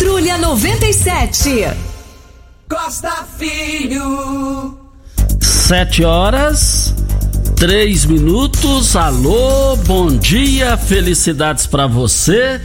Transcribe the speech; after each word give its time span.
Patrulha 0.00 0.38
97. 0.38 1.68
Costa 2.66 3.26
Filho. 3.36 4.78
Sete 5.38 6.02
horas, 6.02 6.94
três 7.54 8.06
minutos. 8.06 8.96
Alô, 8.96 9.76
bom 9.76 10.16
dia, 10.16 10.78
felicidades 10.78 11.66
para 11.66 11.86
você. 11.86 12.58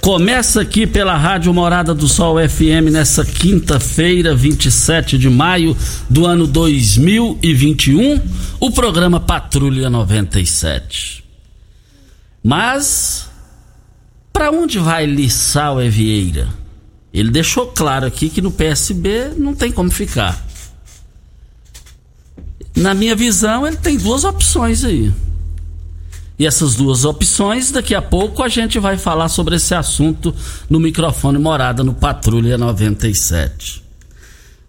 Começa 0.00 0.62
aqui 0.62 0.84
pela 0.84 1.16
Rádio 1.16 1.54
Morada 1.54 1.94
do 1.94 2.08
Sol 2.08 2.36
FM 2.36 2.90
nessa 2.90 3.24
quinta-feira, 3.24 4.34
27 4.34 5.16
de 5.16 5.30
maio 5.30 5.76
do 6.10 6.26
ano 6.26 6.48
2021, 6.48 8.20
o 8.58 8.72
programa 8.72 9.20
Patrulha 9.20 9.88
97. 9.88 11.22
Mas 12.42 13.30
para 14.32 14.50
onde 14.50 14.80
vai 14.80 15.06
Lissau 15.06 15.80
Evieira? 15.80 16.60
Ele 17.12 17.30
deixou 17.30 17.66
claro 17.66 18.06
aqui 18.06 18.30
que 18.30 18.40
no 18.40 18.50
PSB 18.50 19.32
não 19.36 19.54
tem 19.54 19.70
como 19.70 19.90
ficar. 19.90 20.42
Na 22.74 22.94
minha 22.94 23.14
visão, 23.14 23.66
ele 23.66 23.76
tem 23.76 23.98
duas 23.98 24.24
opções 24.24 24.82
aí. 24.82 25.12
E 26.38 26.46
essas 26.46 26.74
duas 26.74 27.04
opções, 27.04 27.70
daqui 27.70 27.94
a 27.94 28.00
pouco 28.00 28.42
a 28.42 28.48
gente 28.48 28.78
vai 28.78 28.96
falar 28.96 29.28
sobre 29.28 29.56
esse 29.56 29.74
assunto 29.74 30.34
no 30.68 30.80
microfone 30.80 31.38
Morada 31.38 31.84
no 31.84 31.94
Patrulha 31.94 32.56
97. 32.56 33.82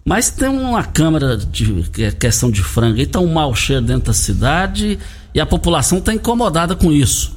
Mas 0.06 0.30
tem 0.30 0.50
uma 0.50 0.84
câmara 0.84 1.38
de 1.38 1.86
é 2.00 2.12
questão 2.12 2.52
de 2.52 2.62
frango 2.62 3.00
aí, 3.00 3.08
tá 3.08 3.20
um 3.20 3.32
mau 3.32 3.56
cheiro 3.56 3.86
dentro 3.86 4.08
da 4.08 4.14
cidade 4.14 5.00
e 5.34 5.40
a 5.40 5.46
população 5.46 6.00
está 6.00 6.14
incomodada 6.14 6.76
com 6.76 6.92
isso. 6.92 7.34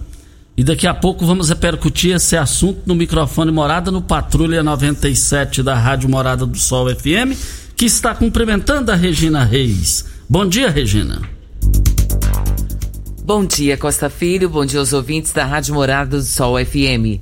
E 0.57 0.65
daqui 0.65 0.87
a 0.87 0.95
pouco 0.95 1.27
vamos 1.27 1.51
repercutir 1.51 2.17
esse 2.17 2.35
assunto 2.35 2.81
no 2.87 2.95
microfone 2.95 3.53
Morada 3.53 3.91
no 3.91 4.01
Patrulha 4.01 4.63
97 4.63 5.63
da 5.63 5.75
Rádio 5.75 6.09
Morada 6.09 6.47
do 6.47 6.57
Sol 6.57 6.89
FM, 6.89 7.37
que 7.77 7.85
está 7.85 8.15
cumprimentando 8.15 8.91
a 8.91 8.95
Regina 8.95 9.45
Reis. 9.45 10.07
Bom 10.27 10.49
dia, 10.49 10.71
Regina. 10.71 11.21
Bom 13.23 13.45
dia, 13.45 13.77
Costa 13.77 14.09
Filho. 14.09 14.49
Bom 14.49 14.65
dia 14.65 14.81
aos 14.81 14.95
ouvintes 14.95 15.31
da 15.31 15.45
Rádio 15.45 15.75
Morada 15.75 16.17
do 16.17 16.23
Sol 16.23 16.57
FM. 16.65 17.21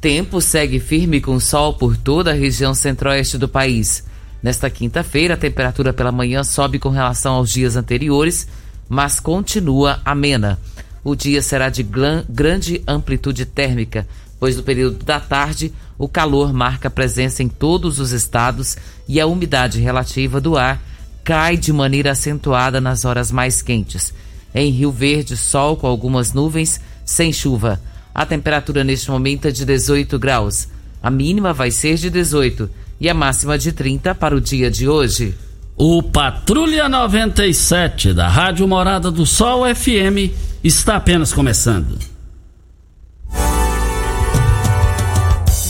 Tempo 0.00 0.40
segue 0.40 0.80
firme 0.80 1.20
com 1.20 1.38
sol 1.38 1.74
por 1.74 1.98
toda 1.98 2.30
a 2.30 2.34
região 2.34 2.72
centro-oeste 2.72 3.36
do 3.36 3.46
país. 3.46 4.02
Nesta 4.42 4.70
quinta-feira, 4.70 5.34
a 5.34 5.36
temperatura 5.36 5.92
pela 5.92 6.10
manhã 6.10 6.42
sobe 6.42 6.78
com 6.78 6.88
relação 6.88 7.34
aos 7.34 7.50
dias 7.50 7.76
anteriores, 7.76 8.48
mas 8.88 9.20
continua 9.20 10.00
amena. 10.02 10.58
O 11.02 11.14
dia 11.14 11.40
será 11.40 11.70
de 11.70 11.82
grande 11.82 12.82
amplitude 12.86 13.46
térmica, 13.46 14.06
pois 14.38 14.56
no 14.56 14.62
período 14.62 15.04
da 15.04 15.18
tarde 15.18 15.72
o 15.98 16.08
calor 16.08 16.52
marca 16.52 16.90
presença 16.90 17.42
em 17.42 17.48
todos 17.48 17.98
os 17.98 18.12
estados 18.12 18.76
e 19.08 19.20
a 19.20 19.26
umidade 19.26 19.80
relativa 19.80 20.40
do 20.40 20.56
ar 20.56 20.82
cai 21.22 21.56
de 21.56 21.72
maneira 21.72 22.12
acentuada 22.12 22.80
nas 22.80 23.04
horas 23.04 23.30
mais 23.30 23.62
quentes. 23.62 24.12
Em 24.54 24.70
Rio 24.70 24.90
Verde, 24.90 25.36
sol 25.36 25.76
com 25.76 25.86
algumas 25.86 26.32
nuvens, 26.32 26.80
sem 27.04 27.32
chuva. 27.32 27.80
A 28.14 28.26
temperatura 28.26 28.82
neste 28.82 29.10
momento 29.10 29.46
é 29.46 29.50
de 29.50 29.64
18 29.64 30.18
graus. 30.18 30.68
A 31.02 31.10
mínima 31.10 31.52
vai 31.52 31.70
ser 31.70 31.96
de 31.96 32.10
18 32.10 32.68
e 33.00 33.08
a 33.08 33.14
máxima 33.14 33.56
de 33.56 33.72
30 33.72 34.14
para 34.14 34.34
o 34.34 34.40
dia 34.40 34.70
de 34.70 34.88
hoje. 34.88 35.34
O 35.82 36.02
Patrulha 36.02 36.90
97 36.90 38.12
da 38.12 38.28
Rádio 38.28 38.68
Morada 38.68 39.10
do 39.10 39.24
Sol 39.24 39.62
FM 39.74 40.30
está 40.62 40.96
apenas 40.96 41.32
começando. 41.32 41.98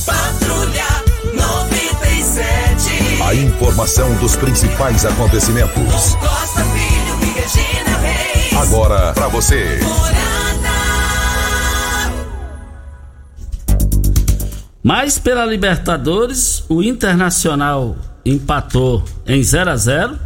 Patrulha 0.04 0.88
97. 1.32 3.22
A 3.22 3.36
informação 3.36 4.12
dos 4.16 4.34
principais 4.34 5.06
acontecimentos. 5.06 6.16
Costa 6.16 6.64
Filho 6.64 7.16
e 7.22 7.26
Regina 7.40 7.96
Reis. 7.98 8.52
Agora 8.56 9.12
para 9.12 9.28
você. 9.28 9.78
Mas 14.82 15.20
pela 15.20 15.46
Libertadores, 15.46 16.64
o 16.68 16.82
Internacional 16.82 17.96
empatou 18.24 19.04
em 19.26 19.42
0 19.42 19.70
a 19.70 19.76
0 19.76 20.18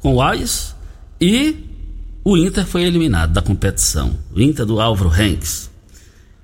com 0.00 0.14
o 0.14 0.22
Ayes 0.22 0.74
e 1.20 1.56
o 2.24 2.36
Inter 2.36 2.66
foi 2.66 2.82
eliminado 2.84 3.32
da 3.32 3.42
competição. 3.42 4.16
O 4.34 4.40
Inter 4.40 4.66
do 4.66 4.80
Álvaro 4.80 5.10
Henks. 5.10 5.70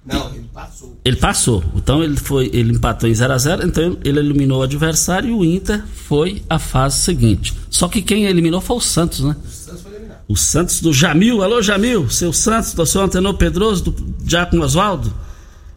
Não, 0.05 0.33
ele 0.33 0.49
passou. 0.53 1.01
Ele 1.05 1.17
passou. 1.17 1.65
Então 1.75 2.03
ele 2.03 2.17
foi, 2.17 2.49
ele 2.53 2.73
empatou 2.73 3.09
em 3.09 3.15
0 3.15 3.33
a 3.33 3.39
0, 3.39 3.67
então 3.67 3.99
ele 4.05 4.21
eliminou 4.21 4.61
o 4.61 4.63
adversário 4.63 5.31
e 5.31 5.33
o 5.33 5.45
Inter 5.45 5.83
foi 5.87 6.43
à 6.49 6.59
fase 6.59 6.99
seguinte. 6.99 7.53
Só 7.69 7.89
que 7.89 8.01
quem 8.01 8.25
eliminou 8.25 8.61
foi 8.61 8.77
o 8.77 8.81
Santos, 8.81 9.21
né? 9.21 9.37
O 9.45 9.51
Santos 9.51 9.83
foi 9.83 9.93
eliminado. 9.93 10.19
O 10.29 10.37
Santos 10.37 10.81
do 10.81 10.93
Jamil. 10.93 11.43
Alô, 11.43 11.61
Jamil, 11.61 12.09
seu 12.09 12.33
Santos, 12.33 12.73
do 12.73 12.87
seu 12.87 13.03
Antenor 13.03 13.35
Pedroso, 13.35 13.91
do 13.91 14.15
Giacomo 14.25 14.63
Oswaldo. 14.63 15.13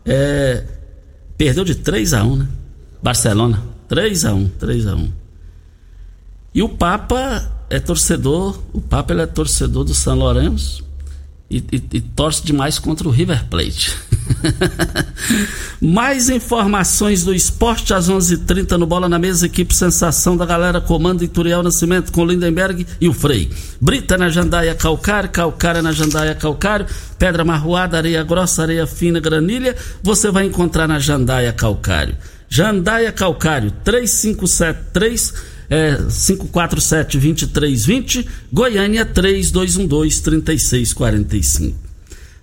É, 0.06 0.64
perdeu 1.36 1.66
de 1.66 1.76
3 1.76 2.14
a 2.14 2.24
1, 2.24 2.36
né? 2.36 2.48
Barcelona. 3.02 3.69
3 3.90 4.26
a 4.26 4.34
1, 4.34 4.48
3 4.60 4.88
a 4.88 4.96
1. 4.96 5.12
E 6.54 6.62
o 6.62 6.70
Papa 6.70 7.52
é 7.70 7.80
torcedor, 7.80 8.60
o 8.72 8.80
Papa 8.80 9.14
ele 9.14 9.24
é 9.24 9.26
torcedor 9.26 9.84
do 9.84 9.94
São 9.94 10.16
Lourenço 10.16 10.88
e, 11.50 11.58
e, 11.58 11.84
e 11.94 12.02
torce 12.02 12.46
demais 12.46 12.78
contra 12.78 13.08
o 13.08 13.12
River 13.12 13.46
Plate. 13.46 13.98
Mais 15.82 16.30
informações 16.30 17.24
do 17.24 17.34
esporte 17.34 17.94
às 17.94 18.08
11:30 18.10 18.34
h 18.34 18.46
30 18.46 18.78
no 18.78 18.86
Bola 18.86 19.10
na 19.10 19.18
Mesa, 19.18 19.48
equipe 19.48 19.74
Sensação 19.74 20.38
da 20.38 20.46
galera, 20.46 20.80
comando 20.80 21.24
Ituriel 21.24 21.64
Nascimento 21.64 22.12
com 22.12 22.26
Lindenberg 22.26 22.86
e 23.02 23.10
o 23.10 23.14
Frei. 23.14 23.50
Brita 23.82 24.18
na 24.18 24.30
Jandaia 24.30 24.76
Calcário, 24.76 25.30
Calcário 25.30 25.82
na 25.82 25.92
Jandaia 25.92 26.36
Calcário, 26.36 26.86
Pedra 27.18 27.44
Marroada, 27.44 27.98
Areia 27.98 28.24
Grossa, 28.24 28.62
Areia 28.62 28.86
Fina, 28.86 29.20
Granilha, 29.20 29.76
você 30.04 30.30
vai 30.30 30.46
encontrar 30.46 30.88
na 30.88 31.00
Jandaia 31.00 31.52
Calcário. 31.52 32.16
Jandaia 32.50 33.12
Calcário, 33.12 33.72
3573 33.84 35.34
é, 35.70 35.98
547-2320, 35.98 38.26
Goiânia 38.52 39.06
3212-3645. 39.06 41.76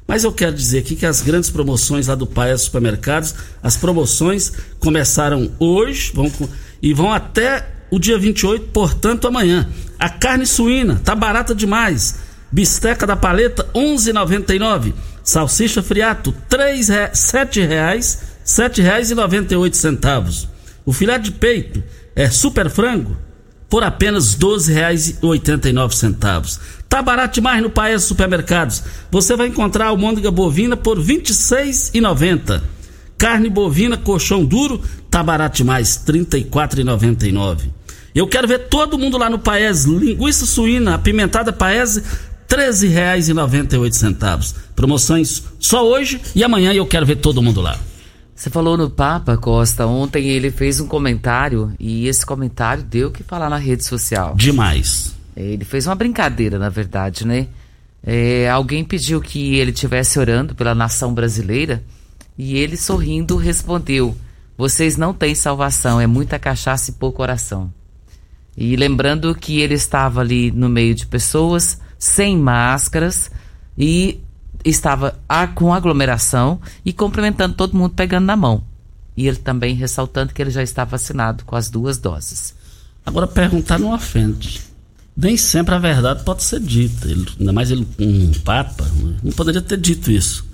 Mas 0.07 0.23
eu 0.23 0.31
quero 0.33 0.55
dizer 0.55 0.79
aqui 0.79 0.95
que 0.95 1.05
as 1.05 1.21
grandes 1.21 1.51
promoções 1.51 2.07
lá 2.07 2.15
do 2.15 2.25
Paes 2.27 2.61
Supermercados, 2.63 3.35
as 3.61 3.77
promoções 3.77 4.53
começaram 4.79 5.51
hoje 5.59 6.13
vão, 6.15 6.33
e 6.81 6.95
vão 6.95 7.13
até 7.13 7.69
o 7.91 7.99
dia 7.99 8.17
28, 8.17 8.69
portanto 8.69 9.27
amanhã. 9.27 9.69
A 9.99 10.09
carne 10.09 10.47
suína 10.47 11.01
tá 11.05 11.17
barata 11.17 11.55
demais. 11.55 12.25
Bisteca 12.53 13.07
da 13.07 13.17
paleta 13.17 13.67
11,99. 13.75 14.95
Salsicha 15.25 15.83
friato 15.83 16.33
três 16.49 16.89
re... 16.89 17.11
sete 18.47 18.81
reais, 18.81 19.11
reais 19.11 19.11
e 19.11 19.15
noventa 19.17 19.53
e 19.53 19.57
oito 19.57 19.77
centavos. 19.77 20.49
O 20.85 20.93
filé 20.93 21.19
de 21.19 21.33
peito 21.33 21.83
é 22.15 22.31
super 22.31 22.71
frango 22.71 23.17
por 23.69 23.83
apenas 23.83 24.35
R$ 24.35 24.41
12,89. 24.41 26.61
Tá 26.89 27.03
barato 27.03 27.35
demais 27.35 27.61
no 27.61 27.69
Paes 27.69 28.05
Supermercados. 28.05 28.85
Você 29.11 29.35
vai 29.35 29.49
encontrar 29.49 29.89
almôndega 29.89 30.31
bovina 30.31 30.77
por 30.77 30.97
R$ 30.97 31.05
26,90. 31.05 32.63
Carne 33.19 33.51
bovina 33.51 33.97
colchão 33.97 34.45
duro 34.45 34.81
tá 35.11 35.25
barato 35.25 35.57
demais, 35.57 36.01
R$ 36.07 36.21
34,99. 36.21 37.63
Eu 38.15 38.29
quero 38.29 38.47
ver 38.47 38.69
todo 38.69 38.97
mundo 38.97 39.19
lá 39.19 39.29
no 39.29 39.41
Paes, 39.41 39.83
linguiça 39.85 40.47
suína 40.47 40.95
apimentada 40.95 41.53
Paes, 41.53 41.97
R$ 41.97 42.05
13,98. 42.49 44.55
Promoções 44.77 45.43
só 45.59 45.85
hoje 45.85 46.21
e 46.33 46.45
amanhã 46.45 46.73
eu 46.73 46.87
quero 46.87 47.05
ver 47.05 47.17
todo 47.17 47.43
mundo 47.43 47.61
lá. 47.61 47.77
Você 48.37 48.51
falou 48.51 48.77
no 48.77 48.91
Papa 48.91 49.39
Costa, 49.39 49.87
ontem 49.87 50.29
ele 50.29 50.51
fez 50.51 50.79
um 50.79 50.87
comentário 50.87 51.73
e 51.81 52.07
esse 52.07 52.25
comentário 52.25 52.83
deu 52.83 53.09
o 53.09 53.11
que 53.11 53.23
falar 53.23 53.49
na 53.49 53.57
rede 53.57 53.83
social. 53.83 54.35
Demais. 54.35 55.17
Ele 55.35 55.65
fez 55.65 55.87
uma 55.87 55.95
brincadeira, 55.95 56.59
na 56.59 56.69
verdade, 56.69 57.27
né? 57.27 57.49
É, 58.05 58.49
alguém 58.51 58.85
pediu 58.85 59.23
que 59.23 59.57
ele 59.57 59.71
estivesse 59.71 60.19
orando 60.19 60.55
pela 60.55 60.75
nação 60.75 61.15
brasileira 61.15 61.83
e 62.37 62.59
ele, 62.59 62.77
sorrindo, 62.77 63.37
respondeu: 63.37 64.15
Vocês 64.57 64.99
não 64.99 65.15
têm 65.15 65.35
salvação, 65.35 65.99
é 65.99 66.07
muita 66.07 66.39
cachaça 66.39 66.91
e 66.91 66.95
pouco 66.95 67.23
oração. 67.23 67.73
E 68.55 68.77
lembrando 68.77 69.35
que 69.35 69.61
ele 69.61 69.75
estava 69.75 70.21
ali 70.21 70.51
no 70.51 70.69
meio 70.69 70.95
de 70.95 71.07
pessoas, 71.07 71.81
sem 71.99 72.37
máscaras, 72.37 73.31
e 73.79 74.21
estava 74.71 75.19
com 75.55 75.73
aglomeração 75.73 76.61
e 76.85 76.93
cumprimentando 76.93 77.55
todo 77.55 77.77
mundo 77.77 77.95
pegando 77.95 78.27
na 78.27 78.37
mão. 78.37 78.63
E 79.17 79.27
ele 79.27 79.37
também 79.37 79.75
ressaltando 79.75 80.35
que 80.35 80.43
ele 80.43 80.51
já 80.51 80.63
está 80.63 80.85
vacinado 80.85 81.45
com 81.45 81.57
as 81.57 81.71
duas 81.71 81.99
doses. 81.99 82.55
Agora 83.05 83.27
perguntar 83.27 83.79
não 83.79 83.95
ofende. 83.95 84.61
Nem 85.17 85.37
sempre 85.37 85.75
a 85.75 85.79
verdade 85.79 86.25
pode 86.25 86.43
ser 86.43 86.61
dita. 86.61 87.09
Ele, 87.09 87.27
ainda 87.39 87.53
mais 87.53 87.71
ele, 87.71 87.87
um 87.99 88.33
papa, 88.45 88.85
não 89.23 89.33
poderia 89.33 89.63
ter 89.63 89.79
dito 89.79 90.11
isso. 90.11 90.45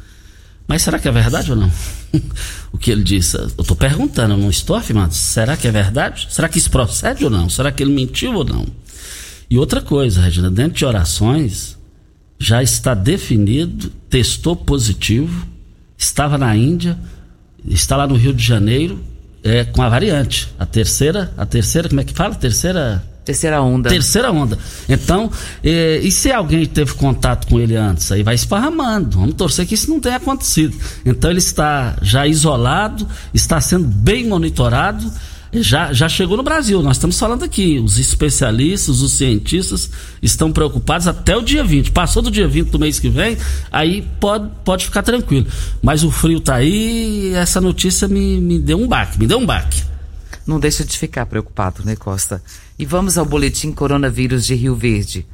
Mas 0.68 0.82
será 0.82 0.98
que 0.98 1.08
é 1.08 1.12
verdade 1.12 1.50
ou 1.50 1.56
não? 1.56 1.72
o 2.70 2.78
que 2.78 2.90
ele 2.90 3.02
disse? 3.02 3.36
Eu 3.36 3.46
estou 3.46 3.76
perguntando, 3.76 4.34
eu 4.34 4.38
não 4.38 4.50
estou 4.50 4.76
afirmando. 4.76 5.12
Será 5.12 5.56
que 5.56 5.66
é 5.66 5.70
verdade? 5.72 6.28
Será 6.30 6.48
que 6.48 6.58
isso 6.58 6.70
procede 6.70 7.24
ou 7.24 7.30
não? 7.30 7.48
Será 7.48 7.72
que 7.72 7.82
ele 7.82 7.92
mentiu 7.92 8.34
ou 8.34 8.44
não? 8.44 8.66
E 9.50 9.58
outra 9.58 9.80
coisa, 9.80 10.20
Regina, 10.20 10.50
dentro 10.50 10.78
de 10.78 10.84
orações, 10.84 11.76
já 12.42 12.60
está 12.60 12.92
definido, 12.92 13.88
testou 14.10 14.56
positivo, 14.56 15.46
estava 15.96 16.36
na 16.36 16.56
Índia, 16.56 16.98
está 17.64 17.96
lá 17.96 18.04
no 18.04 18.16
Rio 18.16 18.34
de 18.34 18.44
Janeiro, 18.44 18.98
é, 19.44 19.64
com 19.64 19.80
a 19.80 19.88
variante. 19.88 20.52
A 20.58 20.66
terceira, 20.66 21.32
a 21.38 21.46
terceira, 21.46 21.88
como 21.88 22.00
é 22.00 22.04
que 22.04 22.12
fala? 22.12 22.34
Terceira. 22.34 23.04
Terceira 23.24 23.62
onda. 23.62 23.88
Terceira 23.88 24.32
onda. 24.32 24.58
Então, 24.88 25.30
é, 25.62 25.98
e 25.98 26.10
se 26.10 26.32
alguém 26.32 26.66
teve 26.66 26.94
contato 26.94 27.46
com 27.46 27.60
ele 27.60 27.76
antes? 27.76 28.10
Aí 28.10 28.24
vai 28.24 28.34
esparramando. 28.34 29.20
Vamos 29.20 29.36
torcer 29.36 29.64
que 29.64 29.74
isso 29.74 29.88
não 29.88 30.00
tenha 30.00 30.16
acontecido. 30.16 30.76
Então 31.06 31.30
ele 31.30 31.38
está 31.38 31.96
já 32.02 32.26
isolado, 32.26 33.06
está 33.32 33.60
sendo 33.60 33.86
bem 33.86 34.26
monitorado 34.26 35.08
já, 35.60 35.92
já 35.92 36.08
chegou 36.08 36.34
no 36.36 36.42
Brasil. 36.42 36.82
Nós 36.82 36.96
estamos 36.96 37.16
falando 37.18 37.44
aqui. 37.44 37.78
Os 37.78 37.98
especialistas, 37.98 39.02
os 39.02 39.12
cientistas 39.12 39.90
estão 40.22 40.50
preocupados 40.50 41.06
até 41.06 41.36
o 41.36 41.42
dia 41.42 41.62
20. 41.62 41.90
Passou 41.90 42.22
do 42.22 42.30
dia 42.30 42.48
20 42.48 42.70
do 42.70 42.78
mês 42.78 42.98
que 42.98 43.10
vem, 43.10 43.36
aí 43.70 44.00
pode, 44.18 44.48
pode 44.64 44.86
ficar 44.86 45.02
tranquilo. 45.02 45.46
Mas 45.82 46.02
o 46.04 46.10
frio 46.10 46.40
tá 46.40 46.54
aí 46.54 47.32
e 47.32 47.34
essa 47.34 47.60
notícia 47.60 48.08
me, 48.08 48.40
me 48.40 48.58
deu 48.58 48.80
um 48.80 48.88
baque, 48.88 49.18
me 49.18 49.26
deu 49.26 49.36
um 49.38 49.44
baque. 49.44 49.82
Não 50.46 50.58
deixa 50.58 50.82
de 50.84 50.96
ficar 50.96 51.26
preocupado, 51.26 51.82
né, 51.84 51.96
Costa? 51.96 52.42
E 52.78 52.86
vamos 52.86 53.18
ao 53.18 53.26
boletim 53.26 53.72
coronavírus 53.72 54.46
de 54.46 54.54
Rio 54.54 54.74
Verde. 54.74 55.26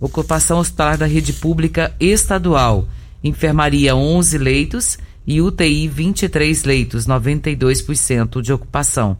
Ocupação 0.00 0.58
hospitalar 0.58 0.98
da 0.98 1.06
rede 1.06 1.32
pública 1.32 1.94
estadual, 1.98 2.88
enfermaria 3.22 3.94
11 3.94 4.36
leitos 4.36 4.98
e 5.26 5.40
UTI 5.40 5.88
23 5.88 6.64
leitos, 6.64 7.06
92% 7.06 8.42
de 8.42 8.52
ocupação. 8.52 9.16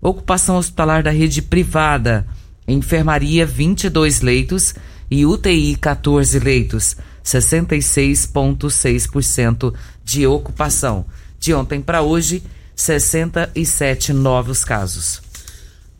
Ocupação 0.00 0.56
hospitalar 0.56 1.02
da 1.02 1.10
rede 1.10 1.42
privada, 1.42 2.26
enfermaria 2.66 3.44
22 3.46 4.20
leitos 4.20 4.74
e 5.10 5.26
UTI 5.26 5.76
14 5.76 6.38
leitos, 6.38 6.96
66,6% 7.24 9.74
de 10.04 10.26
ocupação. 10.26 11.06
De 11.38 11.54
ontem 11.54 11.80
para 11.80 12.02
hoje, 12.02 12.42
67 12.74 14.12
novos 14.12 14.64
casos. 14.64 15.22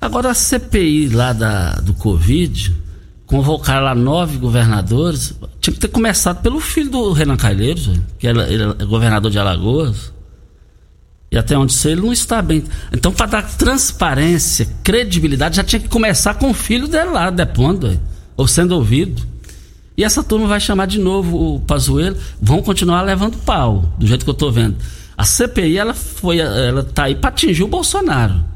Agora 0.01 0.31
a 0.31 0.35
CPI 0.35 1.11
lá 1.11 1.33
da, 1.33 1.75
do 1.77 1.95
Covid 1.95 2.82
convocaram 3.33 3.87
lá 3.87 3.95
nove 3.95 4.37
governadores. 4.37 5.35
Tinha 5.59 5.73
que 5.73 5.81
ter 5.81 5.89
começado 5.89 6.43
pelo 6.43 6.61
filho 6.61 6.91
do 6.91 7.13
Renan 7.13 7.39
Calheiros, 7.39 7.89
que 8.19 8.27
ele 8.27 8.43
é 8.43 8.85
governador 8.85 9.31
de 9.31 9.39
Alagoas. 9.39 10.13
E 11.31 11.39
até 11.39 11.57
onde 11.57 11.73
sei, 11.73 11.93
ele 11.93 12.03
não 12.03 12.13
está 12.13 12.43
bem. 12.43 12.63
Então, 12.93 13.11
para 13.11 13.25
dar 13.25 13.57
transparência, 13.57 14.69
credibilidade, 14.85 15.57
já 15.57 15.65
tinha 15.65 15.81
que 15.81 15.89
começar 15.89 16.35
com 16.35 16.51
o 16.51 16.55
filho 16.55 16.87
dele 16.87 17.09
lá, 17.09 17.31
depondo, 17.31 17.99
ou 18.37 18.47
sendo 18.47 18.73
ouvido. 18.73 19.23
E 19.97 20.05
essa 20.05 20.23
turma 20.23 20.47
vai 20.47 20.61
chamar 20.61 20.85
de 20.85 20.99
novo 20.99 21.55
o 21.55 21.61
Pazuello, 21.61 22.19
vão 22.39 22.61
continuar 22.61 23.01
levando 23.01 23.39
pau, 23.39 23.95
do 23.97 24.07
jeito 24.07 24.27
que 24.27 24.31
eu 24.31 24.35
estou 24.35 24.53
vendo. 24.53 24.77
A 25.17 25.25
CPI, 25.25 25.79
ela 25.79 25.95
foi, 25.95 26.39
ela 26.39 26.83
tá 26.83 27.05
aí 27.05 27.15
para 27.15 27.31
atingir 27.31 27.63
o 27.63 27.69
Bolsonaro. 27.69 28.52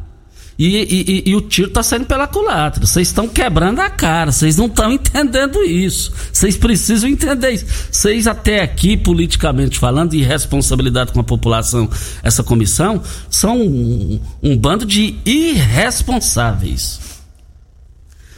E, 0.58 1.24
e, 1.26 1.30
e, 1.30 1.36
o 1.36 1.42
tiro 1.42 1.68
está 1.68 1.82
saindo 1.82 2.06
pela 2.06 2.26
culatra. 2.26 2.84
Vocês 2.84 3.08
estão 3.08 3.28
quebrando 3.28 3.80
a 3.80 3.90
cara. 3.90 4.32
Vocês 4.32 4.56
não 4.56 4.66
estão 4.66 4.90
entendendo 4.92 5.62
isso. 5.62 6.12
Vocês 6.32 6.56
precisam 6.56 7.10
entender 7.10 7.50
isso. 7.50 7.66
Vocês, 7.90 8.26
até 8.26 8.62
aqui, 8.62 8.96
politicamente 8.96 9.78
falando, 9.78 10.14
e 10.14 10.22
responsabilidade 10.22 11.12
com 11.12 11.20
a 11.20 11.24
população, 11.24 11.90
essa 12.22 12.42
comissão, 12.42 13.02
são 13.28 13.60
um, 13.60 14.18
um 14.42 14.56
bando 14.56 14.86
de 14.86 15.16
irresponsáveis. 15.26 17.06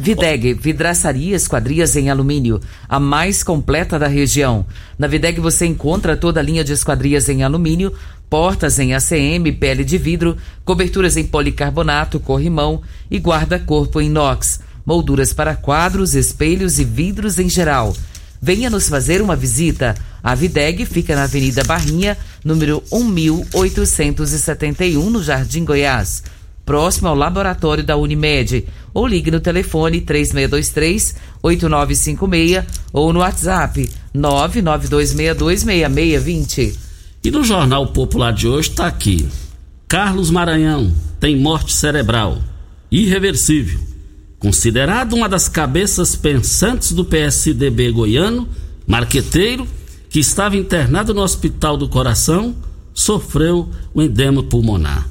Videg, 0.00 0.54
vidraçaria 0.54 1.34
esquadrias 1.34 1.96
em 1.96 2.08
alumínio, 2.08 2.60
a 2.88 3.00
mais 3.00 3.42
completa 3.42 3.98
da 3.98 4.06
região. 4.06 4.64
Na 4.96 5.08
Videg 5.08 5.40
você 5.40 5.66
encontra 5.66 6.16
toda 6.16 6.38
a 6.38 6.42
linha 6.42 6.62
de 6.62 6.72
esquadrias 6.72 7.28
em 7.28 7.42
alumínio, 7.42 7.92
portas 8.28 8.78
em 8.78 8.94
ACM, 8.94 9.52
pele 9.58 9.84
de 9.84 9.98
vidro, 9.98 10.36
coberturas 10.64 11.16
em 11.16 11.24
policarbonato, 11.24 12.20
corrimão 12.20 12.82
e 13.10 13.18
guarda-corpo 13.18 14.00
em 14.00 14.06
inox, 14.06 14.60
molduras 14.84 15.32
para 15.32 15.54
quadros, 15.54 16.14
espelhos 16.14 16.78
e 16.78 16.84
vidros 16.84 17.38
em 17.38 17.48
geral. 17.48 17.94
Venha 18.40 18.70
nos 18.70 18.88
fazer 18.88 19.20
uma 19.20 19.36
visita. 19.36 19.94
A 20.22 20.34
Videg 20.34 20.86
fica 20.86 21.14
na 21.16 21.24
Avenida 21.24 21.62
Barrinha, 21.64 22.16
número 22.44 22.82
1871, 22.92 25.10
no 25.10 25.20
Jardim 25.22 25.64
Goiás, 25.64 26.22
próximo 26.64 27.08
ao 27.08 27.14
laboratório 27.14 27.84
da 27.84 27.96
Unimed. 27.96 28.66
Ou 28.94 29.06
ligue 29.06 29.30
no 29.30 29.40
telefone 29.40 30.00
3623-8956 30.02 32.64
ou 32.92 33.12
no 33.12 33.20
WhatsApp 33.20 33.88
992626620. 34.14 36.87
E 37.28 37.30
no 37.30 37.44
Jornal 37.44 37.88
Popular 37.88 38.32
de 38.32 38.48
hoje 38.48 38.70
está 38.70 38.86
aqui. 38.86 39.28
Carlos 39.86 40.30
Maranhão 40.30 40.90
tem 41.20 41.36
morte 41.36 41.74
cerebral, 41.74 42.38
irreversível. 42.90 43.78
Considerado 44.38 45.12
uma 45.12 45.28
das 45.28 45.46
cabeças 45.46 46.16
pensantes 46.16 46.92
do 46.92 47.04
PSDB 47.04 47.92
goiano, 47.92 48.48
marqueteiro, 48.86 49.68
que 50.08 50.18
estava 50.18 50.56
internado 50.56 51.12
no 51.12 51.20
Hospital 51.20 51.76
do 51.76 51.86
Coração, 51.86 52.56
sofreu 52.94 53.68
o 53.92 54.00
edema 54.00 54.42
pulmonar. 54.42 55.06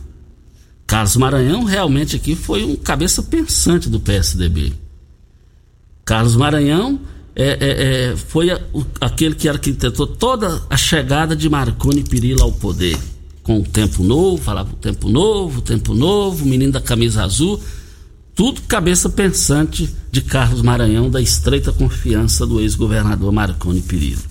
Carlos 0.88 1.18
Maranhão 1.18 1.66
realmente 1.66 2.16
aqui 2.16 2.36
foi 2.36 2.64
um 2.64 2.76
cabeça 2.76 3.22
pensante 3.22 3.90
do 3.90 4.00
PSDB. 4.00 4.74
Carlos 6.04 6.36
Maranhão 6.36 7.00
é, 7.40 7.44
é, 7.44 8.10
é, 8.10 8.16
foi 8.16 8.50
a, 8.50 8.60
o, 8.74 8.84
aquele 9.00 9.36
que 9.36 9.48
arquitetou 9.48 10.08
toda 10.08 10.60
a 10.68 10.76
chegada 10.76 11.36
de 11.36 11.48
Marconi 11.48 12.04
Perillo 12.04 12.42
ao 12.42 12.52
poder. 12.52 12.98
Com 13.44 13.60
o 13.60 13.64
tempo 13.64 14.04
novo, 14.04 14.42
falava 14.42 14.74
o 14.74 14.76
tempo 14.76 15.08
novo, 15.08 15.60
o 15.60 15.62
tempo 15.62 15.94
novo, 15.94 16.44
o 16.44 16.48
menino 16.48 16.72
da 16.72 16.82
camisa 16.82 17.24
azul. 17.24 17.62
Tudo 18.34 18.62
cabeça 18.64 19.08
pensante 19.08 19.88
de 20.12 20.22
Carlos 20.22 20.64
Maranhão, 20.64 21.12
da 21.12 21.22
estreita 21.22 21.72
confiança 21.72 22.46
do 22.46 22.60
ex-governador 22.60 23.32
Marconi 23.32 23.82
Perillo. 23.82 24.24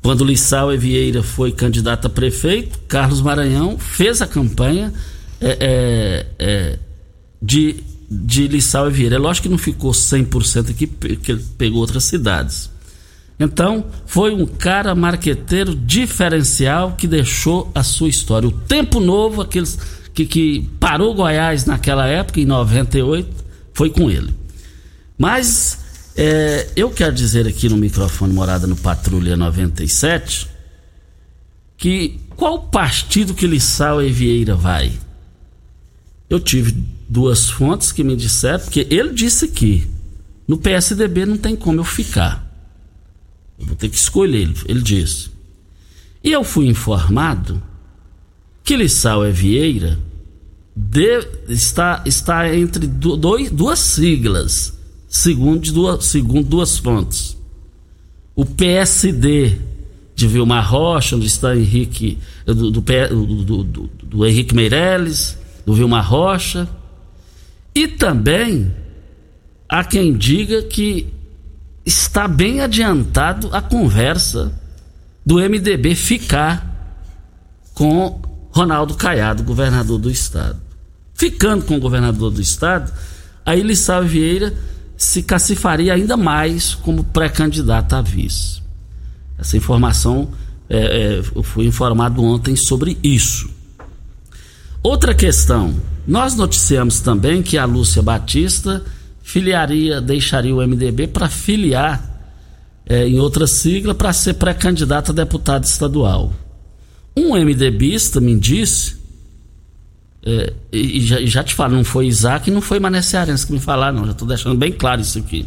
Quando 0.00 0.24
Lissau 0.24 0.76
Vieira 0.76 1.22
foi 1.22 1.52
candidato 1.52 2.06
a 2.06 2.10
prefeito, 2.10 2.78
Carlos 2.88 3.20
Maranhão 3.20 3.78
fez 3.78 4.22
a 4.22 4.26
campanha 4.26 4.92
é, 5.38 5.58
é, 5.60 6.26
é, 6.38 6.78
de 7.40 7.76
de 8.24 8.46
Lissau 8.46 8.88
e 8.88 8.92
Vieira. 8.92 9.16
É 9.16 9.18
lógico 9.18 9.44
que 9.44 9.50
não 9.50 9.58
ficou 9.58 9.92
100% 9.92 10.70
aqui, 10.70 10.86
porque 10.86 11.32
ele 11.32 11.44
pegou 11.56 11.80
outras 11.80 12.04
cidades. 12.04 12.70
Então, 13.40 13.86
foi 14.06 14.34
um 14.34 14.46
cara 14.46 14.94
marqueteiro 14.94 15.74
diferencial 15.74 16.92
que 16.92 17.06
deixou 17.06 17.70
a 17.74 17.82
sua 17.82 18.08
história. 18.08 18.48
O 18.48 18.52
Tempo 18.52 19.00
Novo, 19.00 19.40
aqueles 19.40 19.78
que, 20.12 20.26
que 20.26 20.70
parou 20.78 21.14
Goiás 21.14 21.64
naquela 21.64 22.06
época, 22.06 22.40
em 22.40 22.44
98, 22.44 23.28
foi 23.72 23.90
com 23.90 24.10
ele. 24.10 24.34
Mas 25.16 25.78
é, 26.14 26.68
eu 26.76 26.90
quero 26.90 27.14
dizer 27.14 27.48
aqui 27.48 27.68
no 27.68 27.76
microfone 27.76 28.32
Morada 28.32 28.66
no 28.66 28.76
Patrulha 28.76 29.36
97 29.36 30.48
que 31.76 32.20
qual 32.36 32.60
partido 32.64 33.34
que 33.34 33.46
Lissau 33.46 34.02
e 34.02 34.10
Vieira 34.10 34.54
vai? 34.54 34.92
Eu 36.28 36.38
tive 36.38 36.76
duas 37.12 37.50
fontes 37.50 37.92
que 37.92 38.02
me 38.02 38.16
disseram, 38.16 38.60
porque 38.60 38.86
ele 38.90 39.12
disse 39.12 39.46
que 39.48 39.86
no 40.48 40.56
PSDB 40.56 41.26
não 41.26 41.36
tem 41.36 41.54
como 41.54 41.80
eu 41.80 41.84
ficar. 41.84 42.50
Eu 43.58 43.66
vou 43.66 43.76
ter 43.76 43.90
que 43.90 43.96
escolher, 43.96 44.40
ele, 44.40 44.54
ele 44.66 44.82
disse. 44.82 45.30
E 46.24 46.32
eu 46.32 46.42
fui 46.42 46.66
informado 46.66 47.62
que 48.64 48.76
Lissau 48.76 49.24
é 49.24 49.30
Vieira 49.30 49.98
de, 50.74 51.26
está, 51.48 52.02
está 52.06 52.54
entre 52.56 52.86
dois, 52.86 53.50
duas 53.50 53.78
siglas, 53.78 54.72
segundo 55.06 55.70
duas, 55.70 56.06
segundo 56.06 56.48
duas 56.48 56.78
fontes. 56.78 57.36
O 58.34 58.46
PSD 58.46 59.58
de 60.14 60.26
Vilmar 60.26 60.66
Rocha, 60.66 61.16
onde 61.16 61.26
está 61.26 61.54
Henrique, 61.54 62.18
do, 62.46 62.70
do, 62.70 62.80
do, 62.80 63.90
do, 64.02 64.26
Henrique 64.26 64.54
Meirelles, 64.54 65.36
do 65.66 65.74
Vilmar 65.74 66.08
Rocha, 66.08 66.66
e 67.74 67.88
também 67.88 68.74
há 69.68 69.82
quem 69.84 70.16
diga 70.16 70.62
que 70.62 71.12
está 71.84 72.28
bem 72.28 72.60
adiantado 72.60 73.48
a 73.52 73.60
conversa 73.60 74.52
do 75.24 75.36
MDB 75.36 75.94
ficar 75.94 76.72
com 77.74 78.20
Ronaldo 78.50 78.94
Caiado, 78.94 79.42
governador 79.42 79.98
do 79.98 80.10
estado. 80.10 80.60
Ficando 81.14 81.64
com 81.64 81.76
o 81.76 81.80
governador 81.80 82.30
do 82.30 82.40
estado, 82.40 82.92
aí 83.44 83.62
Lissau 83.62 84.04
Vieira 84.04 84.54
se 84.96 85.22
cacifaria 85.22 85.94
ainda 85.94 86.16
mais 86.16 86.74
como 86.74 87.02
pré-candidato 87.04 87.94
a 87.94 88.02
vice. 88.02 88.62
Essa 89.38 89.56
informação, 89.56 90.30
é, 90.68 90.78
é, 90.78 91.22
eu 91.34 91.42
fui 91.42 91.66
informado 91.66 92.22
ontem 92.22 92.54
sobre 92.54 92.98
isso. 93.02 93.50
Outra 94.82 95.14
questão, 95.14 95.74
nós 96.06 96.34
noticiamos 96.34 97.00
também 97.00 97.42
que 97.42 97.56
a 97.56 97.64
Lúcia 97.64 98.02
Batista 98.02 98.82
filiaria, 99.22 100.00
deixaria 100.00 100.54
o 100.54 100.66
MDB 100.66 101.06
para 101.06 101.28
filiar 101.28 102.10
é, 102.84 103.06
em 103.06 103.18
outra 103.18 103.46
sigla 103.46 103.94
para 103.94 104.12
ser 104.12 104.34
pré-candidata 104.34 105.12
a 105.12 105.14
deputado 105.14 105.64
estadual. 105.64 106.32
Um 107.16 107.36
MDBista 107.36 108.20
me 108.20 108.38
disse, 108.38 108.96
é, 110.24 110.52
e, 110.72 111.00
já, 111.00 111.20
e, 111.20 111.26
já, 111.26 111.44
te 111.44 111.54
falo, 111.54 111.76
não 111.76 111.84
foi 111.84 112.06
Isaac 112.06 112.48
e 112.48 112.52
não 112.52 112.60
foi 112.60 112.80
Mané 112.80 113.02
Cearense 113.02 113.46
que 113.46 113.52
me 113.52 113.60
falaram, 113.60 113.98
não, 113.98 114.06
já 114.06 114.12
estou 114.12 114.26
deixando 114.26 114.56
bem 114.56 114.72
claro 114.72 115.00
isso 115.00 115.18
aqui. 115.18 115.46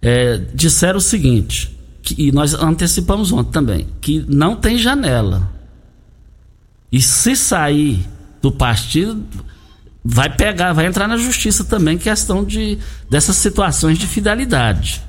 É, 0.00 0.40
disseram 0.52 0.98
o 0.98 1.00
seguinte, 1.00 1.76
que, 2.02 2.14
e 2.20 2.32
nós 2.32 2.54
antecipamos 2.54 3.30
ontem 3.32 3.52
também, 3.52 3.86
que 4.00 4.24
não 4.28 4.56
tem 4.56 4.76
janela. 4.76 5.50
E 6.90 7.00
se 7.00 7.36
sair 7.36 8.04
do 8.42 8.50
partido 8.50 9.24
vai 10.04 10.28
pegar, 10.28 10.72
vai 10.72 10.86
entrar 10.86 11.06
na 11.06 11.16
justiça 11.16 11.64
também 11.64 11.96
questão 11.96 12.44
de 12.44 12.78
dessas 13.08 13.36
situações 13.36 13.98
de 13.98 14.06
fidelidade. 14.06 15.00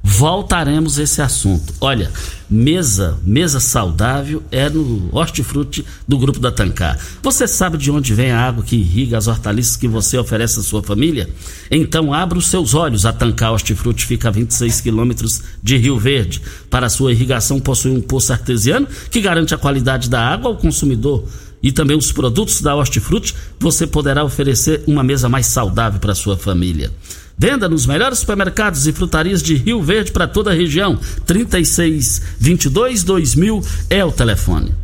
Voltaremos 0.00 0.98
a 0.98 1.02
esse 1.02 1.20
assunto. 1.20 1.74
Olha, 1.80 2.10
mesa, 2.48 3.18
mesa 3.24 3.58
saudável 3.58 4.42
é 4.50 4.68
no 4.70 5.08
hortifruti 5.12 5.84
do 6.06 6.16
grupo 6.16 6.38
da 6.38 6.52
Tancar. 6.52 6.96
Você 7.20 7.48
sabe 7.48 7.76
de 7.76 7.90
onde 7.90 8.14
vem 8.14 8.30
a 8.30 8.40
água 8.40 8.62
que 8.62 8.76
irriga 8.76 9.18
as 9.18 9.26
hortaliças 9.26 9.76
que 9.76 9.88
você 9.88 10.16
oferece 10.16 10.60
à 10.60 10.62
sua 10.62 10.82
família? 10.84 11.28
Então 11.68 12.14
abra 12.14 12.38
os 12.38 12.46
seus 12.46 12.74
olhos. 12.74 13.04
A 13.04 13.12
Tancar 13.12 13.52
Hortifruti 13.52 14.06
fica 14.06 14.28
a 14.28 14.32
26 14.32 14.80
quilômetros 14.80 15.42
de 15.62 15.76
Rio 15.76 15.98
Verde. 15.98 16.40
Para 16.70 16.88
sua 16.88 17.12
irrigação 17.12 17.58
possui 17.58 17.90
um 17.90 18.00
poço 18.00 18.32
artesiano 18.32 18.86
que 19.10 19.20
garante 19.20 19.52
a 19.52 19.58
qualidade 19.58 20.08
da 20.08 20.24
água 20.24 20.48
ao 20.48 20.56
consumidor 20.56 21.26
e 21.62 21.72
também 21.72 21.96
os 21.96 22.12
produtos 22.12 22.60
da 22.60 22.74
Hortifruti, 22.74 23.34
você 23.58 23.86
poderá 23.86 24.24
oferecer 24.24 24.82
uma 24.86 25.02
mesa 25.02 25.28
mais 25.28 25.46
saudável 25.46 26.00
para 26.00 26.14
sua 26.14 26.36
família. 26.36 26.90
Venda 27.36 27.68
nos 27.68 27.86
melhores 27.86 28.18
supermercados 28.18 28.86
e 28.86 28.92
frutarias 28.92 29.42
de 29.42 29.54
Rio 29.54 29.80
Verde 29.80 30.10
para 30.10 30.26
toda 30.26 30.50
a 30.50 30.54
região. 30.54 30.98
3622 31.24 33.04
2000 33.04 33.62
é 33.88 34.04
o 34.04 34.10
telefone. 34.10 34.74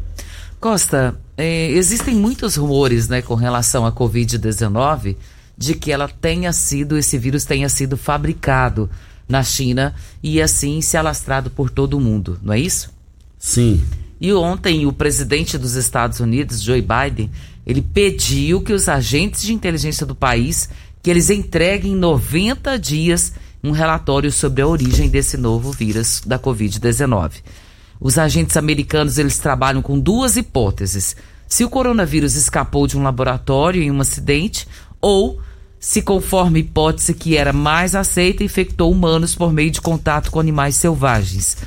Costa, 0.61 1.19
é, 1.37 1.71
existem 1.73 2.14
muitos 2.14 2.54
rumores 2.54 3.09
né, 3.09 3.21
com 3.21 3.35
relação 3.35 3.85
à 3.85 3.93
Covid-19 3.93 5.16
de 5.59 5.75
que 5.75 5.93
ela 5.93 6.09
tenha 6.09 6.52
sido, 6.52 6.97
esse 6.97 7.19
vírus 7.19 7.45
tenha 7.45 7.69
sido 7.69 7.97
fabricado 7.97 8.88
na 9.28 9.43
China 9.43 9.95
e 10.23 10.40
assim 10.40 10.81
se 10.81 10.97
alastrado 10.97 11.50
por 11.50 11.71
todo 11.71 11.97
o 11.97 12.00
mundo, 12.00 12.38
não 12.43 12.52
é 12.52 12.59
isso? 12.59 12.90
Sim. 13.38 13.83
E 14.25 14.33
ontem 14.33 14.87
o 14.87 14.93
presidente 14.93 15.59
dos 15.59 15.75
Estados 15.75 16.19
Unidos, 16.19 16.62
Joe 16.62 16.81
Biden, 16.81 17.31
ele 17.66 17.83
pediu 17.83 18.62
que 18.62 18.73
os 18.73 18.88
agentes 18.88 19.43
de 19.43 19.52
inteligência 19.52 20.07
do 20.07 20.14
país 20.14 20.66
que 21.02 21.11
eles 21.11 21.28
entreguem 21.28 21.93
em 21.93 21.95
90 21.95 22.78
dias 22.78 23.35
um 23.62 23.71
relatório 23.71 24.33
sobre 24.33 24.62
a 24.62 24.66
origem 24.66 25.11
desse 25.11 25.37
novo 25.37 25.71
vírus 25.71 26.23
da 26.25 26.38
COVID-19. 26.38 27.33
Os 28.00 28.16
agentes 28.16 28.57
americanos 28.57 29.19
eles 29.19 29.38
trabalham 29.38 29.83
com 29.83 30.00
duas 30.00 30.38
hipóteses: 30.38 31.14
se 31.47 31.62
o 31.62 31.69
coronavírus 31.69 32.35
escapou 32.35 32.87
de 32.87 32.97
um 32.97 33.02
laboratório 33.02 33.83
em 33.83 33.90
um 33.90 34.00
acidente 34.00 34.66
ou 35.02 35.38
se 35.78 36.00
conforme 36.00 36.61
hipótese 36.61 37.12
que 37.12 37.37
era 37.37 37.52
mais 37.52 37.95
aceita 37.95 38.43
infectou 38.43 38.90
humanos 38.90 39.35
por 39.35 39.52
meio 39.52 39.71
de 39.71 39.83
contato 39.83 40.31
com 40.31 40.40
animais 40.40 40.76
selvagens. 40.76 41.59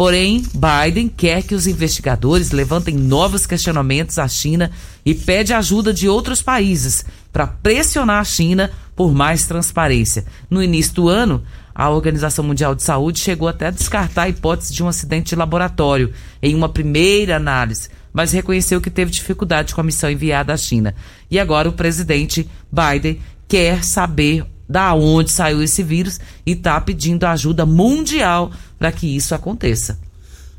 Porém, 0.00 0.42
Biden 0.54 1.08
quer 1.14 1.42
que 1.42 1.54
os 1.54 1.66
investigadores 1.66 2.52
levantem 2.52 2.94
novos 2.94 3.44
questionamentos 3.44 4.18
à 4.18 4.26
China 4.26 4.70
e 5.04 5.14
pede 5.14 5.52
ajuda 5.52 5.92
de 5.92 6.08
outros 6.08 6.40
países 6.40 7.04
para 7.30 7.46
pressionar 7.46 8.18
a 8.18 8.24
China 8.24 8.70
por 8.96 9.12
mais 9.12 9.46
transparência. 9.46 10.24
No 10.48 10.62
início 10.62 10.94
do 10.94 11.08
ano, 11.10 11.42
a 11.74 11.90
Organização 11.90 12.42
Mundial 12.42 12.74
de 12.74 12.82
Saúde 12.82 13.20
chegou 13.20 13.46
até 13.46 13.66
a 13.66 13.70
descartar 13.70 14.22
a 14.22 14.28
hipótese 14.30 14.72
de 14.72 14.82
um 14.82 14.88
acidente 14.88 15.28
de 15.28 15.36
laboratório 15.36 16.14
em 16.42 16.54
uma 16.54 16.70
primeira 16.70 17.36
análise, 17.36 17.90
mas 18.10 18.32
reconheceu 18.32 18.80
que 18.80 18.88
teve 18.88 19.10
dificuldade 19.10 19.74
com 19.74 19.82
a 19.82 19.84
missão 19.84 20.10
enviada 20.10 20.54
à 20.54 20.56
China. 20.56 20.94
E 21.30 21.38
agora 21.38 21.68
o 21.68 21.74
presidente 21.74 22.48
Biden 22.72 23.20
quer 23.46 23.84
saber 23.84 24.46
da 24.70 24.94
onde 24.94 25.32
saiu 25.32 25.60
esse 25.60 25.82
vírus 25.82 26.20
e 26.46 26.52
está 26.52 26.80
pedindo 26.80 27.24
ajuda 27.24 27.66
mundial 27.66 28.52
para 28.78 28.92
que 28.92 29.16
isso 29.16 29.34
aconteça. 29.34 29.98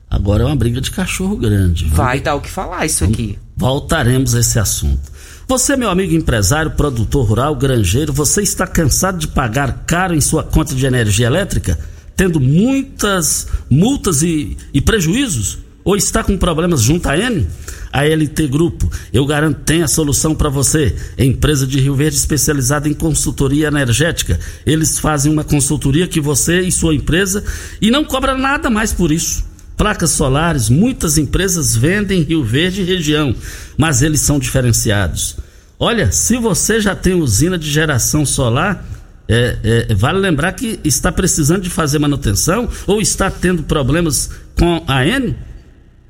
Agora 0.09 0.43
é 0.43 0.45
uma 0.45 0.55
briga 0.57 0.81
de 0.81 0.91
cachorro 0.91 1.37
grande. 1.37 1.85
viu? 1.85 1.95
Vai 1.95 2.19
dar 2.19 2.35
o 2.35 2.41
que 2.41 2.49
falar 2.49 2.85
isso 2.85 3.05
aqui. 3.05 3.39
Voltaremos 3.55 4.35
a 4.35 4.41
esse 4.41 4.59
assunto. 4.59 5.09
Você, 5.47 5.77
meu 5.77 5.89
amigo 5.89 6.13
empresário, 6.13 6.71
produtor 6.71 7.25
rural, 7.25 7.55
granjeiro, 7.55 8.11
você 8.11 8.41
está 8.41 8.67
cansado 8.67 9.17
de 9.17 9.29
pagar 9.29 9.85
caro 9.87 10.13
em 10.13 10.19
sua 10.19 10.43
conta 10.43 10.75
de 10.75 10.85
energia 10.85 11.27
elétrica, 11.27 11.79
tendo 12.13 12.41
muitas 12.41 13.47
multas 13.69 14.21
e, 14.21 14.57
e 14.73 14.81
prejuízos? 14.81 15.59
Ou 15.85 15.95
está 15.95 16.21
com 16.21 16.37
problemas 16.37 16.81
junto 16.81 17.07
à 17.07 17.17
N? 17.17 17.47
A 17.91 18.05
LT 18.05 18.47
Grupo, 18.47 18.89
eu 19.11 19.25
garanto, 19.25 19.59
tem 19.65 19.83
a 19.83 19.87
solução 19.87 20.33
para 20.33 20.49
você. 20.49 20.95
É 21.17 21.25
empresa 21.25 21.67
de 21.67 21.79
Rio 21.79 21.95
Verde 21.95 22.15
especializada 22.15 22.87
em 22.87 22.93
consultoria 22.93 23.67
energética. 23.67 24.39
Eles 24.65 24.97
fazem 24.97 25.31
uma 25.31 25.43
consultoria 25.43 26.07
que 26.07 26.21
você 26.21 26.61
e 26.61 26.71
sua 26.71 26.95
empresa 26.95 27.43
e 27.81 27.91
não 27.91 28.05
cobra 28.05 28.37
nada 28.37 28.69
mais 28.69 28.93
por 28.93 29.11
isso. 29.11 29.45
Placas 29.75 30.11
solares, 30.11 30.69
muitas 30.69 31.17
empresas 31.17 31.75
vendem 31.75 32.21
em 32.21 32.23
Rio 32.23 32.43
Verde 32.43 32.81
e 32.81 32.85
região, 32.85 33.35
mas 33.77 34.01
eles 34.01 34.21
são 34.21 34.37
diferenciados. 34.37 35.37
Olha, 35.79 36.11
se 36.11 36.37
você 36.37 36.79
já 36.79 36.95
tem 36.95 37.15
usina 37.15 37.57
de 37.57 37.69
geração 37.69 38.23
solar, 38.23 38.85
é, 39.27 39.87
é, 39.89 39.95
vale 39.95 40.19
lembrar 40.19 40.51
que 40.51 40.79
está 40.83 41.11
precisando 41.11 41.61
de 41.61 41.69
fazer 41.69 41.97
manutenção 41.99 42.69
ou 42.85 43.01
está 43.01 43.31
tendo 43.31 43.63
problemas 43.63 44.29
com 44.55 44.83
a 44.87 45.05
N? 45.05 45.35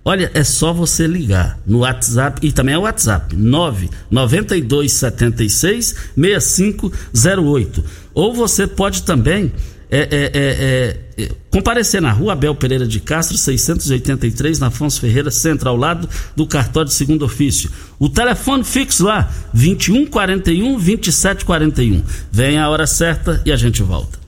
Olha, 0.03 0.31
é 0.33 0.43
só 0.43 0.73
você 0.73 1.05
ligar 1.05 1.59
no 1.65 1.79
WhatsApp 1.79 2.45
e 2.45 2.51
também 2.51 2.73
é 2.73 2.77
o 2.77 2.81
WhatsApp 2.81 3.35
99276 3.35 5.95
6508. 6.15 7.83
Ou 8.13 8.33
você 8.33 8.65
pode 8.65 9.03
também 9.03 9.51
é, 9.91 9.99
é, 9.99 10.31
é, 10.33 10.97
é, 11.23 11.29
comparecer 11.51 12.01
na 12.01 12.13
rua 12.13 12.31
Abel 12.31 12.55
Pereira 12.55 12.87
de 12.87 13.01
Castro, 13.01 13.37
683, 13.37 14.57
na 14.57 14.67
Afonso 14.67 15.01
Ferreira 15.01 15.29
Centro, 15.29 15.69
ao 15.69 15.75
lado 15.75 16.07
do 16.33 16.47
cartório 16.47 16.87
de 16.87 16.95
segundo 16.95 17.25
ofício. 17.25 17.69
O 17.99 18.07
telefone 18.07 18.63
fixo 18.63 19.03
lá, 19.03 19.29
2141 19.53 20.79
2741. 20.79 22.01
Vem 22.31 22.57
a 22.57 22.69
hora 22.69 22.87
certa 22.87 23.41
e 23.45 23.51
a 23.51 23.57
gente 23.57 23.83
volta. 23.83 24.20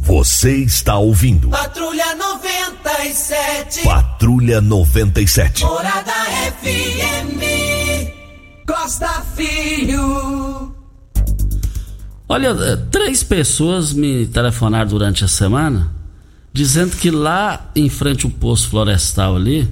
Você 0.00 0.56
está 0.56 0.96
ouvindo 0.98 1.48
Patrulha 1.50 2.14
97. 2.16 3.82
Patrulha 3.84 4.60
97. 4.60 5.62
Morada 5.64 6.12
FM. 6.62 7.40
Costa 8.66 9.08
Filho. 9.36 10.74
Olha, 12.28 12.48
eh, 12.48 12.76
três 12.90 13.22
pessoas 13.22 13.92
me 13.92 14.26
telefonaram 14.26 14.88
durante 14.88 15.24
a 15.24 15.28
semana 15.28 15.92
dizendo 16.52 16.96
que 16.96 17.10
lá 17.10 17.70
em 17.76 17.88
frente 17.88 18.24
ao 18.24 18.30
posto 18.32 18.68
florestal 18.70 19.36
ali, 19.36 19.68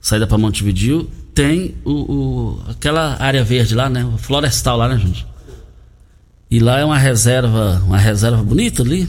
saída 0.00 0.26
para 0.26 0.38
Montevideo, 0.38 1.04
tem 1.34 1.74
o, 1.84 1.90
o- 1.92 2.62
aquela 2.70 3.16
área 3.22 3.42
verde 3.44 3.74
lá, 3.74 3.90
né? 3.90 4.04
O 4.04 4.16
florestal 4.16 4.76
lá, 4.78 4.88
né, 4.88 4.96
gente? 4.98 5.26
E 6.50 6.58
lá 6.60 6.78
é 6.78 6.84
uma 6.84 6.98
reserva, 6.98 7.82
uma 7.86 7.98
reserva 7.98 8.42
bonita 8.42 8.82
ali. 8.82 9.08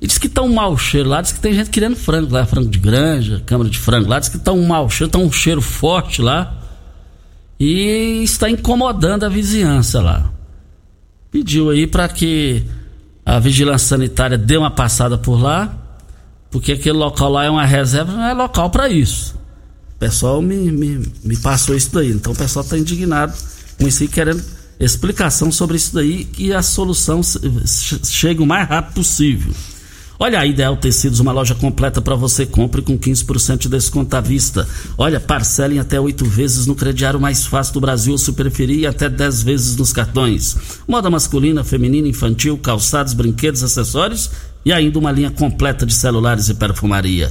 E 0.00 0.06
diz 0.06 0.18
que 0.18 0.28
tá 0.28 0.42
um 0.42 0.54
mau 0.54 0.76
cheiro 0.78 1.08
lá, 1.08 1.20
diz 1.20 1.32
que 1.32 1.40
tem 1.40 1.52
gente 1.52 1.70
querendo 1.70 1.96
frango 1.96 2.32
lá, 2.32 2.46
frango 2.46 2.68
de 2.68 2.78
granja, 2.78 3.42
câmara 3.44 3.68
de 3.68 3.78
frango 3.78 4.08
lá, 4.08 4.20
diz 4.20 4.28
que 4.28 4.38
tá 4.38 4.52
um 4.52 4.66
mau 4.66 4.88
cheiro, 4.88 5.10
tá 5.10 5.18
um 5.18 5.30
cheiro 5.30 5.60
forte 5.60 6.22
lá. 6.22 6.54
E 7.58 8.22
está 8.22 8.48
incomodando 8.48 9.24
a 9.24 9.28
vizinhança 9.28 10.00
lá 10.00 10.32
pediu 11.30 11.70
aí 11.70 11.86
para 11.86 12.08
que 12.08 12.64
a 13.24 13.38
vigilância 13.38 13.88
sanitária 13.88 14.38
dê 14.38 14.56
uma 14.56 14.70
passada 14.70 15.18
por 15.18 15.40
lá, 15.40 15.76
porque 16.50 16.72
aquele 16.72 16.96
local 16.96 17.30
lá 17.30 17.44
é 17.44 17.50
uma 17.50 17.64
reserva, 17.64 18.12
não 18.12 18.24
é 18.24 18.32
local 18.32 18.70
para 18.70 18.88
isso. 18.88 19.36
O 19.96 19.98
pessoal 19.98 20.40
me, 20.40 20.70
me, 20.72 21.12
me 21.22 21.36
passou 21.36 21.74
isso 21.74 21.90
daí, 21.92 22.10
então 22.10 22.32
o 22.32 22.36
pessoal 22.36 22.64
está 22.64 22.78
indignado 22.78 23.34
com 23.78 23.86
isso 23.86 24.02
aí, 24.02 24.08
querendo 24.08 24.42
explicação 24.80 25.50
sobre 25.50 25.76
isso 25.76 25.92
daí 25.94 26.28
e 26.38 26.52
a 26.52 26.62
solução 26.62 27.20
chegue 28.04 28.40
o 28.40 28.46
mais 28.46 28.68
rápido 28.68 28.94
possível. 28.94 29.52
Olha, 30.20 30.40
a 30.40 30.46
Ideal 30.46 30.76
Tecidos, 30.76 31.20
uma 31.20 31.30
loja 31.30 31.54
completa 31.54 32.02
para 32.02 32.16
você. 32.16 32.44
Compre 32.44 32.82
com 32.82 32.98
15% 32.98 33.58
de 33.58 33.68
desconto 33.68 34.16
à 34.16 34.20
vista. 34.20 34.66
Olha, 34.96 35.20
parcelem 35.20 35.78
até 35.78 36.00
oito 36.00 36.24
vezes 36.24 36.66
no 36.66 36.74
crediário 36.74 37.20
mais 37.20 37.46
fácil 37.46 37.74
do 37.74 37.80
Brasil, 37.80 38.18
se 38.18 38.32
preferir, 38.32 38.80
e 38.80 38.86
até 38.86 39.08
10 39.08 39.44
vezes 39.44 39.76
nos 39.76 39.92
cartões. 39.92 40.56
Moda 40.88 41.08
masculina, 41.08 41.62
feminina, 41.62 42.08
infantil, 42.08 42.58
calçados, 42.58 43.14
brinquedos, 43.14 43.62
acessórios 43.62 44.28
e 44.64 44.72
ainda 44.72 44.98
uma 44.98 45.12
linha 45.12 45.30
completa 45.30 45.86
de 45.86 45.94
celulares 45.94 46.48
e 46.48 46.54
perfumaria. 46.54 47.30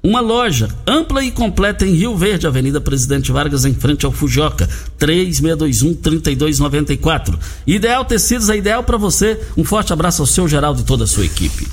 Uma 0.00 0.20
loja 0.20 0.68
ampla 0.86 1.24
e 1.24 1.32
completa 1.32 1.84
em 1.84 1.92
Rio 1.92 2.16
Verde, 2.16 2.46
Avenida 2.46 2.80
Presidente 2.80 3.32
Vargas, 3.32 3.64
em 3.64 3.74
frente 3.74 4.06
ao 4.06 4.12
Fujoca, 4.12 4.68
3621-3294. 5.00 7.36
Ideal 7.66 8.04
Tecidos 8.04 8.48
é 8.48 8.56
ideal 8.56 8.84
para 8.84 8.96
você. 8.96 9.40
Um 9.56 9.64
forte 9.64 9.92
abraço 9.92 10.22
ao 10.22 10.26
seu 10.26 10.46
Geraldo 10.46 10.82
e 10.82 10.84
toda 10.84 11.02
a 11.02 11.08
sua 11.08 11.24
equipe. 11.24 11.66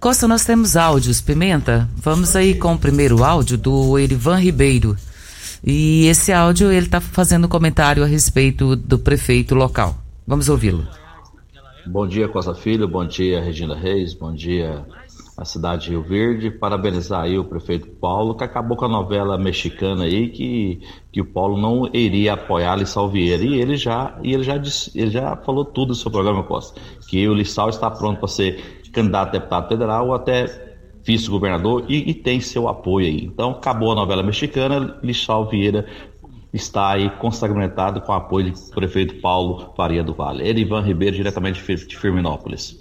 Costa, 0.00 0.28
nós 0.28 0.44
temos 0.44 0.76
áudios, 0.76 1.20
Pimenta. 1.20 1.88
Vamos 1.96 2.36
aí 2.36 2.54
com 2.54 2.72
o 2.72 2.78
primeiro 2.78 3.24
áudio 3.24 3.58
do 3.58 3.98
Erivan 3.98 4.36
Ribeiro. 4.36 4.96
E 5.64 6.06
esse 6.06 6.32
áudio 6.32 6.70
ele 6.70 6.86
está 6.86 7.00
fazendo 7.00 7.48
comentário 7.48 8.04
a 8.04 8.06
respeito 8.06 8.76
do 8.76 8.96
prefeito 8.96 9.56
local. 9.56 9.96
Vamos 10.24 10.48
ouvi-lo. 10.48 10.86
Bom 11.84 12.06
dia, 12.06 12.28
Costa 12.28 12.54
Filho. 12.54 12.86
Bom 12.86 13.04
dia, 13.04 13.42
Regina 13.42 13.74
Reis. 13.74 14.14
Bom 14.14 14.32
dia, 14.32 14.86
a 15.36 15.44
cidade 15.44 15.86
de 15.86 15.90
Rio 15.90 16.02
Verde. 16.02 16.48
Parabenizar 16.48 17.22
aí 17.22 17.36
o 17.36 17.44
prefeito 17.44 17.88
Paulo, 17.88 18.36
que 18.36 18.44
acabou 18.44 18.76
com 18.76 18.84
a 18.84 18.88
novela 18.88 19.36
mexicana 19.36 20.04
aí, 20.04 20.28
que, 20.28 20.80
que 21.10 21.20
o 21.20 21.24
Paulo 21.24 21.60
não 21.60 21.90
iria 21.92 22.34
apoiar 22.34 22.76
Lissau 22.76 23.08
Vieira. 23.08 23.42
E 23.42 23.60
ele 23.60 23.76
já, 23.76 24.16
e 24.22 24.32
ele 24.32 24.44
já, 24.44 24.58
disse, 24.58 24.92
ele 24.94 25.10
já 25.10 25.34
falou 25.34 25.64
tudo 25.64 25.92
sobre 25.92 26.20
o 26.20 26.22
programa 26.22 26.46
Costa. 26.46 26.80
Que 27.08 27.28
o 27.28 27.34
Lissau 27.34 27.68
está 27.68 27.90
pronto 27.90 28.20
para 28.20 28.28
ser 28.28 28.77
candidato 28.92 29.28
a 29.28 29.32
deputado 29.32 29.68
federal 29.68 30.08
ou 30.08 30.14
até 30.14 30.46
vice-governador 31.04 31.84
e, 31.88 32.10
e 32.10 32.14
tem 32.14 32.40
seu 32.40 32.68
apoio 32.68 33.06
aí. 33.06 33.24
Então, 33.24 33.50
acabou 33.52 33.92
a 33.92 33.94
novela 33.94 34.22
mexicana, 34.22 34.96
Lissau 35.02 35.48
Vieira 35.48 35.86
está 36.52 36.92
aí 36.92 37.10
consagrado 37.18 38.00
com 38.00 38.10
o 38.10 38.14
apoio 38.14 38.52
do 38.52 38.58
prefeito 38.74 39.16
Paulo 39.16 39.72
Faria 39.76 40.02
do 40.02 40.14
Vale. 40.14 40.46
Erivan 40.48 40.80
Ribeiro, 40.80 41.14
diretamente 41.16 41.56
de 41.60 41.62
Fir- 41.62 41.86
de 41.86 41.96
Firminópolis. 41.96 42.76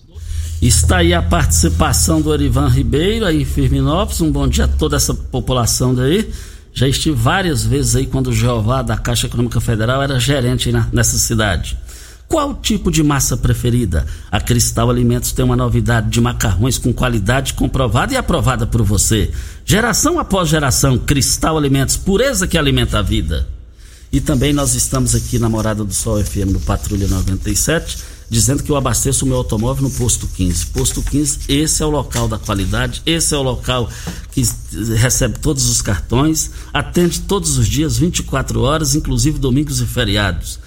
Está 0.61 0.97
aí 0.97 1.13
a 1.13 1.21
participação 1.21 2.21
do 2.21 2.33
Erivan 2.33 2.67
Ribeiro 2.69 3.25
aí 3.25 3.41
em 3.41 3.45
Firminópolis. 3.45 4.21
Um 4.21 4.31
bom 4.31 4.47
dia 4.47 4.65
a 4.65 4.67
toda 4.67 4.95
essa 4.95 5.13
população 5.13 5.93
daí. 5.93 6.29
Já 6.73 6.87
estive 6.87 7.15
várias 7.15 7.65
vezes 7.65 7.95
aí 7.95 8.05
quando 8.07 8.27
o 8.27 8.33
Jeová 8.33 8.81
da 8.81 8.97
Caixa 8.97 9.27
Econômica 9.27 9.59
Federal 9.59 10.01
era 10.01 10.19
gerente 10.19 10.71
na- 10.71 10.87
nessa 10.91 11.17
cidade. 11.17 11.77
Qual 12.27 12.53
tipo 12.55 12.91
de 12.91 13.01
massa 13.01 13.37
preferida? 13.37 14.05
A 14.29 14.41
Cristal 14.41 14.89
Alimentos 14.89 15.31
tem 15.31 15.45
uma 15.45 15.55
novidade 15.55 16.09
de 16.09 16.19
macarrões 16.19 16.77
com 16.77 16.91
qualidade 16.91 17.53
comprovada 17.53 18.13
e 18.13 18.17
aprovada 18.17 18.67
por 18.67 18.83
você. 18.83 19.31
Geração 19.65 20.19
após 20.19 20.49
geração, 20.49 20.97
Cristal 20.97 21.57
Alimentos, 21.57 21.95
pureza 21.95 22.45
que 22.45 22.57
alimenta 22.57 22.99
a 22.99 23.01
vida. 23.01 23.47
E 24.11 24.19
também 24.19 24.51
nós 24.51 24.75
estamos 24.75 25.15
aqui 25.15 25.39
na 25.39 25.47
Morada 25.47 25.85
do 25.85 25.93
Sol 25.93 26.21
FM 26.23 26.51
no 26.51 26.59
Patrulha 26.59 27.07
97, 27.07 27.97
dizendo 28.29 28.61
que 28.61 28.69
eu 28.69 28.75
abasteço 28.75 29.23
o 29.23 29.27
meu 29.27 29.37
automóvel 29.37 29.83
no 29.83 29.91
Posto 29.91 30.27
15. 30.27 30.67
Posto 30.67 31.01
15, 31.01 31.39
esse 31.47 31.81
é 31.81 31.85
o 31.85 31.89
local 31.89 32.27
da 32.27 32.37
qualidade, 32.37 33.01
esse 33.05 33.33
é 33.33 33.37
o 33.37 33.41
local 33.41 33.89
que 34.31 34.43
recebe 34.97 35.39
todos 35.39 35.69
os 35.69 35.81
cartões, 35.81 36.51
atende 36.73 37.21
todos 37.21 37.57
os 37.57 37.67
dias, 37.67 37.97
24 37.97 38.61
horas, 38.61 38.95
inclusive 38.95 39.39
domingos 39.39 39.79
e 39.79 39.85
feriados. 39.85 40.59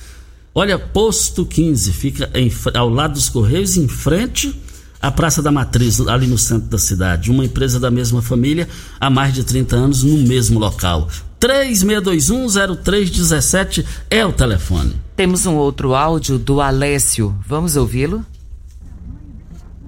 Olha, 0.52 0.76
Posto 0.76 1.46
15 1.46 1.92
fica 1.92 2.28
em 2.34 2.50
ao 2.74 2.88
lado 2.88 3.12
dos 3.12 3.28
Correios, 3.28 3.76
em 3.76 3.86
frente 3.86 4.60
à 5.00 5.08
Praça 5.08 5.40
da 5.40 5.52
Matriz, 5.52 6.00
ali 6.00 6.26
no 6.26 6.36
centro 6.36 6.68
da 6.68 6.76
cidade. 6.76 7.30
Uma 7.30 7.44
empresa 7.44 7.78
da 7.78 7.88
mesma 7.88 8.20
família 8.20 8.68
há 8.98 9.08
mais 9.08 9.32
de 9.32 9.44
30 9.44 9.76
anos 9.76 10.02
no 10.02 10.18
mesmo 10.26 10.58
local. 10.58 11.06
36210317 11.40 13.86
é 14.10 14.26
o 14.26 14.32
telefone. 14.32 15.00
Temos 15.14 15.46
um 15.46 15.54
outro 15.54 15.94
áudio 15.94 16.36
do 16.36 16.60
Alessio. 16.60 17.32
Vamos 17.46 17.76
ouvi-lo? 17.76 18.26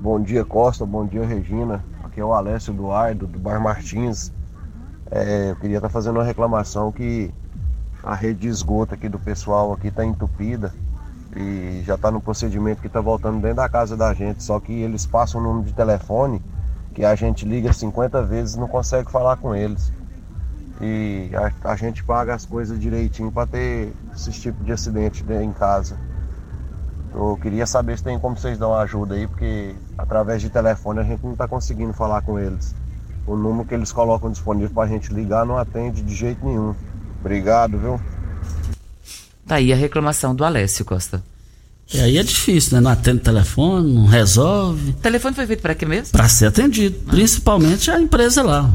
Bom 0.01 0.23
dia, 0.23 0.45
Costa. 0.45 0.87
Bom 0.87 1.05
dia, 1.05 1.27
Regina. 1.27 1.85
Aqui 2.05 2.21
é 2.21 2.25
o 2.25 2.33
Alessio 2.33 2.73
Eduardo, 2.73 3.27
do 3.27 3.37
Bar 3.37 3.61
Martins. 3.61 4.31
É, 5.11 5.51
eu 5.51 5.57
queria 5.57 5.79
estar 5.79 5.89
fazendo 5.89 6.19
uma 6.19 6.25
reclamação 6.25 6.93
que 6.93 7.33
a 8.03 8.15
rede 8.15 8.41
de 8.41 8.49
esgoto 8.49 8.95
aqui 8.95 9.09
do 9.09 9.21
pessoal 9.21 9.73
aqui 9.73 9.89
está 9.89 10.05
entupida 10.05 10.77
e 11.37 11.83
já 11.85 11.97
está 11.97 12.11
no 12.11 12.23
procedimento 12.23 12.81
que 12.83 12.89
está 12.89 13.01
voltando 13.01 13.41
dentro 13.41 13.57
da 13.59 13.69
casa 13.71 13.97
da 13.97 14.15
gente. 14.15 14.43
Só 14.45 14.61
que 14.61 14.73
eles 14.73 15.07
passam 15.07 15.41
o 15.41 15.45
número 15.45 15.67
de 15.67 15.75
telefone 15.75 16.45
que 16.95 17.05
a 17.05 17.15
gente 17.17 17.47
liga 17.47 17.73
50 17.73 18.25
vezes 18.27 18.55
e 18.57 18.61
não 18.61 18.69
consegue 18.69 19.11
falar 19.11 19.37
com 19.39 19.55
eles. 19.55 19.95
E 20.81 21.31
a, 21.65 21.73
a 21.73 21.77
gente 21.77 22.05
paga 22.05 22.35
as 22.35 22.47
coisas 22.47 22.79
direitinho 22.81 23.33
para 23.33 23.47
ter 23.49 23.97
esse 24.15 24.33
tipo 24.33 24.65
de 24.65 24.73
acidente 24.73 25.25
de- 25.25 25.35
em 25.43 25.53
casa. 25.53 26.01
Eu 27.11 27.37
queria 27.39 27.67
saber 27.67 27.97
se 27.99 28.03
tem 28.05 28.19
como 28.19 28.37
vocês 28.37 28.59
dão 28.59 28.75
ajuda 28.75 29.15
aí, 29.15 29.29
porque 29.29 29.83
através 29.97 30.41
de 30.41 30.51
telefone 30.51 31.01
a 31.01 31.05
gente 31.05 31.23
não 31.23 31.33
está 31.33 31.47
conseguindo 31.49 31.93
falar 31.93 32.23
com 32.23 32.39
eles. 32.39 32.75
o 33.27 33.37
número 33.37 33.67
que 33.67 33.75
eles 33.75 33.93
colocam 33.93 34.31
disponível 34.33 34.73
para 34.75 34.85
a 34.85 34.89
gente 34.89 35.13
ligar 35.15 35.47
não 35.47 35.57
atende 35.59 36.03
de 36.03 36.15
jeito 36.15 36.45
nenhum. 36.45 36.75
Obrigado, 37.23 37.79
viu? 37.79 38.01
Tá 39.47 39.55
aí 39.55 39.73
a 39.73 39.77
reclamação 39.77 40.35
do 40.35 40.45
Alessio 40.45 40.85
Costa. 40.85 41.23
E 41.95 42.01
aí 42.01 42.19
é 42.19 42.23
difícil, 42.23 42.75
né? 42.75 42.81
Não 42.81 42.91
atende 42.91 43.19
o 43.19 43.23
telefone, 43.23 43.93
não 43.93 44.07
resolve. 44.07 44.91
O 44.91 44.95
telefone 44.95 45.35
foi 45.37 45.47
feito 45.47 45.63
para 45.63 45.75
quê 45.75 45.87
mesmo? 45.87 46.11
Para 46.11 46.29
ser 46.29 46.47
atendido. 46.47 46.99
Ah. 47.07 47.11
Principalmente 47.13 47.91
a 47.91 48.01
empresa 48.01 48.43
lá. 48.43 48.69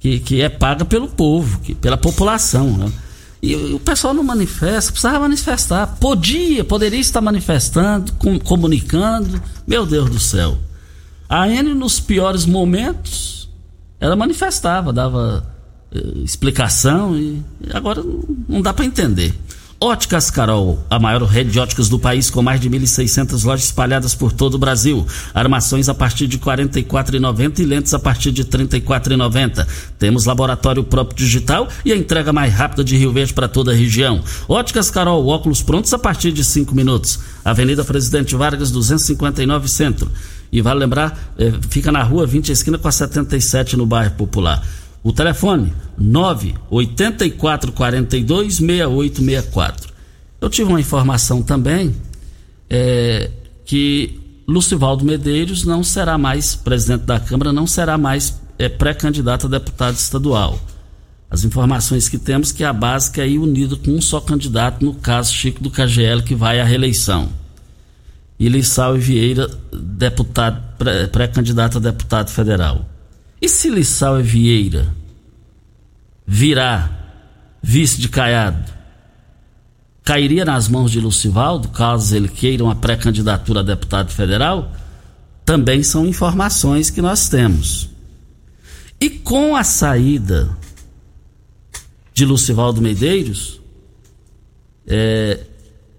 Que, 0.00 0.18
que 0.18 0.42
é 0.42 0.48
paga 0.48 0.84
pelo 0.84 1.06
povo, 1.06 1.60
que, 1.60 1.76
pela 1.76 1.96
população. 1.96 2.76
Né? 2.76 2.92
E, 3.40 3.52
e, 3.52 3.74
o 3.74 3.78
pessoal 3.78 4.12
não 4.12 4.24
manifesta, 4.24 4.90
precisava 4.90 5.20
manifestar. 5.20 5.86
Podia, 6.00 6.64
poderia 6.64 6.98
estar 6.98 7.20
manifestando, 7.20 8.12
com, 8.14 8.36
comunicando. 8.40 9.40
Meu 9.64 9.86
Deus 9.86 10.10
do 10.10 10.18
céu. 10.18 10.58
A 11.28 11.48
N, 11.48 11.72
nos 11.72 12.00
piores 12.00 12.46
momentos, 12.46 13.48
ela 14.00 14.16
manifestava, 14.16 14.92
dava 14.92 15.53
explicação 16.24 17.16
e 17.16 17.42
agora 17.72 18.02
não, 18.02 18.24
não 18.48 18.62
dá 18.62 18.72
para 18.72 18.84
entender. 18.84 19.34
Óticas 19.80 20.30
Carol, 20.30 20.82
a 20.88 20.98
maior 20.98 21.22
rede 21.24 21.50
de 21.50 21.58
óticas 21.58 21.90
do 21.90 21.98
país 21.98 22.30
com 22.30 22.40
mais 22.40 22.58
de 22.58 22.70
1.600 22.70 23.44
lojas 23.44 23.66
espalhadas 23.66 24.14
por 24.14 24.32
todo 24.32 24.54
o 24.54 24.58
Brasil. 24.58 25.06
Armações 25.34 25.90
a 25.90 25.94
partir 25.94 26.26
de 26.26 26.38
R$ 26.38 26.42
44,90 26.42 27.58
e 27.58 27.64
lentes 27.64 27.92
a 27.92 27.98
partir 27.98 28.32
de 28.32 28.42
R$ 28.42 28.48
34,90. 28.48 29.66
Temos 29.98 30.24
laboratório 30.24 30.84
próprio 30.84 31.16
digital 31.16 31.68
e 31.84 31.92
a 31.92 31.96
entrega 31.96 32.32
mais 32.32 32.54
rápida 32.54 32.82
de 32.82 32.96
Rio 32.96 33.12
Verde 33.12 33.34
para 33.34 33.46
toda 33.46 33.72
a 33.72 33.74
região. 33.74 34.22
Óticas 34.48 34.90
Carol, 34.90 35.26
óculos 35.26 35.60
prontos 35.60 35.92
a 35.92 35.98
partir 35.98 36.32
de 36.32 36.44
5 36.44 36.74
minutos. 36.74 37.18
Avenida 37.44 37.84
Presidente 37.84 38.34
Vargas, 38.34 38.70
259 38.70 39.68
Centro. 39.68 40.10
E 40.50 40.62
vale 40.62 40.80
lembrar, 40.80 41.34
eh, 41.36 41.52
fica 41.68 41.92
na 41.92 42.02
rua 42.02 42.26
20 42.26 42.52
esquina 42.52 42.78
com 42.78 42.88
a 42.88 42.92
77 42.92 43.76
no 43.76 43.84
bairro 43.84 44.12
Popular. 44.12 44.62
O 45.04 45.12
telefone 45.12 45.72
98442 45.98 48.54
6864. 48.54 49.92
Eu 50.40 50.48
tive 50.48 50.70
uma 50.70 50.80
informação 50.80 51.42
também 51.42 51.94
é, 52.70 53.30
que 53.66 54.18
Lucivaldo 54.48 55.04
Medeiros 55.04 55.64
não 55.64 55.84
será 55.84 56.16
mais 56.16 56.54
presidente 56.54 57.02
da 57.02 57.20
Câmara, 57.20 57.52
não 57.52 57.66
será 57.66 57.98
mais 57.98 58.40
é, 58.58 58.66
pré-candidato 58.68 59.46
a 59.46 59.50
deputado 59.50 59.94
estadual. 59.94 60.58
As 61.30 61.44
informações 61.44 62.08
que 62.08 62.16
temos 62.16 62.50
que 62.50 62.64
a 62.64 62.72
básica 62.72 63.20
é 63.20 63.28
ir 63.28 63.38
unida 63.38 63.76
com 63.76 63.90
um 63.90 64.00
só 64.00 64.20
candidato, 64.20 64.82
no 64.82 64.94
caso 64.94 65.34
Chico 65.34 65.62
do 65.62 65.70
KGL, 65.70 66.22
que 66.22 66.34
vai 66.34 66.60
à 66.60 66.64
reeleição. 66.64 67.28
E 68.38 68.48
Vieira, 68.98 69.50
deputado, 69.70 70.62
pré-candidato 71.12 71.76
a 71.76 71.80
deputado 71.80 72.30
federal. 72.30 72.93
E 73.44 73.48
se 73.50 73.68
Lissau 73.68 74.22
Vieira 74.22 74.90
virar 76.26 77.58
vice 77.62 78.00
de 78.00 78.08
Caiado, 78.08 78.72
cairia 80.02 80.46
nas 80.46 80.66
mãos 80.66 80.90
de 80.90 80.98
Lucivaldo, 80.98 81.68
caso 81.68 82.16
ele 82.16 82.26
queira 82.26 82.64
uma 82.64 82.74
pré-candidatura 82.74 83.60
a 83.60 83.62
deputado 83.62 84.10
federal? 84.10 84.72
Também 85.44 85.82
são 85.82 86.06
informações 86.06 86.88
que 86.88 87.02
nós 87.02 87.28
temos. 87.28 87.90
E 88.98 89.10
com 89.10 89.54
a 89.54 89.62
saída 89.62 90.56
de 92.14 92.24
Lucivaldo 92.24 92.80
Medeiros, 92.80 93.60
é, 94.86 95.40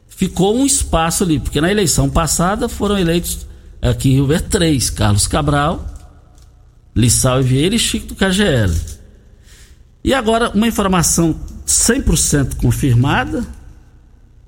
ficou 0.07 0.57
um 0.57 0.65
espaço 0.65 1.23
ali, 1.23 1.39
porque 1.39 1.61
na 1.61 1.69
eleição 1.69 2.09
passada 2.09 2.67
foram 2.67 2.97
eleitos 2.97 3.45
aqui 3.79 4.09
em 4.09 4.13
Rio 4.13 4.25
Verde 4.25 4.47
três: 4.49 4.89
Carlos 4.89 5.27
Cabral, 5.27 5.94
Lissau 6.95 7.43
Vieira 7.43 7.75
e 7.75 7.79
Chico 7.79 8.07
do 8.07 8.15
KGL. 8.15 8.73
E 10.03 10.13
agora, 10.13 10.49
uma 10.51 10.67
informação 10.67 11.35
100% 11.65 12.55
confirmada, 12.55 13.45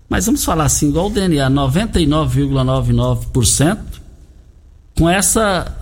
mas 0.09 0.25
vamos 0.25 0.45
falar 0.45 0.65
assim, 0.65 0.89
igual 0.89 1.07
o 1.07 1.09
DNA, 1.09 1.49
99,99%, 1.49 3.77
com 4.97 5.09
essa, 5.09 5.77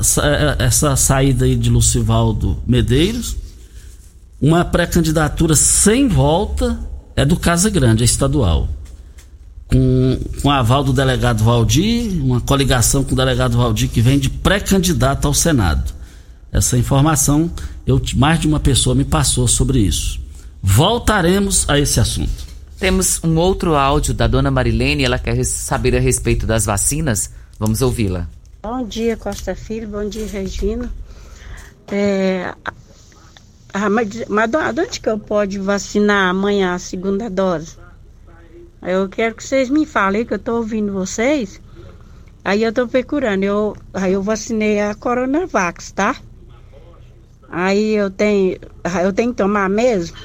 essa 0.60 0.96
saída 0.96 1.46
aí 1.46 1.56
de 1.56 1.70
Lucivaldo 1.70 2.58
Medeiros, 2.68 3.36
uma 4.42 4.66
pré-candidatura 4.66 5.56
sem 5.56 6.08
volta 6.08 6.80
é 7.16 7.26
do 7.26 7.38
Casa 7.38 7.70
Grande, 7.70 8.04
é 8.04 8.06
estadual. 8.06 8.68
Com, 9.68 10.20
com 10.42 10.52
aval 10.52 10.84
do 10.84 10.94
delegado 10.94 11.44
Valdir, 11.44 12.24
uma 12.24 12.42
coligação 12.42 13.04
com 13.04 13.14
o 13.14 13.16
delegado 13.16 13.58
Valdir 13.58 13.90
que 13.90 14.02
vem 14.02 14.20
de 14.20 14.30
pré-candidato 14.30 15.26
ao 15.26 15.34
Senado. 15.34 15.95
Essa 16.56 16.78
informação, 16.78 17.52
eu, 17.86 18.02
mais 18.16 18.40
de 18.40 18.48
uma 18.48 18.62
pessoa 18.62 18.96
me 18.96 19.04
passou 19.04 19.46
sobre 19.46 19.80
isso. 19.80 20.22
Voltaremos 20.64 21.70
a 21.70 21.78
esse 21.78 22.00
assunto. 22.00 22.46
Temos 22.80 23.22
um 23.26 23.36
outro 23.36 23.76
áudio 23.76 24.14
da 24.14 24.26
dona 24.26 24.50
Marilene, 24.50 25.04
ela 25.04 25.20
quer 25.20 25.44
saber 25.44 25.98
a 25.98 26.00
respeito 26.00 26.46
das 26.46 26.64
vacinas. 26.64 27.30
Vamos 27.60 27.82
ouvi-la. 27.82 28.30
Bom 28.64 28.86
dia, 28.88 29.18
Costa 29.18 29.54
Filho. 29.54 29.90
Bom 29.90 30.08
dia, 30.08 30.26
Regina. 30.28 30.90
É, 31.92 32.56
a, 33.74 33.90
mas, 33.90 34.08
mas 34.30 34.50
onde 34.80 35.02
que 35.02 35.10
eu 35.10 35.20
pode 35.20 35.60
vacinar 35.60 36.30
amanhã 36.30 36.74
a 36.74 36.80
segunda 36.80 37.30
dose? 37.30 37.76
Eu 38.82 39.10
quero 39.10 39.36
que 39.36 39.44
vocês 39.44 39.70
me 39.70 39.86
falem, 39.86 40.26
que 40.26 40.32
eu 40.32 40.38
estou 40.38 40.56
ouvindo 40.60 40.94
vocês. 40.94 41.60
Aí 42.46 42.64
eu 42.64 42.70
estou 42.70 42.88
procurando. 42.88 43.44
Eu, 43.44 43.76
aí 43.94 44.14
eu 44.14 44.24
vacinei 44.24 44.80
a 44.80 44.96
Coronavax, 44.96 45.92
tá? 45.92 46.16
Aí 47.50 47.96
eu 47.96 48.10
tenho, 48.10 48.58
eu 49.04 49.14
tenho 49.14 49.32
que 49.32 49.38
tomar 49.38 49.70
mesmo? 49.70 50.18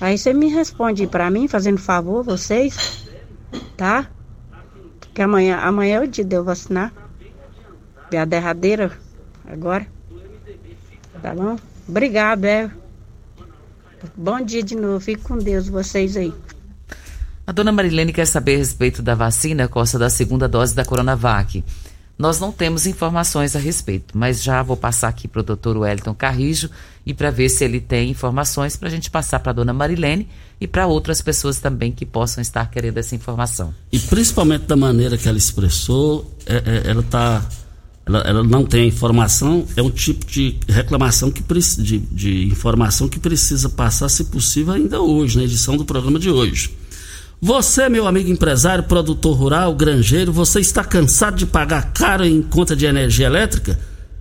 Aí 0.00 0.18
você 0.18 0.32
me 0.32 0.48
responde 0.48 1.06
para 1.06 1.30
mim, 1.30 1.48
fazendo 1.48 1.78
favor, 1.78 2.22
vocês, 2.22 3.06
tá? 3.76 4.06
Que 5.14 5.22
amanhã, 5.22 5.56
amanhã 5.56 5.96
é 5.96 6.00
o 6.00 6.06
dia 6.06 6.24
de 6.24 6.36
eu 6.36 6.44
vacinar. 6.44 6.92
É 8.10 8.18
a 8.18 8.24
derradeira 8.24 8.92
agora. 9.46 9.86
Tá 11.22 11.34
bom? 11.34 11.56
Obrigado, 11.88 12.44
é. 12.44 12.70
Bom 14.14 14.40
dia 14.40 14.62
de 14.62 14.76
novo. 14.76 15.00
Fique 15.00 15.22
com 15.22 15.38
Deus, 15.38 15.68
vocês 15.68 16.16
aí. 16.16 16.32
A 17.46 17.52
dona 17.52 17.72
Marilene 17.72 18.12
quer 18.12 18.26
saber 18.26 18.56
a 18.56 18.58
respeito 18.58 19.02
da 19.02 19.14
vacina, 19.14 19.68
costa 19.68 19.98
da 19.98 20.10
segunda 20.10 20.48
dose 20.48 20.74
da 20.74 20.84
Coronavac. 20.84 21.64
Nós 22.18 22.40
não 22.40 22.50
temos 22.50 22.86
informações 22.86 23.54
a 23.54 23.58
respeito, 23.58 24.16
mas 24.16 24.42
já 24.42 24.62
vou 24.62 24.76
passar 24.76 25.08
aqui 25.08 25.28
para 25.28 25.40
o 25.40 25.44
doutor 25.44 25.76
Wellington 25.76 26.14
Carrijo 26.14 26.70
e 27.04 27.12
para 27.12 27.30
ver 27.30 27.50
se 27.50 27.62
ele 27.62 27.78
tem 27.78 28.10
informações 28.10 28.74
para 28.74 28.88
a 28.88 28.90
gente 28.90 29.10
passar 29.10 29.38
para 29.40 29.50
a 29.50 29.54
dona 29.54 29.74
Marilene 29.74 30.26
e 30.58 30.66
para 30.66 30.86
outras 30.86 31.20
pessoas 31.20 31.58
também 31.58 31.92
que 31.92 32.06
possam 32.06 32.40
estar 32.40 32.70
querendo 32.70 32.96
essa 32.96 33.14
informação. 33.14 33.74
E 33.92 33.98
principalmente 33.98 34.62
da 34.62 34.76
maneira 34.76 35.18
que 35.18 35.28
ela 35.28 35.36
expressou, 35.36 36.34
é, 36.46 36.56
é, 36.56 36.90
ela 36.90 37.00
está. 37.00 37.46
Ela, 38.06 38.20
ela, 38.20 38.44
não 38.44 38.64
tem 38.64 38.86
informação, 38.86 39.66
é 39.76 39.82
um 39.82 39.90
tipo 39.90 40.24
de 40.26 40.60
reclamação 40.68 41.28
que 41.28 41.42
de, 41.82 41.98
de 41.98 42.46
informação 42.46 43.08
que 43.08 43.18
precisa 43.18 43.68
passar, 43.68 44.08
se 44.08 44.26
possível, 44.26 44.74
ainda 44.74 45.00
hoje, 45.00 45.36
na 45.36 45.42
edição 45.42 45.76
do 45.76 45.84
programa 45.84 46.16
de 46.16 46.30
hoje. 46.30 46.70
Você, 47.40 47.86
meu 47.90 48.06
amigo 48.06 48.30
empresário, 48.30 48.84
produtor 48.84 49.36
rural, 49.36 49.74
granjeiro, 49.74 50.32
você 50.32 50.58
está 50.58 50.82
cansado 50.82 51.36
de 51.36 51.44
pagar 51.44 51.92
caro 51.92 52.24
em 52.24 52.40
conta 52.40 52.74
de 52.74 52.86
energia 52.86 53.26
elétrica, 53.26 53.78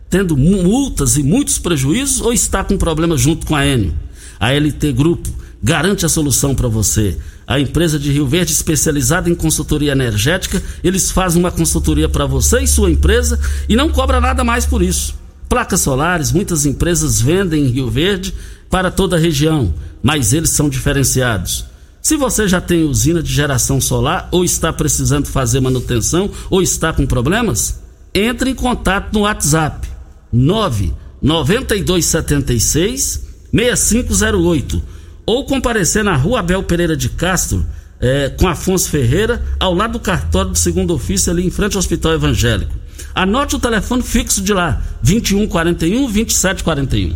tendo 0.10 0.36
multas 0.36 1.16
e 1.16 1.24
muitos 1.24 1.58
prejuízos, 1.58 2.20
ou 2.20 2.34
está 2.34 2.62
com 2.62 2.78
problema 2.78 3.18
junto 3.18 3.46
com 3.46 3.56
a 3.56 3.66
Enio? 3.66 3.94
A 4.38 4.52
LT 4.52 4.92
Grupo 4.92 5.30
garante 5.64 6.06
a 6.06 6.10
solução 6.10 6.54
para 6.54 6.68
você. 6.68 7.18
A 7.48 7.58
empresa 7.58 7.98
de 7.98 8.12
Rio 8.12 8.28
Verde 8.28 8.52
especializada 8.52 9.30
em 9.30 9.36
consultoria 9.36 9.94
energética, 9.94 10.62
eles 10.84 11.10
fazem 11.10 11.42
uma 11.42 11.52
consultoria 11.52 12.10
para 12.10 12.26
você 12.26 12.60
e 12.60 12.68
sua 12.68 12.92
empresa 12.92 13.40
e 13.70 13.78
não 13.78 13.90
cobra 13.90 14.20
nada 14.20 14.44
mais 14.44 14.66
por 14.66 14.82
isso. 14.82 15.16
Placas 15.48 15.80
solares, 15.80 16.34
muitas 16.34 16.66
empresas 16.66 17.22
vendem 17.22 17.66
em 17.66 17.70
Rio 17.70 17.90
Verde 17.90 18.34
para 18.70 18.92
toda 18.92 19.16
a 19.16 19.20
região, 19.20 19.74
mas 20.04 20.34
eles 20.34 20.50
são 20.50 20.68
diferenciados. 20.68 21.75
Se 22.06 22.16
você 22.18 22.48
já 22.48 22.62
tem 22.62 22.84
usina 22.84 23.24
de 23.24 23.34
geração 23.34 23.82
solar 23.82 24.30
ou 24.32 24.46
está 24.46 24.72
precisando 24.72 25.26
fazer 25.26 25.60
manutenção 25.60 26.30
ou 26.52 26.62
está 26.62 26.94
com 26.94 27.08
problemas, 27.08 27.80
entre 28.14 28.52
em 28.52 28.54
contato 28.54 29.12
no 29.12 29.22
WhatsApp 29.22 29.88
99276 30.32 33.26
6508 33.52 34.84
ou 35.26 35.48
comparecer 35.48 36.04
na 36.04 36.16
Rua 36.16 36.42
Abel 36.42 36.62
Pereira 36.62 36.96
de 36.96 37.10
Castro 37.10 37.66
é, 38.00 38.30
com 38.30 38.48
Afonso 38.48 38.88
Ferreira, 38.88 39.44
ao 39.60 39.74
lado 39.74 39.94
do 39.94 40.00
cartório 40.00 40.52
do 40.52 40.58
segundo 40.60 40.94
ofício, 40.94 41.32
ali 41.32 41.44
em 41.44 41.50
frente 41.50 41.74
ao 41.74 41.80
Hospital 41.80 42.14
Evangélico. 42.14 42.76
Anote 43.16 43.56
o 43.56 43.60
telefone 43.60 44.04
fixo 44.04 44.44
de 44.44 44.54
lá, 44.54 44.80
2141 45.02 46.02
2741. 46.02 47.16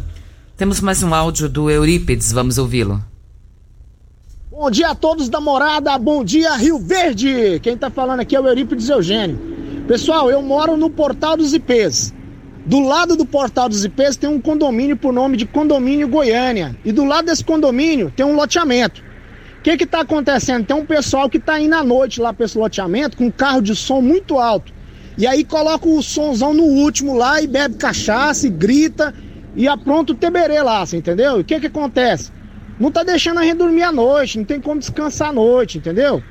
Temos 0.57 0.81
mais 0.81 1.03
um 1.03 1.13
áudio 1.13 1.47
do 1.47 1.69
Eurípides, 1.69 2.31
vamos 2.31 2.57
ouvi-lo. 2.57 3.07
Bom 4.61 4.69
dia 4.69 4.89
a 4.89 4.93
todos 4.93 5.29
da 5.29 5.39
morada, 5.39 5.97
bom 5.97 6.21
dia 6.21 6.53
Rio 6.57 6.77
Verde! 6.77 7.61
Quem 7.63 7.77
tá 7.77 7.89
falando 7.89 8.19
aqui 8.19 8.35
é 8.35 8.41
o 8.41 8.45
Eurípides 8.45 8.89
Eugênio. 8.89 9.39
Pessoal, 9.87 10.29
eu 10.29 10.41
moro 10.41 10.75
no 10.75 10.89
Portal 10.89 11.37
dos 11.37 11.53
IPs. 11.53 12.13
Do 12.65 12.81
lado 12.81 13.15
do 13.15 13.25
Portal 13.25 13.69
dos 13.69 13.85
IPs 13.85 14.17
tem 14.17 14.29
um 14.29 14.41
condomínio 14.41 14.97
por 14.97 15.13
nome 15.13 15.37
de 15.37 15.45
Condomínio 15.45 16.09
Goiânia. 16.09 16.75
E 16.83 16.91
do 16.91 17.05
lado 17.05 17.27
desse 17.27 17.41
condomínio 17.41 18.11
tem 18.13 18.25
um 18.25 18.35
loteamento. 18.35 19.01
O 19.59 19.61
que 19.61 19.77
que 19.77 19.85
tá 19.85 20.01
acontecendo? 20.01 20.65
Tem 20.65 20.75
um 20.75 20.85
pessoal 20.85 21.29
que 21.29 21.39
tá 21.39 21.57
indo 21.57 21.75
à 21.75 21.81
noite 21.81 22.19
lá 22.19 22.33
para 22.33 22.45
esse 22.45 22.57
loteamento 22.57 23.15
com 23.15 23.27
um 23.27 23.31
carro 23.31 23.61
de 23.61 23.73
som 23.73 24.01
muito 24.01 24.37
alto. 24.37 24.73
E 25.17 25.25
aí 25.25 25.45
coloca 25.45 25.87
o 25.87 26.03
somzão 26.03 26.53
no 26.53 26.63
último 26.63 27.15
lá 27.15 27.41
e 27.41 27.47
bebe 27.47 27.75
cachaça 27.75 28.45
e 28.45 28.49
grita 28.49 29.15
e 29.55 29.69
apronta 29.69 30.11
o 30.11 30.15
teberê 30.15 30.61
lá, 30.61 30.85
você 30.85 30.97
entendeu? 30.97 31.37
E 31.37 31.41
o 31.43 31.45
que 31.45 31.61
que 31.61 31.67
acontece? 31.67 32.37
Não 32.79 32.91
tá 32.91 33.03
deixando 33.03 33.39
a 33.39 33.43
gente 33.43 33.57
dormir 33.57 33.83
à 33.83 33.91
noite, 33.91 34.37
não 34.37 34.45
tem 34.45 34.61
como 34.61 34.79
descansar 34.79 35.29
à 35.29 35.33
noite, 35.33 35.77
entendeu? 35.77 36.23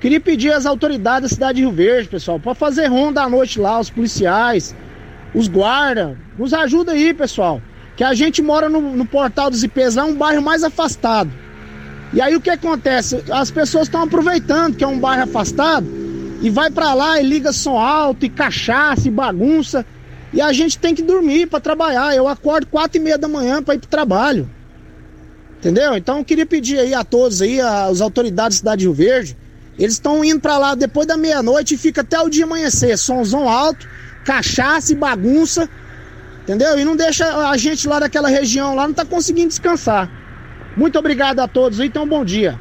Queria 0.00 0.20
pedir 0.20 0.52
às 0.52 0.66
autoridades 0.66 1.30
da 1.30 1.34
cidade 1.34 1.56
de 1.56 1.62
Rio 1.62 1.72
Verde, 1.72 2.08
pessoal, 2.08 2.40
para 2.40 2.54
fazer 2.54 2.86
ronda 2.86 3.22
à 3.22 3.28
noite 3.28 3.60
lá, 3.60 3.78
os 3.78 3.90
policiais, 3.90 4.74
os 5.32 5.46
guardas, 5.46 6.16
nos 6.36 6.52
ajuda 6.52 6.92
aí, 6.92 7.14
pessoal. 7.14 7.62
Que 7.96 8.02
a 8.02 8.12
gente 8.12 8.42
mora 8.42 8.68
no, 8.68 8.80
no 8.80 9.06
Portal 9.06 9.48
dos 9.48 9.62
IPs, 9.62 9.94
lá 9.94 10.02
é 10.02 10.06
um 10.06 10.16
bairro 10.16 10.42
mais 10.42 10.64
afastado. 10.64 11.30
E 12.12 12.20
aí 12.20 12.34
o 12.34 12.40
que 12.40 12.50
acontece? 12.50 13.24
As 13.30 13.50
pessoas 13.50 13.84
estão 13.86 14.02
aproveitando 14.02 14.76
que 14.76 14.84
é 14.84 14.86
um 14.86 14.98
bairro 14.98 15.24
afastado 15.24 15.86
e 16.42 16.50
vai 16.50 16.70
para 16.70 16.92
lá 16.92 17.20
e 17.20 17.24
liga 17.24 17.52
som 17.52 17.78
alto 17.78 18.26
e 18.26 18.28
cachaça 18.28 19.08
e 19.08 19.10
bagunça. 19.10 19.86
E 20.32 20.40
a 20.40 20.52
gente 20.52 20.76
tem 20.76 20.94
que 20.94 21.02
dormir 21.02 21.46
para 21.46 21.60
trabalhar. 21.60 22.14
Eu 22.14 22.28
acordo 22.28 22.66
quatro 22.66 23.00
e 23.00 23.00
meia 23.00 23.16
da 23.16 23.28
manhã 23.28 23.62
para 23.62 23.74
ir 23.74 23.78
pro 23.78 23.88
trabalho. 23.88 24.50
Entendeu? 25.64 25.96
Então 25.96 26.18
eu 26.18 26.24
queria 26.26 26.44
pedir 26.44 26.78
aí 26.78 26.92
a 26.92 27.02
todos 27.02 27.40
aí, 27.40 27.58
as 27.58 28.02
autoridades 28.02 28.58
da 28.58 28.58
cidade 28.58 28.80
de 28.80 28.84
Rio 28.84 28.92
Verde, 28.92 29.34
eles 29.78 29.94
estão 29.94 30.22
indo 30.22 30.38
para 30.38 30.58
lá 30.58 30.74
depois 30.74 31.06
da 31.06 31.16
meia-noite 31.16 31.74
e 31.74 31.78
fica 31.78 32.02
até 32.02 32.20
o 32.20 32.28
dia 32.28 32.44
amanhecer, 32.44 32.98
somzão 32.98 33.48
alto, 33.48 33.88
cachaça 34.26 34.92
e 34.92 34.94
bagunça. 34.94 35.66
Entendeu? 36.42 36.78
E 36.78 36.84
não 36.84 36.94
deixa 36.94 37.48
a 37.48 37.56
gente 37.56 37.88
lá 37.88 37.98
daquela 37.98 38.28
região 38.28 38.74
lá 38.74 38.86
não 38.86 38.92
tá 38.92 39.06
conseguindo 39.06 39.48
descansar. 39.48 40.10
Muito 40.76 40.98
obrigado 40.98 41.40
a 41.40 41.48
todos 41.48 41.80
aí, 41.80 41.86
então 41.86 42.06
bom 42.06 42.22
dia. 42.26 42.60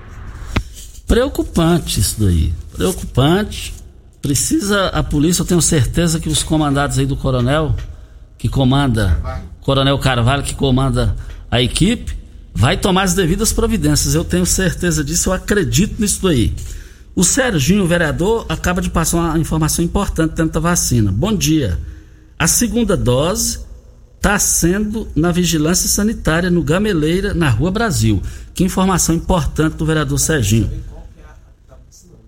Preocupante 1.06 2.00
isso 2.00 2.24
daí. 2.24 2.54
Preocupante. 2.74 3.74
Precisa 4.22 4.88
a 4.88 5.04
polícia, 5.04 5.42
eu 5.42 5.46
tenho 5.46 5.62
certeza 5.62 6.22
que 6.22 6.30
os 6.30 6.42
comandados 6.42 6.98
aí 6.98 7.06
do 7.06 7.18
coronel, 7.18 7.76
que 8.38 8.48
comanda, 8.48 9.18
Coronel 9.60 10.00
Carvalho, 10.00 10.42
que 10.42 10.56
comanda 10.56 11.14
a 11.52 11.62
equipe, 11.62 12.23
vai 12.54 12.78
tomar 12.78 13.04
as 13.04 13.14
devidas 13.14 13.52
providências. 13.52 14.16
Eu 14.16 14.24
tenho 14.24 14.46
certeza 14.46 15.04
disso, 15.04 15.30
eu 15.30 15.34
acredito 15.34 16.00
nisso 16.00 16.22
daí. 16.24 16.54
O 17.16 17.24
Serginho, 17.24 17.84
o 17.84 17.88
vereador, 17.88 18.46
acaba 18.50 18.82
de 18.82 18.90
passar 18.90 19.18
uma 19.18 19.40
informação 19.40 19.84
importante 19.86 20.32
dentro 20.36 20.54
da 20.54 20.60
vacina. 20.60 21.12
Bom 21.12 21.34
dia. 21.36 21.80
A 22.40 22.48
segunda 22.48 22.98
dose 22.98 23.60
está 24.18 24.40
sendo 24.40 25.08
na 25.16 25.32
vigilância 25.32 25.88
sanitária 25.88 26.50
no 26.50 26.64
Gameleira, 26.64 27.34
na 27.34 27.50
Rua 27.50 27.70
Brasil. 27.70 28.22
Que 28.54 28.64
informação 28.64 29.14
importante 29.16 29.76
do 29.76 29.86
vereador 29.86 30.18
Serginho. 30.18 30.72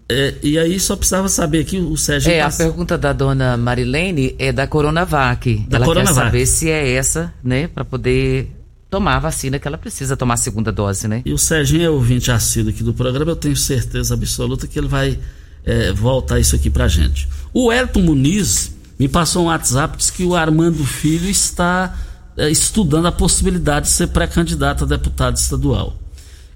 É, 0.08 0.36
e 0.44 0.60
aí 0.60 0.80
só 0.80 0.96
precisava 0.96 1.28
saber 1.28 1.62
aqui 1.62 1.80
o 1.80 1.98
Serginho. 1.98 2.36
É, 2.36 2.44
passa- 2.44 2.62
a 2.64 2.66
pergunta 2.68 2.96
da 2.96 3.12
dona 3.12 3.58
Marilene 3.58 4.36
é 4.38 4.52
da 4.52 4.68
Coronavac. 4.68 5.66
Da 5.68 5.78
ela 5.78 5.86
Coronavac. 5.86 6.16
quer 6.16 6.26
saber 6.26 6.46
se 6.46 6.70
é 6.70 6.92
essa, 6.94 7.34
né, 7.44 7.68
para 7.68 7.84
poder 7.84 8.55
tomar 8.96 9.18
a 9.18 9.20
vacina 9.20 9.60
que 9.60 9.68
ela 9.68 9.78
precisa 9.78 10.16
tomar 10.16 10.36
a 10.36 10.38
segunda 10.38 10.72
dose, 10.72 11.06
né? 11.06 11.22
E 11.26 11.34
o 11.34 11.38
Serginho 11.38 11.84
é 11.84 11.90
ouvinte 11.90 12.32
assíduo 12.32 12.72
aqui 12.72 12.82
do 12.82 12.94
programa, 12.94 13.32
eu 13.32 13.36
tenho 13.36 13.56
certeza 13.58 14.14
absoluta 14.14 14.68
que 14.68 14.80
ele 14.80 14.88
vai 14.88 15.20
é, 15.66 15.92
voltar 15.92 16.40
isso 16.40 16.56
aqui 16.56 16.70
pra 16.70 16.88
gente. 16.88 17.28
O 17.54 17.74
Elton 17.74 18.04
Muniz 18.04 18.74
me 18.98 19.10
passou 19.10 19.44
um 19.44 19.46
WhatsApp, 19.48 19.98
disse 19.98 20.14
que 20.14 20.24
o 20.24 20.34
Armando 20.34 20.86
Filho 20.86 21.30
está 21.30 21.94
é, 22.38 22.50
estudando 22.50 23.06
a 23.08 23.12
possibilidade 23.12 23.88
de 23.88 23.92
ser 23.92 24.08
pré-candidato 24.08 24.86
a 24.86 24.88
deputado 24.88 25.36
estadual. 25.36 25.98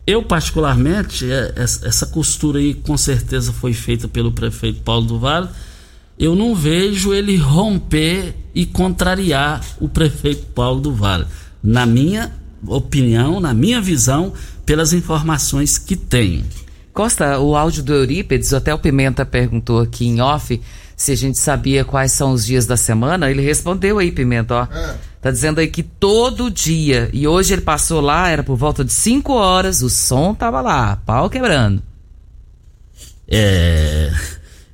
Eu, 0.07 0.23
particularmente, 0.23 1.29
é, 1.29 1.51
essa 1.57 1.85
essa 1.85 2.05
costura 2.05 2.59
aí 2.59 2.73
com 2.73 2.95
certeza 2.95 3.51
foi 3.51 3.73
feita 3.73 4.07
pelo 4.07 4.31
prefeito 4.31 4.79
Paulo 4.79 5.05
do 5.05 5.19
Vale. 5.19 5.49
Eu 6.17 6.37
não 6.37 6.55
vejo 6.55 7.13
ele 7.13 7.35
romper 7.35 8.33
e 8.55 8.65
contrariar 8.65 9.61
o 9.77 9.89
prefeito 9.89 10.45
Paulo 10.47 10.79
do 10.79 10.93
Vale. 10.93 11.25
Na 11.63 11.85
minha 11.85 12.31
opinião, 12.65 13.39
na 13.39 13.53
minha 13.53 13.81
visão, 13.81 14.33
pelas 14.65 14.93
informações 14.93 15.77
que 15.77 15.95
tenho. 15.95 16.43
Costa, 16.93 17.39
o 17.39 17.55
áudio 17.55 17.83
do 17.83 17.93
Eurípedes, 17.93 18.53
até 18.53 18.73
o 18.73 18.79
Pimenta 18.79 19.25
perguntou 19.25 19.79
aqui 19.79 20.05
em 20.05 20.21
off 20.21 20.59
se 20.95 21.11
a 21.13 21.15
gente 21.15 21.39
sabia 21.39 21.85
quais 21.85 22.11
são 22.11 22.33
os 22.33 22.45
dias 22.45 22.65
da 22.65 22.75
semana. 22.75 23.31
Ele 23.31 23.41
respondeu 23.41 23.99
aí, 23.99 24.11
Pimenta, 24.11 24.53
ó. 24.53 24.67
Tá 25.21 25.31
dizendo 25.31 25.59
aí 25.59 25.67
que 25.67 25.83
todo 25.83 26.49
dia. 26.49 27.09
E 27.13 27.27
hoje 27.27 27.53
ele 27.53 27.61
passou 27.61 28.01
lá, 28.01 28.29
era 28.29 28.43
por 28.43 28.55
volta 28.55 28.83
de 28.83 28.91
5 28.91 29.33
horas, 29.33 29.81
o 29.81 29.89
som 29.89 30.33
tava 30.33 30.61
lá, 30.61 30.95
pau 30.97 31.29
quebrando. 31.29 31.81
É. 33.27 34.11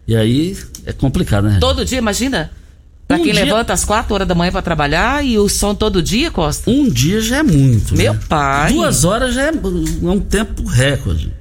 E 0.08 0.16
aí 0.16 0.58
é 0.86 0.94
complicado, 0.94 1.48
né? 1.48 1.58
Todo 1.60 1.84
dia, 1.84 1.98
imagina? 1.98 2.52
Pra 3.08 3.18
Um 3.18 3.24
quem 3.24 3.34
dia- 3.34 3.44
levanta 3.46 3.72
às 3.74 3.86
4 3.86 4.14
horas 4.16 4.28
da 4.28 4.34
manhã 4.34 4.52
pra 4.52 4.62
trabalhar 4.64 5.24
e 5.24 5.38
o 5.38 5.48
som 5.48 5.76
todo 5.76 6.02
dia, 6.02 6.32
Costa? 6.32 6.70
Um 6.72 6.90
dia 6.90 7.22
já 7.22 7.38
é 7.38 7.44
muito. 7.44 7.96
Meu 7.96 8.14
né? 8.14 8.20
pai. 8.28 8.74
Duas 8.74 9.04
horas 9.04 9.34
já 9.36 9.44
é, 9.44 9.50
é 9.50 10.10
um 10.10 10.20
tempo 10.20 10.64
recorde. 10.66 11.32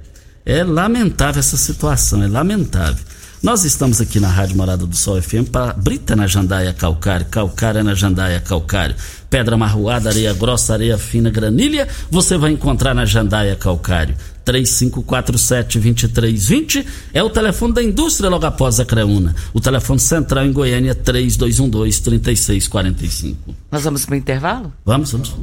É 0.44 0.62
lamentável 0.62 1.40
essa 1.40 1.57
situação, 1.57 2.22
é 2.22 2.29
lamentável. 2.29 3.03
Nós 3.42 3.64
estamos 3.64 4.00
aqui 4.00 4.20
na 4.20 4.29
Rádio 4.29 4.57
Morada 4.57 4.87
do 4.87 4.96
Sol 4.96 5.20
FM 5.20 5.48
para 5.50 5.72
Brita 5.74 6.14
na 6.16 6.27
Jandaia 6.27 6.72
Calcário, 6.72 7.27
Calcária 7.27 7.83
na 7.83 7.94
Jandaia 7.94 8.40
Calcário, 8.40 8.94
Pedra 9.29 9.57
Marroada, 9.57 10.09
Areia 10.11 10.33
Grossa, 10.33 10.72
Areia 10.74 10.96
Fina, 10.96 11.29
Granilha, 11.31 11.87
você 12.11 12.38
vai 12.38 12.53
encontrar 12.53 12.94
na 12.94 13.05
Jandaia 13.05 13.55
Calcário. 13.57 14.14
3547-2320 14.44 16.85
é 17.12 17.22
o 17.22 17.30
telefone 17.30 17.74
da 17.74 17.83
indústria 17.83 18.30
logo 18.30 18.46
após 18.46 18.78
a 18.80 18.85
Creuna. 18.85 19.35
O 19.52 19.61
telefone 19.61 20.00
central 20.00 20.46
em 20.46 20.52
Goiânia 20.52 20.92
é 20.92 20.94
3212-3645. 20.94 23.37
Nós 23.70 23.85
vamos 23.85 24.04
pro 24.04 24.14
intervalo? 24.14 24.72
Vamos, 24.85 25.12
vamos. 25.12 25.35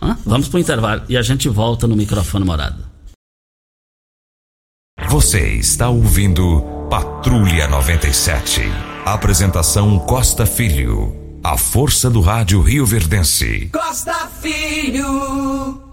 Hã? 0.00 0.16
Vamos 0.24 0.48
pro 0.48 0.58
intervalo 0.58 1.02
e 1.08 1.16
a 1.16 1.22
gente 1.22 1.48
volta 1.48 1.86
no 1.86 1.94
microfone 1.96 2.44
morada. 2.44 2.88
Você 5.08 5.54
está 5.54 5.88
ouvindo 5.88 6.60
Patrulha 6.90 7.68
97. 7.68 8.62
Apresentação 9.04 9.98
Costa 10.00 10.44
Filho. 10.44 11.16
A 11.42 11.56
força 11.56 12.10
do 12.10 12.20
rádio 12.20 12.60
Rio 12.60 12.84
Verdense. 12.84 13.70
Costa 13.72 14.28
Filho. 14.42 15.87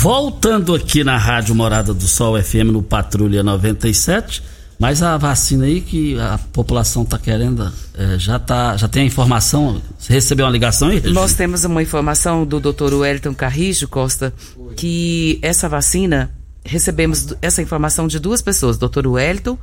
Voltando 0.00 0.76
aqui 0.76 1.02
na 1.02 1.18
Rádio 1.18 1.56
Morada 1.56 1.92
do 1.92 2.06
Sol 2.06 2.40
FM 2.40 2.70
no 2.72 2.84
Patrulha 2.84 3.42
97, 3.42 4.40
mas 4.78 5.02
a 5.02 5.16
vacina 5.16 5.64
aí 5.64 5.80
que 5.80 6.16
a 6.20 6.38
população 6.52 7.02
está 7.02 7.18
querendo, 7.18 7.72
é, 7.94 8.16
já, 8.16 8.38
tá, 8.38 8.76
já 8.76 8.86
tem 8.86 9.02
a 9.02 9.06
informação? 9.06 9.82
Você 9.98 10.12
recebeu 10.12 10.46
uma 10.46 10.52
ligação 10.52 10.86
aí? 10.86 11.00
Nós 11.10 11.34
temos 11.34 11.64
uma 11.64 11.82
informação 11.82 12.46
do 12.46 12.60
Dr. 12.60 12.94
Wellington 12.94 13.34
Carrijo 13.34 13.88
Costa 13.88 14.32
que 14.76 15.40
essa 15.42 15.68
vacina 15.68 16.30
recebemos 16.64 17.34
essa 17.42 17.60
informação 17.60 18.06
de 18.06 18.20
duas 18.20 18.40
pessoas, 18.40 18.78
Dr. 18.78 19.04
Wellington, 19.04 19.58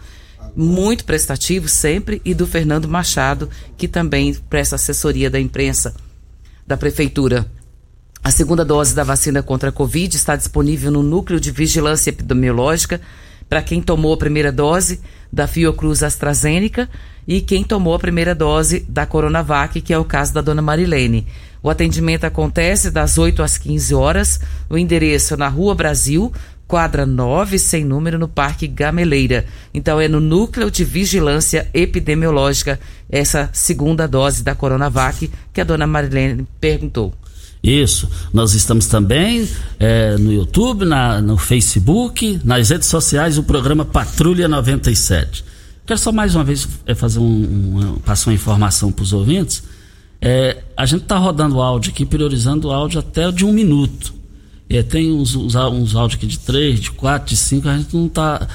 muito 0.53 1.05
prestativo 1.05 1.69
sempre, 1.69 2.21
e 2.25 2.33
do 2.33 2.45
Fernando 2.45 2.89
Machado, 2.89 3.49
que 3.77 3.87
também 3.87 4.33
presta 4.49 4.75
assessoria 4.75 5.29
da 5.29 5.39
imprensa 5.39 5.95
da 6.67 6.75
prefeitura. 6.75 7.49
A 8.25 8.31
segunda 8.31 8.65
dose 8.65 8.95
da 8.95 9.03
vacina 9.03 9.43
contra 9.43 9.69
a 9.69 9.71
Covid 9.71 10.15
está 10.15 10.35
disponível 10.35 10.89
no 10.89 11.03
Núcleo 11.03 11.39
de 11.39 11.51
Vigilância 11.51 12.09
Epidemiológica 12.09 12.99
para 13.47 13.61
quem 13.61 13.83
tomou 13.83 14.15
a 14.15 14.17
primeira 14.17 14.51
dose 14.51 14.99
da 15.31 15.45
Fiocruz 15.45 16.01
AstraZeneca 16.01 16.89
e 17.27 17.39
quem 17.39 17.63
tomou 17.63 17.93
a 17.93 17.99
primeira 17.99 18.33
dose 18.33 18.79
da 18.89 19.05
Coronavac, 19.05 19.79
que 19.79 19.93
é 19.93 19.99
o 19.99 20.03
caso 20.03 20.33
da 20.33 20.41
dona 20.41 20.63
Marilene. 20.63 21.27
O 21.61 21.69
atendimento 21.69 22.23
acontece 22.23 22.89
das 22.89 23.19
8 23.19 23.43
às 23.43 23.59
15 23.59 23.93
horas. 23.93 24.39
O 24.67 24.75
endereço 24.75 25.35
é 25.35 25.37
na 25.37 25.47
Rua 25.47 25.75
Brasil, 25.75 26.33
quadra 26.67 27.05
9, 27.05 27.59
sem 27.59 27.85
número, 27.85 28.17
no 28.17 28.27
Parque 28.27 28.67
Gameleira. 28.67 29.45
Então 29.71 30.01
é 30.01 30.07
no 30.07 30.19
Núcleo 30.19 30.71
de 30.71 30.83
Vigilância 30.83 31.69
Epidemiológica, 31.75 32.79
essa 33.07 33.51
segunda 33.53 34.07
dose 34.07 34.41
da 34.41 34.55
Coronavac 34.55 35.29
que 35.53 35.61
a 35.61 35.63
dona 35.63 35.85
Marilene 35.85 36.47
perguntou. 36.59 37.13
Isso. 37.63 38.07
Nós 38.33 38.53
estamos 38.53 38.87
também 38.87 39.47
é, 39.79 40.17
no 40.17 40.31
YouTube, 40.31 40.85
na, 40.85 41.21
no 41.21 41.37
Facebook, 41.37 42.39
nas 42.43 42.69
redes 42.69 42.87
sociais, 42.87 43.37
o 43.37 43.43
programa 43.43 43.83
Patrulha 43.83 44.47
97. 44.47 45.43
Quero 45.85 45.99
só 45.99 46.11
mais 46.11 46.35
uma 46.35 46.43
vez 46.43 46.67
é, 46.85 46.95
fazer 46.95 47.19
um, 47.19 47.23
um, 47.25 47.95
passar 47.99 48.29
uma 48.29 48.35
informação 48.35 48.91
para 48.91 49.03
os 49.03 49.13
ouvintes. 49.13 49.63
É, 50.21 50.63
a 50.75 50.85
gente 50.85 51.03
está 51.03 51.17
rodando 51.17 51.61
áudio 51.61 51.91
aqui, 51.91 52.05
priorizando 52.05 52.67
o 52.69 52.71
áudio 52.71 52.99
até 52.99 53.31
de 53.31 53.45
um 53.45 53.51
minuto. 53.51 54.13
É, 54.69 54.81
tem 54.81 55.11
uns, 55.11 55.35
uns, 55.35 55.55
uns 55.55 55.95
áudios 55.95 56.17
aqui 56.17 56.25
de 56.25 56.39
três, 56.39 56.79
de 56.79 56.91
quatro, 56.91 57.29
de 57.29 57.37
cinco, 57.37 57.69
a 57.69 57.77
gente 57.77 57.95
não 57.95 58.07
está 58.07 58.47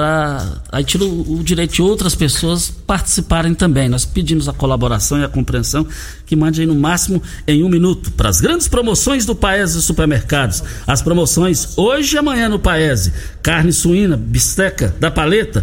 para 0.00 0.62
aí 0.72 0.82
tira 0.82 1.04
o, 1.04 1.42
direito 1.44 1.74
de 1.74 1.82
outras 1.82 2.14
pessoas 2.14 2.70
participarem 2.70 3.54
também. 3.54 3.86
Nós 3.86 4.06
pedimos 4.06 4.48
a 4.48 4.52
colaboração 4.54 5.20
e 5.20 5.24
a 5.24 5.28
compreensão 5.28 5.86
que 6.24 6.34
mande 6.34 6.62
aí 6.62 6.66
no 6.66 6.74
máximo 6.74 7.22
em 7.46 7.62
um 7.62 7.68
minuto 7.68 8.10
para 8.12 8.30
as 8.30 8.40
grandes 8.40 8.66
promoções 8.66 9.26
do 9.26 9.34
Paese 9.34 9.82
Supermercados. 9.82 10.64
As 10.86 11.02
promoções 11.02 11.76
hoje 11.76 12.16
e 12.16 12.18
amanhã 12.18 12.48
no 12.48 12.58
Paese. 12.58 13.12
Carne 13.42 13.74
suína, 13.74 14.16
bisteca 14.16 14.94
da 14.98 15.10
paleta, 15.10 15.62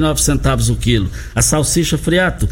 nove 0.00 0.22
centavos 0.22 0.68
o 0.68 0.76
quilo. 0.76 1.10
A 1.34 1.42
salsicha 1.42 1.98
friato, 1.98 2.48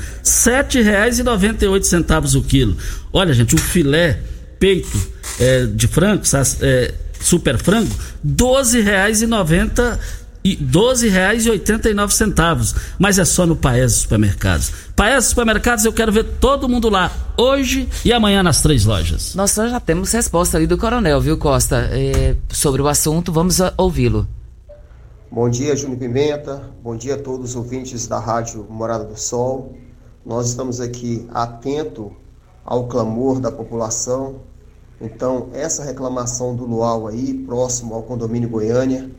oito 1.68 1.86
centavos 1.86 2.34
o 2.34 2.42
quilo. 2.42 2.76
Olha 3.12 3.32
gente, 3.32 3.54
o 3.54 3.58
filé 3.58 4.18
peito 4.58 4.98
é, 5.38 5.66
de 5.66 5.86
frango, 5.86 6.24
é, 6.62 6.94
super 7.26 7.58
frango, 7.58 7.92
doze 8.22 8.80
reais 8.80 9.20
e 9.20 9.26
noventa 9.26 9.98
e 10.44 10.54
doze 10.54 11.08
reais 11.08 11.44
e 11.44 11.50
oitenta 11.50 11.90
e 11.90 11.94
nove 11.94 12.14
centavos, 12.14 12.72
mas 13.00 13.18
é 13.18 13.24
só 13.24 13.44
no 13.44 13.56
Paes 13.56 13.94
Supermercados. 13.94 14.72
Paes 14.94 15.24
Supermercados, 15.24 15.84
eu 15.84 15.92
quero 15.92 16.12
ver 16.12 16.22
todo 16.40 16.68
mundo 16.68 16.88
lá 16.88 17.10
hoje 17.36 17.88
e 18.04 18.12
amanhã 18.12 18.44
nas 18.44 18.60
três 18.62 18.84
lojas. 18.84 19.34
Nós 19.34 19.52
já 19.54 19.80
temos 19.80 20.12
resposta 20.12 20.56
ali 20.56 20.68
do 20.68 20.78
Coronel, 20.78 21.20
viu 21.20 21.36
Costa, 21.36 21.88
é, 21.90 22.36
sobre 22.48 22.80
o 22.80 22.86
assunto, 22.86 23.32
vamos 23.32 23.58
ouvi-lo. 23.76 24.28
Bom 25.28 25.50
dia, 25.50 25.74
Júnior 25.74 25.98
Pimenta. 25.98 26.62
Bom 26.80 26.96
dia 26.96 27.16
a 27.16 27.18
todos 27.18 27.50
os 27.50 27.56
ouvintes 27.56 28.06
da 28.06 28.20
Rádio 28.20 28.64
Morada 28.70 29.04
do 29.04 29.18
Sol. 29.18 29.76
Nós 30.24 30.50
estamos 30.50 30.80
aqui 30.80 31.26
atento 31.34 32.12
ao 32.64 32.86
clamor 32.86 33.40
da 33.40 33.50
população 33.50 34.36
então, 35.00 35.48
essa 35.52 35.85
reclamação 35.85 36.54
do 36.54 36.64
Luau 36.64 37.06
aí, 37.06 37.35
próximo 37.35 37.94
ao 37.94 38.02
condomínio 38.02 38.48
Goiânia, 38.48 39.11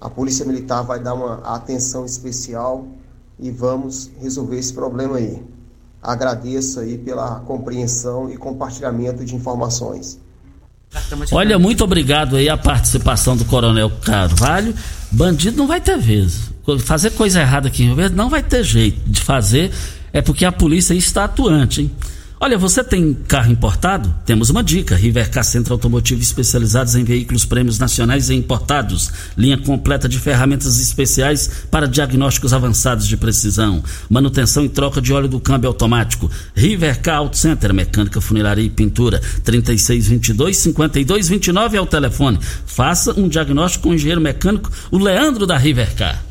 a 0.00 0.08
Polícia 0.08 0.44
Militar 0.44 0.82
vai 0.82 0.98
dar 0.98 1.14
uma 1.14 1.36
atenção 1.54 2.04
especial 2.06 2.86
e 3.38 3.50
vamos 3.50 4.10
resolver 4.20 4.58
esse 4.58 4.72
problema 4.72 5.16
aí. 5.16 5.42
Agradeço 6.02 6.80
aí 6.80 6.96
pela 6.96 7.40
compreensão 7.40 8.30
e 8.30 8.36
compartilhamento 8.36 9.24
de 9.24 9.34
informações. 9.34 10.18
Olha, 11.32 11.58
muito 11.58 11.84
obrigado 11.84 12.36
aí 12.36 12.48
a 12.48 12.56
participação 12.56 13.36
do 13.36 13.44
Coronel 13.44 13.90
Carvalho. 14.04 14.74
Bandido 15.10 15.58
não 15.58 15.66
vai 15.66 15.80
ter 15.80 15.98
vez. 15.98 16.50
Fazer 16.80 17.10
coisa 17.10 17.40
errada 17.40 17.68
aqui 17.68 17.82
em 17.82 17.86
Rio 17.86 17.96
Verde 17.96 18.16
não 18.16 18.30
vai 18.30 18.42
ter 18.42 18.64
jeito 18.64 18.98
de 19.08 19.20
fazer, 19.20 19.72
é 20.12 20.22
porque 20.22 20.44
a 20.44 20.52
polícia 20.52 20.94
está 20.94 21.24
atuante, 21.24 21.82
hein? 21.82 21.90
Olha, 22.38 22.58
você 22.58 22.84
tem 22.84 23.14
carro 23.14 23.50
importado? 23.50 24.14
Temos 24.26 24.50
uma 24.50 24.62
dica: 24.62 24.94
Rivercar 24.94 25.42
Centro 25.42 25.72
Automotivo 25.72 26.20
especializados 26.20 26.94
em 26.94 27.02
veículos 27.02 27.46
prêmios 27.46 27.78
nacionais 27.78 28.28
e 28.28 28.34
importados. 28.34 29.10
Linha 29.38 29.56
completa 29.56 30.06
de 30.06 30.18
ferramentas 30.18 30.78
especiais 30.78 31.64
para 31.70 31.88
diagnósticos 31.88 32.52
avançados 32.52 33.08
de 33.08 33.16
precisão. 33.16 33.82
Manutenção 34.10 34.66
e 34.66 34.68
troca 34.68 35.00
de 35.00 35.14
óleo 35.14 35.28
do 35.28 35.40
câmbio 35.40 35.68
automático. 35.68 36.30
Rivercar 36.54 37.16
Auto 37.16 37.38
Center, 37.38 37.72
mecânica, 37.72 38.20
funilaria 38.20 38.66
e 38.66 38.70
pintura. 38.70 39.18
3622-5229 39.42 41.72
é 41.72 41.80
o 41.80 41.86
telefone. 41.86 42.38
Faça 42.66 43.18
um 43.18 43.28
diagnóstico 43.28 43.84
com 43.84 43.90
o 43.90 43.94
engenheiro 43.94 44.20
mecânico, 44.20 44.70
o 44.90 44.98
Leandro 44.98 45.46
da 45.46 45.56
Rivercar. 45.56 46.25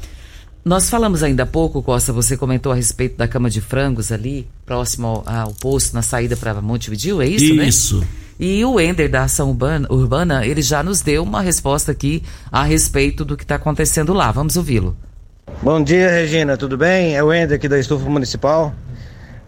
Nós 0.66 0.90
falamos 0.90 1.22
ainda 1.22 1.44
há 1.44 1.46
pouco, 1.46 1.84
Costa, 1.84 2.12
você 2.12 2.36
comentou 2.36 2.72
a 2.72 2.76
respeito 2.76 3.16
da 3.16 3.28
cama 3.28 3.52
de 3.52 3.62
frangos 3.62 4.12
ali, 4.12 4.48
próximo 4.66 5.06
ao, 5.06 5.24
ao 5.30 5.54
posto, 5.54 5.94
na 5.94 6.02
saída 6.02 6.36
para 6.36 6.60
Montevideo, 6.60 7.22
é 7.22 7.28
isso, 7.28 7.46
isso. 7.46 7.56
né? 7.56 7.68
Isso. 7.68 8.08
E 8.40 8.66
o 8.66 8.80
Ender 8.80 9.08
da 9.08 9.22
Ação 9.22 9.50
Urbana, 9.50 9.88
Urbana, 9.92 10.44
ele 10.44 10.64
já 10.64 10.82
nos 10.82 11.02
deu 11.02 11.22
uma 11.22 11.40
resposta 11.40 11.92
aqui 11.92 12.24
a 12.52 12.64
respeito 12.64 13.24
do 13.24 13.38
que 13.38 13.44
está 13.44 13.56
acontecendo 13.56 14.12
lá. 14.12 14.32
Vamos 14.32 14.58
ouvi-lo. 14.58 14.98
Bom 15.62 15.84
dia, 15.84 16.10
Regina, 16.10 16.58
tudo 16.58 16.76
bem? 16.76 17.16
É 17.16 17.24
o 17.24 17.32
Ender 17.32 17.58
aqui 17.58 17.70
da 17.70 17.78
Estufa 17.78 18.10
Municipal. 18.10 18.74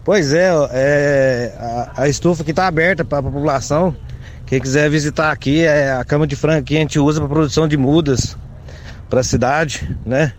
Pois 0.04 0.32
é, 0.32 0.50
é 0.70 1.52
a, 1.58 2.02
a 2.02 2.08
estufa 2.08 2.44
que 2.44 2.50
está 2.50 2.68
aberta 2.68 3.04
para 3.04 3.18
a 3.18 3.22
população. 3.24 3.94
Quem 4.46 4.60
quiser 4.60 4.88
visitar 4.88 5.32
aqui, 5.32 5.62
é 5.62 5.90
a 5.94 6.04
cama 6.04 6.28
de 6.28 6.36
frango 6.36 6.62
que 6.62 6.76
a 6.76 6.80
gente 6.80 7.00
usa 7.00 7.18
para 7.20 7.28
produção 7.28 7.66
de 7.66 7.76
mudas 7.76 8.36
para 9.10 9.18
a 9.18 9.24
cidade, 9.24 9.98
né? 10.06 10.32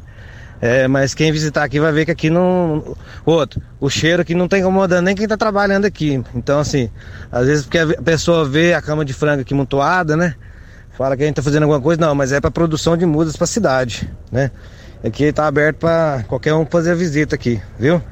É, 0.61 0.87
mas 0.87 1.13
quem 1.13 1.31
visitar 1.31 1.63
aqui 1.63 1.79
vai 1.79 1.91
ver 1.91 2.05
que 2.05 2.11
aqui 2.11 2.29
não. 2.29 2.95
Outro, 3.25 3.61
o 3.79 3.89
cheiro 3.89 4.21
aqui 4.21 4.35
não 4.35 4.47
tá 4.47 4.59
incomodando 4.59 5.05
nem 5.05 5.15
quem 5.15 5.27
tá 5.27 5.37
trabalhando 5.37 5.85
aqui. 5.85 6.21
Então, 6.35 6.59
assim, 6.59 6.89
às 7.31 7.47
vezes 7.47 7.63
porque 7.63 7.77
a 7.77 8.01
pessoa 8.01 8.47
vê 8.47 8.73
a 8.73 8.81
cama 8.81 9.05
de 9.05 9.13
frango 9.13 9.41
aqui 9.41 9.53
montuada, 9.53 10.17
né? 10.17 10.35
Fala 10.97 11.15
que 11.15 11.23
a 11.23 11.25
gente 11.25 11.37
tá 11.37 11.41
fazendo 11.41 11.63
alguma 11.63 11.79
coisa, 11.79 12.01
não, 12.01 12.13
mas 12.13 12.33
é 12.33 12.41
para 12.41 12.51
produção 12.51 12.97
de 12.97 13.05
mudas 13.05 13.37
para 13.37 13.47
cidade, 13.47 14.09
né? 14.29 14.51
Aqui 15.01 15.31
tá 15.31 15.47
aberto 15.47 15.77
para 15.77 16.25
qualquer 16.27 16.53
um 16.53 16.65
fazer 16.65 16.91
a 16.91 16.95
visita 16.95 17.35
aqui, 17.35 17.61
viu? 17.79 18.03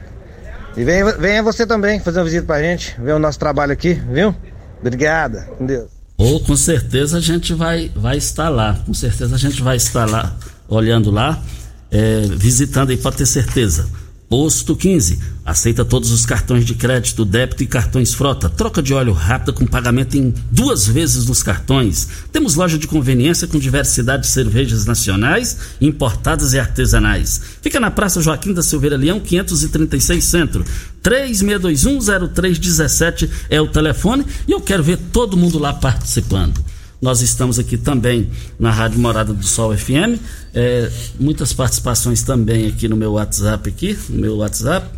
E 0.77 0.85
venha, 0.85 1.03
venha 1.17 1.43
você 1.43 1.67
também 1.67 1.99
fazer 1.99 2.19
uma 2.19 2.25
visita 2.25 2.45
pra 2.45 2.61
gente, 2.61 2.95
ver 3.01 3.11
o 3.11 3.19
nosso 3.19 3.37
trabalho 3.37 3.73
aqui, 3.73 3.93
viu? 3.93 4.33
Obrigada, 4.79 5.49
com 5.57 5.65
Deus. 5.65 5.89
Ou 6.17 6.37
oh, 6.37 6.39
com 6.39 6.55
certeza 6.55 7.17
a 7.17 7.19
gente 7.19 7.53
vai, 7.53 7.91
vai 7.93 8.15
estar 8.15 8.47
lá, 8.47 8.79
com 8.85 8.93
certeza 8.93 9.35
a 9.35 9.37
gente 9.37 9.61
vai 9.61 9.75
estar 9.75 10.09
lá, 10.09 10.33
olhando 10.69 11.11
lá 11.11 11.43
é, 11.91 12.21
visitando 12.35 12.91
aí, 12.91 12.97
pode 12.97 13.17
ter 13.17 13.25
certeza. 13.25 13.87
Posto 14.29 14.75
15. 14.75 15.19
Aceita 15.45 15.85
todos 15.85 16.11
os 16.11 16.25
cartões 16.25 16.65
de 16.65 16.75
crédito, 16.75 17.23
débito 17.23 17.63
e 17.63 17.67
cartões 17.67 18.13
frota. 18.13 18.49
Troca 18.49 18.81
de 18.81 18.93
óleo 18.93 19.13
rápida 19.13 19.53
com 19.53 19.65
pagamento 19.65 20.17
em 20.17 20.33
duas 20.51 20.85
vezes 20.85 21.27
nos 21.27 21.41
cartões. 21.41 22.09
Temos 22.29 22.55
loja 22.55 22.77
de 22.77 22.87
conveniência 22.87 23.47
com 23.47 23.57
diversidade 23.57 24.23
de 24.23 24.29
cervejas 24.29 24.85
nacionais, 24.85 25.57
importadas 25.79 26.51
e 26.51 26.59
artesanais. 26.59 27.39
Fica 27.61 27.79
na 27.79 27.89
Praça 27.89 28.21
Joaquim 28.21 28.53
da 28.53 28.61
Silveira 28.61 28.97
Leão, 28.97 29.21
536 29.21 30.25
Centro. 30.25 30.65
36210317 31.01 33.29
é 33.49 33.61
o 33.61 33.69
telefone 33.69 34.25
e 34.45 34.51
eu 34.51 34.59
quero 34.59 34.83
ver 34.83 34.97
todo 35.13 35.37
mundo 35.37 35.57
lá 35.57 35.71
participando. 35.71 36.61
Nós 36.99 37.21
estamos 37.21 37.59
aqui 37.59 37.77
também 37.77 38.29
na 38.59 38.71
Rádio 38.71 38.99
Morada 38.99 39.31
do 39.31 39.45
Sol 39.45 39.75
FM. 39.77 40.19
É, 40.53 40.91
muitas 41.19 41.53
participações 41.53 42.23
também 42.23 42.67
aqui 42.67 42.87
no 42.87 42.95
meu 42.95 43.13
WhatsApp 43.13 43.69
aqui, 43.69 43.97
no 44.09 44.19
meu 44.19 44.37
WhatsApp. 44.37 44.89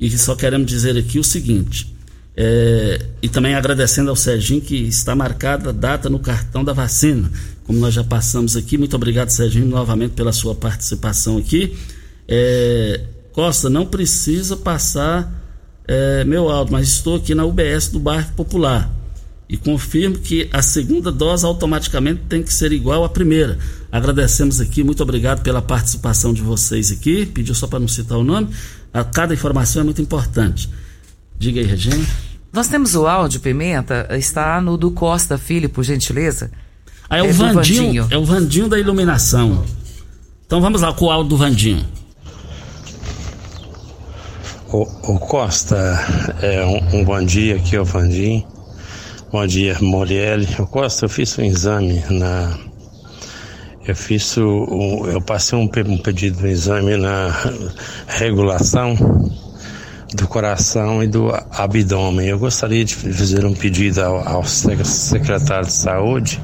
E 0.00 0.10
só 0.16 0.34
queremos 0.34 0.66
dizer 0.66 0.96
aqui 0.96 1.18
o 1.18 1.24
seguinte. 1.24 1.94
É, 2.36 3.06
e 3.22 3.28
também 3.28 3.54
agradecendo 3.54 4.08
ao 4.08 4.16
Serginho 4.16 4.60
que 4.60 4.74
está 4.74 5.14
marcada 5.14 5.68
a 5.68 5.72
data 5.72 6.08
no 6.08 6.18
cartão 6.18 6.64
da 6.64 6.72
vacina. 6.72 7.30
Como 7.64 7.78
nós 7.78 7.92
já 7.92 8.02
passamos 8.02 8.56
aqui, 8.56 8.78
muito 8.78 8.96
obrigado, 8.96 9.28
Serginho, 9.28 9.66
novamente 9.66 10.12
pela 10.12 10.32
sua 10.32 10.54
participação 10.54 11.36
aqui. 11.36 11.76
É, 12.26 13.02
Costa, 13.32 13.68
não 13.68 13.84
precisa 13.84 14.56
passar 14.56 15.30
é, 15.86 16.24
meu 16.24 16.48
áudio, 16.48 16.72
mas 16.72 16.88
estou 16.88 17.16
aqui 17.16 17.34
na 17.34 17.44
UBS 17.44 17.88
do 17.88 18.00
Bairro 18.00 18.32
Popular 18.32 18.90
e 19.48 19.56
confirmo 19.56 20.18
que 20.18 20.48
a 20.52 20.62
segunda 20.62 21.12
dose 21.12 21.44
automaticamente 21.44 22.22
tem 22.28 22.42
que 22.42 22.52
ser 22.52 22.72
igual 22.72 23.04
à 23.04 23.08
primeira. 23.08 23.58
Agradecemos 23.92 24.60
aqui, 24.60 24.82
muito 24.82 25.02
obrigado 25.02 25.42
pela 25.42 25.60
participação 25.60 26.32
de 26.32 26.42
vocês 26.42 26.90
aqui. 26.90 27.26
Pediu 27.26 27.54
só 27.54 27.66
para 27.66 27.78
não 27.78 27.88
citar 27.88 28.18
o 28.18 28.24
nome. 28.24 28.48
A, 28.92 29.04
cada 29.04 29.34
informação 29.34 29.82
é 29.82 29.84
muito 29.84 30.00
importante. 30.00 30.70
Diga 31.38 31.60
aí, 31.60 31.66
Regina. 31.66 32.04
Nós 32.52 32.68
temos 32.68 32.94
o 32.94 33.06
áudio, 33.06 33.40
Pimenta, 33.40 34.08
está 34.12 34.60
no 34.60 34.76
do 34.76 34.90
Costa 34.90 35.36
Filho, 35.36 35.68
por 35.68 35.82
gentileza. 35.82 36.50
Ah, 37.10 37.18
é, 37.18 37.20
é 37.20 37.22
o 37.24 37.32
Vandinho, 37.32 37.54
Vandinho, 37.54 38.06
é 38.10 38.16
o 38.16 38.24
Vandinho 38.24 38.68
da 38.68 38.78
iluminação. 38.78 39.64
Então 40.46 40.60
vamos 40.60 40.80
lá 40.80 40.92
com 40.92 41.06
o 41.06 41.10
áudio 41.10 41.30
do 41.30 41.36
Vandinho. 41.36 41.84
O, 44.68 44.82
o 45.14 45.18
Costa, 45.18 45.76
é 46.40 46.64
um, 46.64 47.00
um 47.00 47.04
bom 47.04 47.24
dia 47.24 47.56
aqui, 47.56 47.76
é 47.76 47.80
o 47.80 47.84
Vandinho. 47.84 48.53
Bom 49.34 49.48
dia, 49.48 49.76
Morielli. 49.80 50.46
Eu 50.56 50.64
Costa, 50.64 51.06
eu 51.06 51.08
fiz 51.08 51.36
um 51.36 51.42
exame 51.42 52.04
na. 52.08 52.56
Eu 53.84 53.96
fiz 53.96 54.36
o. 54.36 55.08
Eu 55.08 55.20
passei 55.20 55.58
um, 55.58 55.64
um 55.64 55.98
pedido 55.98 56.38
de 56.38 56.46
exame 56.46 56.96
na 56.96 57.34
regulação 58.06 58.94
do 60.14 60.28
coração 60.28 61.02
e 61.02 61.08
do 61.08 61.32
abdômen. 61.50 62.28
Eu 62.28 62.38
gostaria 62.38 62.84
de 62.84 62.94
fazer 62.94 63.44
um 63.44 63.54
pedido 63.54 64.04
ao, 64.04 64.24
ao 64.24 64.44
secretário 64.44 65.66
de 65.66 65.72
saúde 65.72 66.40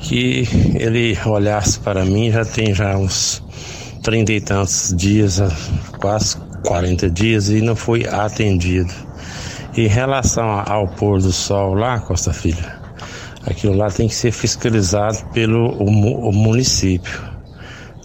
que 0.00 0.48
ele 0.80 1.14
olhasse 1.26 1.78
para 1.78 2.06
mim, 2.06 2.30
já 2.30 2.42
tem 2.42 2.72
já 2.72 2.96
uns 2.96 3.42
trinta 4.02 4.32
e 4.32 4.40
tantos 4.40 4.94
dias, 4.96 5.42
quase 5.98 6.38
40 6.64 7.10
dias, 7.10 7.50
e 7.50 7.60
não 7.60 7.76
fui 7.76 8.08
atendido. 8.08 9.07
Em 9.76 9.86
relação 9.86 10.62
ao 10.66 10.88
pôr 10.88 11.20
do 11.20 11.32
sol 11.32 11.74
lá, 11.74 12.00
Costa 12.00 12.32
Filha, 12.32 12.76
aquilo 13.46 13.76
lá 13.76 13.90
tem 13.90 14.08
que 14.08 14.14
ser 14.14 14.32
fiscalizado 14.32 15.18
pelo 15.32 15.70
o, 15.72 16.28
o 16.28 16.32
município. 16.32 17.22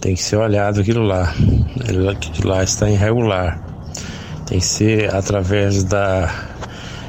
Tem 0.00 0.14
que 0.14 0.22
ser 0.22 0.36
olhado 0.36 0.80
aquilo 0.80 1.02
lá. 1.02 1.34
Aquilo 2.10 2.48
lá 2.48 2.62
está 2.62 2.88
irregular. 2.90 3.58
Tem 4.46 4.58
que 4.58 4.64
ser 4.64 5.14
através 5.14 5.82
da 5.84 6.30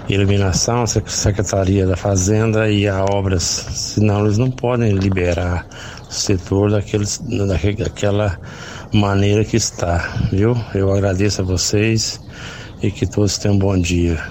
iluminação, 0.08 0.86
Secretaria 0.88 1.86
da 1.86 1.98
Fazenda 1.98 2.70
e 2.70 2.88
a 2.88 3.04
obras, 3.04 3.44
senão 3.44 4.24
eles 4.24 4.38
não 4.38 4.52
podem 4.52 4.94
liberar 4.94 5.66
setor 6.10 6.72
daquele, 6.72 7.06
daquela 7.78 8.40
maneira 8.94 9.44
que 9.44 9.58
está, 9.58 10.14
viu? 10.32 10.56
Eu 10.74 10.94
agradeço 10.94 11.42
a 11.42 11.46
vocês 11.46 12.22
e 12.82 12.92
que 12.92 13.06
todos 13.06 13.38
tenham 13.38 13.56
um 13.56 13.60
bom 13.60 13.78
dia. 13.80 14.24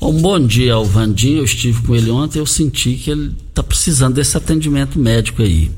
Um 0.00 0.20
bom 0.20 0.40
dia 0.40 0.74
ao 0.74 0.84
Vandinho, 0.84 1.38
eu 1.38 1.44
estive 1.44 1.80
com 1.82 1.94
ele 1.94 2.10
ontem, 2.10 2.38
eu 2.38 2.46
senti 2.46 2.94
que 2.94 3.10
ele 3.10 3.34
está 3.48 3.62
precisando 3.62 4.14
desse 4.14 4.36
atendimento 4.36 4.98
médico 4.98 5.42
aí. 5.42 5.70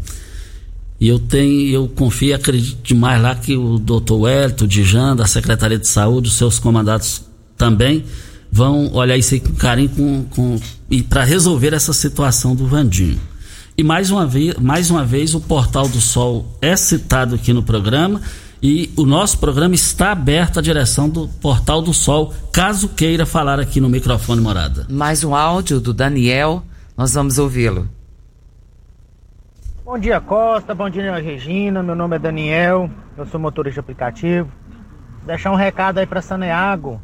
E 0.99 1.09
eu 1.09 1.19
tenho, 1.19 1.69
eu 1.69 1.89
confio 1.89 2.29
e 2.29 2.33
acredito 2.33 2.79
demais 2.83 3.21
lá 3.21 3.35
que 3.35 3.57
o 3.57 3.79
doutor 3.79 4.23
Wellington, 4.23 4.65
o 4.65 4.69
Dijan, 4.69 5.15
da 5.15 5.27
Secretaria 5.27 5.79
de 5.79 5.87
Saúde, 5.87 6.29
os 6.29 6.35
seus 6.37 6.59
comandados 6.59 7.23
também, 7.57 8.05
vão 8.51 8.91
olhar 8.95 9.19
isso 9.19 9.35
aí 9.35 9.41
com 9.41 9.53
carinho 9.53 9.91
com, 9.91 10.25
com, 10.31 10.61
e 10.91 11.03
para 11.03 11.25
resolver 11.25 11.75
essa 11.75 11.93
situação 11.93 12.55
do 12.55 12.67
Vandinho. 12.67 13.21
E 13.77 13.83
mais 13.83 14.11
uma, 14.11 14.25
vez, 14.25 14.55
mais 14.55 14.89
uma 14.89 15.05
vez 15.05 15.35
o 15.35 15.41
Portal 15.41 15.89
do 15.89 16.01
Sol 16.01 16.57
é 16.63 16.77
citado 16.77 17.35
aqui 17.35 17.53
no 17.53 17.63
programa 17.63 18.23
e 18.67 18.91
o 18.97 19.05
nosso 19.05 19.39
programa 19.39 19.75
está 19.75 20.11
aberto 20.13 20.59
à 20.59 20.63
direção 20.63 21.07
do 21.07 21.29
Portal 21.29 21.83
do 21.83 21.93
Sol, 21.93 22.33
caso 22.51 22.89
queira 22.89 23.27
falar 23.27 23.61
aqui 23.61 23.79
no 23.79 23.91
microfone 23.91 24.41
morada. 24.41 24.87
Mais 24.89 25.23
um 25.23 25.35
áudio 25.35 25.79
do 25.79 25.93
Daniel, 25.93 26.63
nós 26.97 27.13
vamos 27.13 27.39
ouvi-lo. 27.39 27.87
Bom 29.85 29.99
dia 29.99 30.19
Costa, 30.19 30.75
bom 30.75 30.89
dia 30.89 31.15
Regina, 31.19 31.83
meu 31.83 31.95
nome 31.95 32.17
é 32.17 32.19
Daniel, 32.19 32.89
eu 33.19 33.27
sou 33.27 33.39
motorista 33.39 33.81
aplicativo. 33.81 34.49
Vou 35.19 35.27
deixar 35.27 35.53
um 35.53 35.57
recado 35.57 35.99
aí 35.99 36.07
para 36.07 36.23
Saneago. 36.23 36.99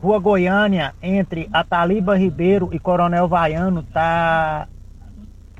Rua 0.00 0.18
Goiânia, 0.18 0.94
entre 1.02 1.46
Ataliba 1.52 2.16
Ribeiro 2.16 2.70
e 2.72 2.78
Coronel 2.78 3.28
Vaiano, 3.28 3.82
tá 3.82 4.66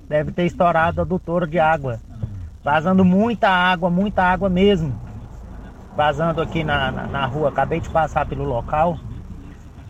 deve 0.08 0.32
ter 0.32 0.46
estourado 0.46 1.02
a 1.02 1.04
adutora 1.04 1.46
de 1.46 1.58
água. 1.58 2.00
Vazando 2.64 3.04
muita 3.04 3.50
água, 3.50 3.90
muita 3.90 4.22
água 4.22 4.48
mesmo. 4.48 5.04
Vazando 5.96 6.42
aqui 6.42 6.62
na, 6.62 6.92
na, 6.92 7.06
na 7.06 7.26
rua, 7.26 7.48
acabei 7.48 7.80
de 7.80 7.88
passar 7.88 8.26
pelo 8.26 8.44
local. 8.44 8.98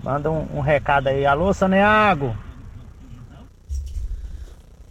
Manda 0.04 0.30
um, 0.30 0.46
um 0.54 0.60
recado 0.60 1.08
aí. 1.08 1.26
Alô, 1.26 1.52
Saneago. 1.52 2.36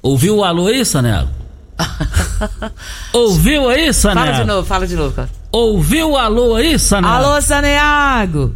Ouviu 0.01 0.38
o 0.38 0.43
alô 0.43 0.68
aí, 0.68 0.86
Saneago? 0.86 1.30
Ouviu 3.13 3.70
aí, 3.70 3.93
Saneago? 3.93 4.28
Fala 4.28 4.38
de 4.38 4.47
novo, 4.47 4.68
fala 4.68 4.88
de 4.88 4.95
novo. 4.95 5.16
Cara. 5.16 5.30
Ouviu 5.51 6.11
o 6.11 6.18
alô 6.18 6.55
aí, 6.55 6.78
Saneago? 6.78 7.26
Alô, 7.26 7.41
Saneago! 7.41 8.55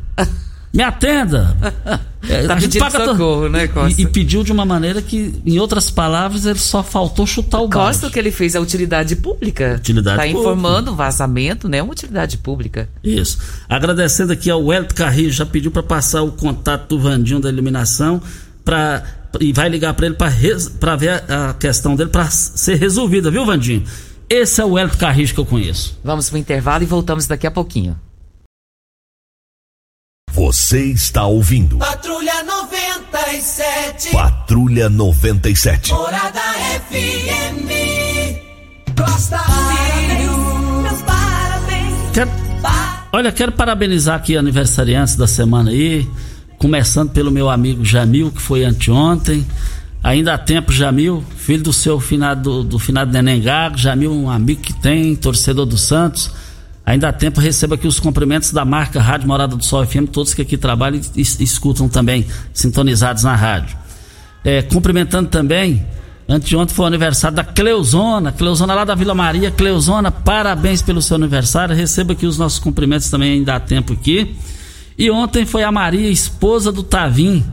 Me 0.74 0.84
atenda! 0.84 1.56
É, 2.28 2.46
tá 2.46 2.56
pedindo 2.56 2.92
socorro, 2.92 3.44
to... 3.44 3.50
né, 3.50 3.68
Costa? 3.68 4.02
E, 4.02 4.04
e, 4.04 4.08
pediu 4.08 4.44
de 4.44 4.52
uma 4.52 4.66
maneira 4.66 5.02
que, 5.02 5.34
em 5.46 5.58
outras 5.60 5.90
palavras, 5.90 6.46
ele 6.46 6.60
só 6.60 6.84
faltou 6.84 7.26
chutar 7.26 7.60
o 7.62 7.68
balde. 7.68 7.98
Costa 8.00 8.10
que 8.10 8.20
ele 8.20 8.32
fez 8.32 8.56
a 8.56 8.60
utilidade 8.60 9.16
pública. 9.16 9.76
Utilidade 9.78 10.18
tá 10.18 10.24
pública. 10.24 10.40
informando 10.40 10.96
vazamento, 10.96 11.70
né? 11.70 11.82
Uma 11.82 11.94
utilidade 11.94 12.38
pública. 12.38 12.90
Isso. 13.04 13.38
Agradecendo 13.70 14.34
aqui 14.34 14.50
ao 14.50 14.64
Welto 14.64 14.94
Carrillo, 14.94 15.32
já 15.32 15.46
pediu 15.46 15.72
para 15.72 15.84
passar 15.84 16.22
o 16.22 16.32
contato 16.32 16.90
do 16.90 17.00
Vandinho 17.00 17.40
da 17.40 17.50
eliminação 17.50 18.22
para 18.66 19.04
e 19.40 19.54
vai 19.54 19.70
ligar 19.70 19.94
para 19.94 20.08
ele 20.08 20.16
para 20.16 20.28
res... 20.28 20.72
ver 20.98 21.24
a 21.30 21.54
questão 21.54 21.96
dele 21.96 22.10
para 22.10 22.30
ser 22.30 22.76
resolvida, 22.76 23.30
viu, 23.30 23.46
Vandinho? 23.46 23.84
Esse 24.28 24.62
é 24.62 24.66
o 24.66 24.72
Welto 24.72 24.98
Carrillo 24.98 25.34
que 25.34 25.40
eu 25.40 25.46
conheço. 25.46 25.98
Vamos 26.04 26.30
pro 26.30 26.38
intervalo 26.38 26.84
e 26.84 26.86
voltamos 26.86 27.28
daqui 27.28 27.48
a 27.48 27.52
pouquinho. 27.52 27.96
Você 30.40 30.86
está 30.86 31.26
ouvindo. 31.26 31.80
Patrulha 31.80 32.44
97. 32.44 34.12
Patrulha 34.12 34.90
97. 34.90 35.92
Morada 35.92 36.40
FM. 36.90 37.68
Costa 38.98 39.38
Filho. 39.38 40.82
Meus 40.82 41.02
parabéns. 41.02 41.94
Quero, 42.14 42.32
olha, 43.12 43.34
quero 43.34 43.52
parabenizar 43.52 44.16
aqui 44.16 44.38
aniversariantes 44.38 45.18
da 45.18 45.28
semana 45.28 45.72
aí. 45.72 46.08
Começando 46.58 47.12
pelo 47.12 47.32
meu 47.32 47.50
amigo 47.50 47.84
Jamil, 47.84 48.32
que 48.32 48.42
foi 48.42 48.64
anteontem. 48.64 49.46
Ainda 50.02 50.36
há 50.36 50.38
tempo, 50.38 50.72
Jamil, 50.72 51.22
filho 51.36 51.64
do 51.64 51.74
seu 51.74 52.00
finado, 52.00 52.64
do 52.64 52.80
finado 52.80 53.12
Neném 53.12 53.42
Gago. 53.42 53.78
Jamil, 53.78 54.14
um 54.14 54.30
amigo 54.30 54.62
que 54.62 54.72
tem, 54.72 55.18
torcedor 55.18 55.66
do 55.66 55.78
Santos. 55.78 56.32
Ainda 56.90 57.10
há 57.10 57.14
tempo, 57.14 57.40
receba 57.40 57.76
aqui 57.76 57.88
os 57.88 58.00
cumprimentos 58.00 58.52
da 58.52 58.66
marca 58.66 59.00
Rádio 59.00 59.28
Morada 59.28 59.56
do 59.56 59.64
Sol 59.64 59.86
FM, 59.86 60.10
todos 60.12 60.34
que 60.34 60.42
aqui 60.42 60.58
trabalham 60.58 61.00
e 61.16 61.22
escutam 61.22 61.88
também, 61.88 62.26
sintonizados 62.52 63.22
na 63.22 63.36
rádio. 63.36 63.78
É, 64.44 64.64
cumprimentando 64.64 65.30
também, 65.30 65.86
anteontem 66.28 66.76
foi 66.76 66.86
o 66.86 66.88
aniversário 66.88 67.38
da 67.38 67.44
Cleuzona, 67.44 68.32
Cleuzona 68.32 68.74
lá 68.74 68.86
da 68.86 68.96
Vila 68.96 69.14
Maria. 69.14 69.52
Cleuzona, 69.52 70.10
parabéns 70.10 70.82
pelo 70.82 71.00
seu 71.00 71.16
aniversário, 71.16 71.76
receba 71.76 72.14
aqui 72.14 72.26
os 72.26 72.40
nossos 72.40 72.58
cumprimentos 72.58 73.08
também, 73.08 73.34
ainda 73.34 73.54
há 73.54 73.60
tempo 73.60 73.94
aqui. 73.94 74.36
E 74.98 75.12
ontem 75.12 75.46
foi 75.46 75.62
a 75.62 75.72
Maria, 75.72 76.10
esposa 76.10 76.72
do 76.72 76.82
Tavim. 76.82 77.46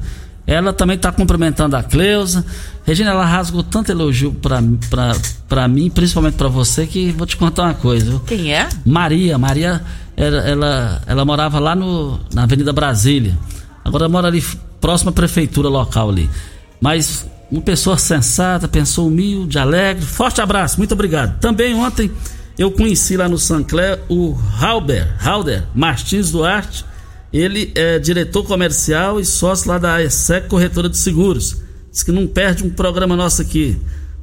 Ela 0.46 0.72
também 0.72 0.96
está 0.96 1.12
cumprimentando 1.12 1.76
a 1.76 1.82
Cleusa. 1.82 2.42
Regina, 2.86 3.10
ela 3.10 3.26
rasgou 3.26 3.64
tanto 3.64 3.90
elogio 3.90 4.32
pra, 4.32 4.62
pra, 4.88 5.16
pra 5.48 5.66
mim, 5.66 5.90
principalmente 5.90 6.34
pra 6.34 6.46
você, 6.46 6.86
que 6.86 7.10
vou 7.10 7.26
te 7.26 7.36
contar 7.36 7.64
uma 7.64 7.74
coisa. 7.74 8.08
Viu? 8.08 8.20
Quem 8.20 8.54
é? 8.54 8.68
Maria. 8.84 9.36
Maria, 9.36 9.82
ela, 10.16 10.36
ela, 10.38 11.02
ela 11.04 11.24
morava 11.24 11.58
lá 11.58 11.74
no, 11.74 12.20
na 12.32 12.44
Avenida 12.44 12.72
Brasília. 12.72 13.36
Agora 13.84 14.08
mora 14.08 14.28
ali 14.28 14.42
próxima 14.80 15.10
à 15.10 15.12
prefeitura 15.12 15.68
local 15.68 16.10
ali. 16.10 16.30
Mas 16.80 17.26
uma 17.50 17.60
pessoa 17.60 17.98
sensata, 17.98 18.68
pessoa 18.68 19.08
humilde, 19.08 19.58
alegre. 19.58 20.04
Forte 20.04 20.40
abraço, 20.40 20.78
muito 20.78 20.92
obrigado. 20.92 21.40
Também 21.40 21.74
ontem 21.74 22.08
eu 22.56 22.70
conheci 22.70 23.16
lá 23.16 23.28
no 23.28 23.36
Sancler 23.36 24.00
o 24.08 24.38
Halber, 24.60 25.12
Halder 25.18 25.64
Martins 25.74 26.30
Duarte. 26.30 26.84
Ele 27.32 27.72
é 27.74 27.98
diretor 27.98 28.44
comercial 28.44 29.18
e 29.18 29.24
sócio 29.24 29.68
lá 29.68 29.76
da 29.76 30.00
ESEC 30.00 30.48
Corretora 30.48 30.88
de 30.88 30.96
Seguros. 30.96 31.65
Diz 31.96 32.02
que 32.02 32.12
não 32.12 32.26
perde 32.26 32.62
um 32.62 32.68
programa 32.68 33.16
nosso 33.16 33.40
aqui. 33.40 33.74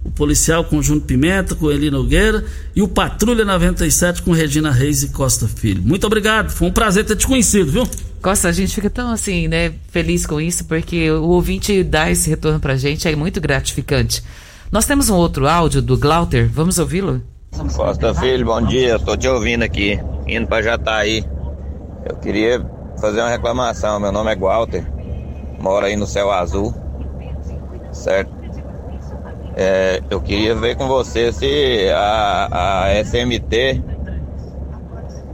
O 0.06 0.12
policial 0.12 0.64
com 0.64 0.80
Júnior 0.80 1.08
Pimenta, 1.08 1.56
com 1.56 1.72
Eli 1.72 1.90
Nogueira 1.90 2.46
e 2.76 2.84
o 2.84 2.88
Patrulha 2.88 3.44
97 3.44 4.22
com 4.22 4.32
Regina 4.32 4.70
Reis 4.70 5.02
e 5.02 5.08
Costa 5.08 5.48
Filho. 5.48 5.82
Muito 5.82 6.06
obrigado, 6.06 6.52
foi 6.52 6.68
um 6.68 6.72
prazer 6.72 7.04
ter 7.04 7.16
te 7.16 7.26
conhecido, 7.26 7.72
viu? 7.72 7.88
Costa, 8.22 8.48
a 8.48 8.52
gente 8.52 8.76
fica 8.76 8.92
tão 8.92 9.10
assim, 9.10 9.48
né, 9.48 9.74
feliz 9.90 10.24
com 10.24 10.40
isso, 10.40 10.66
porque 10.66 11.10
o 11.10 11.30
ouvinte 11.30 11.84
dá 11.84 12.12
esse 12.12 12.30
retorno 12.30 12.60
pra 12.60 12.76
gente, 12.76 13.08
é 13.08 13.16
muito 13.16 13.42
gratificante. 13.42 14.24
Nós 14.72 14.86
temos 14.86 15.10
um 15.10 15.16
outro 15.16 15.48
áudio 15.48 15.82
do 15.82 15.98
Glauter, 15.98 16.48
vamos 16.48 16.78
ouvi-lo? 16.78 17.24
Costa 17.76 18.14
Filho, 18.14 18.46
bom 18.46 18.62
dia, 18.62 19.00
tô 19.00 19.18
te 19.18 19.28
ouvindo 19.28 19.64
aqui, 19.64 20.00
indo 20.28 20.46
pra 20.46 20.62
Jataí. 20.62 21.26
Eu 22.08 22.18
queria 22.18 22.64
fazer 23.02 23.20
uma 23.20 23.30
reclamação, 23.30 24.00
meu 24.00 24.12
nome 24.12 24.32
é 24.32 24.36
Walter, 24.36 24.86
moro 25.60 25.88
aí 25.88 25.96
no 25.96 26.06
Céu 26.06 26.32
Azul 26.32 26.83
certo? 27.94 28.32
É, 29.56 30.02
eu 30.10 30.20
queria 30.20 30.56
ver 30.56 30.76
com 30.76 30.88
você 30.88 31.32
se 31.32 31.90
a, 31.96 32.86
a 32.86 32.94
SMT 32.96 33.84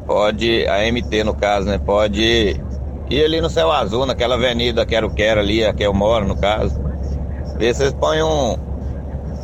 pode, 0.05 0.68
a 0.68 0.86
MT 0.86 1.24
no 1.24 1.34
caso, 1.36 1.68
né? 1.68 1.78
Pode 1.78 2.60
ir 3.10 3.24
ali 3.24 3.39
no 3.39 3.49
céu 3.49 3.72
azul, 3.72 4.05
naquela 4.05 4.36
avenida 4.36 4.86
Quero 4.86 5.10
Quero 5.12 5.39
ali, 5.39 5.64
a 5.64 5.74
que 5.74 5.84
eu 5.84 5.93
moro 5.93 6.28
no 6.28 6.36
caso. 6.36 6.76
Ver 7.57 7.74
se 7.74 7.82
vocês 7.84 7.93
põem 7.93 8.24
um, 8.24 8.57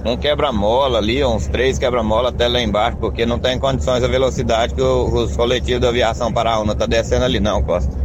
um 0.06 0.18
quebra-mola 0.18 0.98
ali, 0.98 1.24
uns 1.24 1.48
três 1.48 1.78
quebra-mola 1.78 2.30
até 2.30 2.48
lá 2.48 2.60
embaixo, 2.60 2.98
porque 2.98 3.26
não 3.26 3.40
tem 3.40 3.60
condições 3.60 4.04
a 4.04 4.08
velocidade 4.08 4.74
que 4.74 4.82
o, 4.82 5.24
os 5.24 5.36
coletivos 5.38 5.82
da 5.82 5.90
aviação 5.90 6.34
Paraúna 6.34 6.76
tá 6.76 6.86
descendo 6.86 7.26
ali 7.26 7.40
não, 7.40 7.62
Costa. 7.62 7.96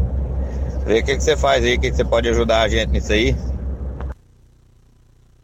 Vê 0.87 1.01
o 1.01 1.05
que, 1.05 1.17
que 1.17 1.23
você 1.23 1.37
faz 1.37 1.65
aí, 1.65 1.77
o 1.77 1.81
que, 1.81 1.91
que 1.91 1.97
você 1.97 2.05
pode 2.05 2.29
ajudar 2.29 2.63
a 2.63 2.69
gente 2.69 2.91
nisso 2.91 3.13
aí. 3.13 3.35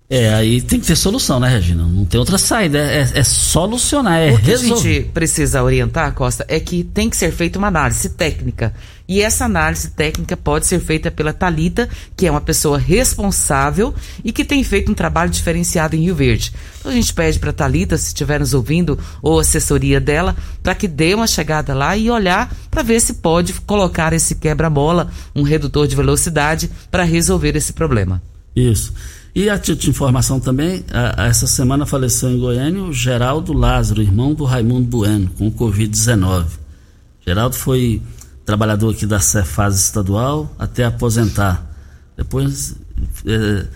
É, 0.09 0.33
aí 0.35 0.63
tem 0.63 0.79
que 0.79 0.87
ter 0.87 0.95
solução, 0.95 1.41
né, 1.41 1.49
Regina? 1.49 1.85
Não 1.85 2.05
tem 2.05 2.19
outra 2.19 2.39
saída. 2.39 2.79
É, 2.79 3.11
é 3.13 3.25
solucionar, 3.25 4.19
é 4.21 4.33
O 4.33 4.39
que 4.39 4.45
resolver. 4.45 4.89
a 4.89 4.93
gente 4.93 5.09
precisa 5.09 5.63
orientar, 5.65 6.15
Costa, 6.15 6.45
é 6.49 6.61
que 6.61 6.85
tem 6.85 7.11
que 7.11 7.17
ser 7.17 7.33
feita 7.33 7.59
uma 7.59 7.67
análise 7.67 8.11
técnica. 8.11 8.73
E 9.09 9.21
essa 9.21 9.45
análise 9.45 9.91
técnica 9.91 10.37
pode 10.37 10.67
ser 10.67 10.79
feita 10.79 11.11
pela 11.11 11.33
Talita, 11.33 11.89
que 12.17 12.25
é 12.25 12.31
uma 12.31 12.41
pessoa 12.41 12.79
responsável 12.79 13.93
e 14.25 14.31
que 14.31 14.45
tem 14.45 14.63
feito 14.63 14.93
um 14.93 14.95
trabalho 14.95 15.31
diferenciado 15.31 15.97
em 15.97 16.03
Rio 16.03 16.15
Verde. 16.15 16.53
Então 16.79 16.93
a 16.93 16.95
gente 16.95 17.13
pede 17.13 17.41
para 17.41 17.51
a 17.51 17.53
Talita, 17.53 17.99
se 17.99 18.09
estiver 18.09 18.39
nos 18.39 18.55
ouvindo, 18.55 18.97
ou 19.21 19.41
assessoria 19.41 20.01
dela, 20.01 20.37
para 20.63 20.75
que 20.75 20.87
dê 20.87 21.15
uma 21.15 21.27
chegada 21.27 21.75
lá 21.75 21.97
e 21.97 22.09
olhar 22.11 22.55
para 22.71 22.83
ver 22.85 23.01
se 23.01 23.15
pode 23.15 23.53
colocar 23.55 24.13
esse 24.13 24.37
quebra-mola, 24.37 25.11
um 25.35 25.43
redutor 25.43 25.89
de 25.89 25.97
velocidade, 25.97 26.71
para 26.93 27.03
resolver 27.03 27.57
esse 27.57 27.73
problema. 27.73 28.23
Isso. 28.55 28.95
E 29.37 29.51
a 29.51 29.59
título 29.59 29.83
de 29.83 29.91
informação 29.91 30.41
também, 30.41 30.83
a, 30.91 31.25
a, 31.25 31.27
essa 31.27 31.47
semana 31.47 31.85
faleceu 31.85 32.31
em 32.31 32.39
Goiânia 32.39 32.83
o 32.83 32.91
Geraldo 32.91 33.53
Lázaro, 33.53 34.01
irmão 34.01 34.33
do 34.33 34.45
Raimundo 34.45 34.87
Bueno, 34.87 35.31
com 35.37 35.53
Covid-19. 35.53 36.47
Geraldo 37.21 37.55
foi 37.55 38.01
trabalhador 38.47 38.95
aqui 38.95 39.05
da 39.05 39.21
Cefaz 39.21 39.79
estadual 39.79 40.51
até 40.59 40.87
aposentar. 40.87 41.71
Depois, 42.17 42.77
é, 43.27 43.67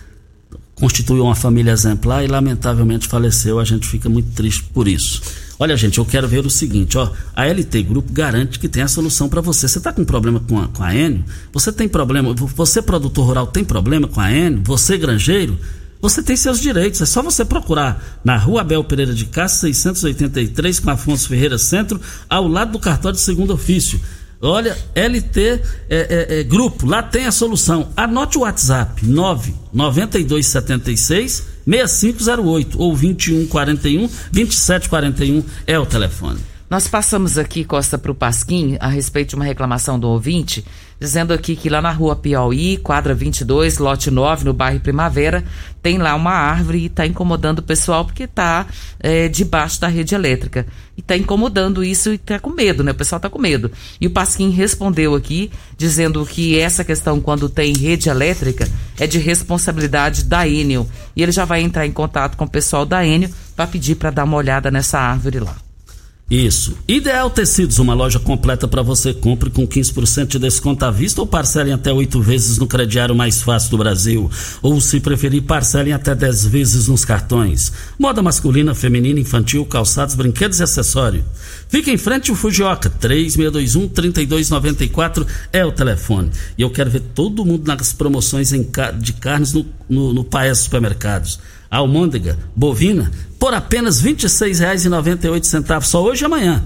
constituiu 0.73 1.25
uma 1.25 1.35
família 1.35 1.69
exemplar 1.69 2.25
e 2.25 2.27
lamentavelmente 2.27 3.07
faleceu. 3.07 3.59
A 3.59 3.63
gente 3.63 3.87
fica 3.87 4.09
muito 4.09 4.31
triste 4.33 4.63
por 4.73 4.87
isso. 4.87 5.21
Olha, 5.61 5.77
gente, 5.77 5.99
eu 5.99 6.05
quero 6.05 6.27
ver 6.27 6.43
o 6.43 6.49
seguinte, 6.49 6.97
ó. 6.97 7.11
A 7.35 7.45
LT 7.45 7.83
Grupo 7.83 8.11
garante 8.11 8.57
que 8.57 8.67
tem 8.67 8.81
a 8.81 8.87
solução 8.87 9.29
para 9.29 9.41
você. 9.41 9.67
Você 9.67 9.77
está 9.77 9.93
com 9.93 10.03
problema 10.03 10.39
com 10.39 10.59
a, 10.59 10.67
com 10.67 10.83
a 10.83 10.95
Enio? 10.95 11.23
Você 11.53 11.71
tem 11.71 11.87
problema? 11.87 12.33
Você, 12.33 12.81
produtor 12.81 13.27
rural, 13.27 13.45
tem 13.45 13.63
problema 13.63 14.07
com 14.07 14.19
a 14.19 14.33
Enio? 14.33 14.63
Você, 14.65 14.97
granjeiro? 14.97 15.55
Você 16.01 16.23
tem 16.23 16.35
seus 16.35 16.59
direitos. 16.59 16.99
É 16.99 17.05
só 17.05 17.21
você 17.21 17.45
procurar 17.45 18.19
na 18.23 18.37
Rua 18.37 18.61
Abel 18.61 18.83
Pereira 18.83 19.13
de 19.13 19.25
Castro, 19.25 19.67
683, 19.67 20.79
com 20.79 20.89
Afonso 20.89 21.27
Ferreira 21.27 21.59
Centro, 21.59 22.01
ao 22.27 22.47
lado 22.47 22.71
do 22.71 22.79
cartório 22.79 23.15
de 23.15 23.23
segundo 23.23 23.53
ofício. 23.53 24.01
Olha, 24.41 24.75
LT 24.95 25.39
é, 25.39 25.61
é, 25.89 26.39
é, 26.39 26.43
Grupo, 26.43 26.87
lá 26.87 27.03
tem 27.03 27.27
a 27.27 27.31
solução. 27.31 27.89
Anote 27.95 28.35
o 28.35 28.41
WhatsApp, 28.41 29.05
99276 29.05 31.50
6508 31.65 32.79
ou 32.79 32.95
2141 32.95 34.09
2741 34.31 35.43
é 35.67 35.79
o 35.79 35.85
telefone. 35.85 36.39
Nós 36.71 36.87
passamos 36.87 37.37
aqui, 37.37 37.65
Costa, 37.65 37.97
para 37.97 38.13
o 38.13 38.15
Pasquim, 38.15 38.77
a 38.79 38.87
respeito 38.87 39.31
de 39.31 39.35
uma 39.35 39.43
reclamação 39.43 39.99
do 39.99 40.07
ouvinte, 40.07 40.63
dizendo 41.01 41.33
aqui 41.33 41.53
que 41.53 41.67
lá 41.67 41.81
na 41.81 41.91
rua 41.91 42.15
Piauí, 42.15 42.77
quadra 42.77 43.13
22, 43.13 43.77
lote 43.77 44.09
9, 44.09 44.45
no 44.45 44.53
bairro 44.53 44.79
Primavera, 44.79 45.43
tem 45.83 45.97
lá 45.97 46.15
uma 46.15 46.31
árvore 46.31 46.77
e 46.77 46.85
está 46.85 47.05
incomodando 47.05 47.59
o 47.59 47.61
pessoal 47.61 48.05
porque 48.05 48.23
está 48.23 48.65
é, 49.01 49.27
debaixo 49.27 49.81
da 49.81 49.89
rede 49.89 50.15
elétrica. 50.15 50.65
E 50.95 51.01
está 51.01 51.17
incomodando 51.17 51.83
isso 51.83 52.13
e 52.13 52.15
está 52.15 52.39
com 52.39 52.51
medo, 52.51 52.85
né? 52.85 52.93
O 52.93 52.95
pessoal 52.95 53.17
está 53.17 53.29
com 53.29 53.37
medo. 53.37 53.69
E 53.99 54.07
o 54.07 54.11
Pasquim 54.11 54.49
respondeu 54.49 55.13
aqui, 55.13 55.51
dizendo 55.77 56.25
que 56.25 56.57
essa 56.57 56.85
questão, 56.85 57.19
quando 57.19 57.49
tem 57.49 57.73
rede 57.73 58.07
elétrica, 58.07 58.65
é 58.97 59.05
de 59.05 59.19
responsabilidade 59.19 60.23
da 60.23 60.47
Enel. 60.47 60.87
E 61.17 61.21
ele 61.21 61.33
já 61.33 61.43
vai 61.43 61.59
entrar 61.59 61.85
em 61.85 61.91
contato 61.91 62.37
com 62.37 62.45
o 62.45 62.49
pessoal 62.49 62.85
da 62.85 63.05
Enel 63.05 63.29
para 63.57 63.67
pedir 63.67 63.95
para 63.95 64.09
dar 64.09 64.23
uma 64.23 64.37
olhada 64.37 64.71
nessa 64.71 64.97
árvore 64.97 65.41
lá. 65.41 65.57
Isso. 66.31 66.75
Ideal 66.87 67.29
Tecidos, 67.29 67.77
uma 67.77 67.93
loja 67.93 68.17
completa 68.17 68.65
para 68.65 68.81
você. 68.81 69.13
Compre 69.13 69.49
com 69.49 69.67
15% 69.67 70.27
de 70.27 70.39
desconto 70.39 70.85
à 70.85 70.91
vista 70.91 71.19
ou 71.19 71.27
parcelem 71.27 71.73
até 71.73 71.91
oito 71.91 72.21
vezes 72.21 72.57
no 72.57 72.65
crediário 72.65 73.13
mais 73.13 73.41
fácil 73.41 73.71
do 73.71 73.79
Brasil. 73.79 74.31
Ou, 74.61 74.79
se 74.79 75.01
preferir, 75.01 75.43
parcelem 75.43 75.91
até 75.91 76.15
10 76.15 76.45
vezes 76.45 76.87
nos 76.87 77.03
cartões. 77.03 77.73
Moda 77.99 78.21
masculina, 78.21 78.73
feminina, 78.73 79.19
infantil, 79.19 79.65
calçados, 79.65 80.15
brinquedos 80.15 80.61
e 80.61 80.63
acessórios. 80.63 81.25
Fica 81.67 81.91
em 81.91 81.97
frente 81.97 82.31
o 82.31 82.35
Fujioka, 82.35 82.89
3621-3294 82.89 85.27
é 85.51 85.65
o 85.65 85.71
telefone. 85.73 86.31
E 86.57 86.61
eu 86.61 86.69
quero 86.69 86.89
ver 86.89 87.01
todo 87.13 87.43
mundo 87.43 87.67
nas 87.67 87.91
promoções 87.91 88.53
de 88.99 89.13
carnes 89.13 89.51
no, 89.51 89.65
no, 89.89 90.13
no 90.13 90.23
Paes 90.23 90.59
Supermercados 90.59 91.37
almôndega 91.71 92.37
bovina 92.55 93.11
por 93.39 93.53
apenas 93.53 94.01
R$ 94.01 94.13
26,98 94.13 95.81
só 95.81 96.03
hoje 96.03 96.23
e 96.23 96.25
amanhã. 96.25 96.63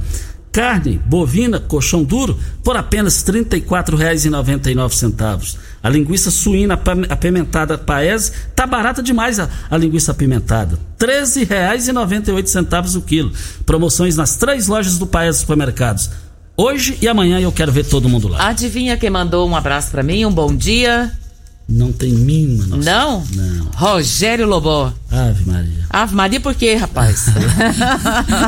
Carne 0.51 0.99
bovina, 1.05 1.59
colchão 1.59 2.03
duro, 2.03 2.39
por 2.63 2.77
apenas 2.77 3.23
R$ 3.27 3.43
34,99. 3.43 5.57
A 5.83 5.89
linguiça 5.89 6.31
suína 6.31 6.79
apimentada 7.09 7.77
Paese 7.77 8.31
tá 8.55 8.65
barata 8.65 9.03
demais 9.03 9.37
a, 9.39 9.49
a 9.69 9.77
linguiça 9.77 10.13
apimentada. 10.13 10.79
R$ 10.99 11.07
13,98 11.07 12.95
o 12.95 13.01
quilo. 13.01 13.33
Promoções 13.65 14.15
nas 14.15 14.37
três 14.37 14.67
lojas 14.67 14.97
do 14.97 15.05
Paese 15.05 15.39
Supermercados. 15.39 16.09
Hoje 16.57 16.97
e 17.01 17.07
amanhã 17.07 17.39
eu 17.39 17.51
quero 17.51 17.71
ver 17.71 17.85
todo 17.85 18.07
mundo 18.07 18.29
lá. 18.29 18.47
Adivinha 18.47 18.95
quem 18.95 19.09
mandou 19.09 19.47
um 19.47 19.55
abraço 19.55 19.91
para 19.91 20.01
mim, 20.01 20.25
um 20.25 20.31
bom 20.31 20.55
dia? 20.55 21.11
Não 21.67 21.91
tem 21.91 22.11
mínima 22.11 22.67
noção. 22.67 23.23
Não? 23.33 23.43
Não. 23.43 23.67
Rogério 23.75 24.47
Lobó. 24.47 24.93
Ave 25.11 25.45
Maria. 25.49 25.85
Ave 25.89 26.15
Maria 26.15 26.39
por 26.39 26.53
quê, 26.53 26.75
rapaz? 26.75 27.25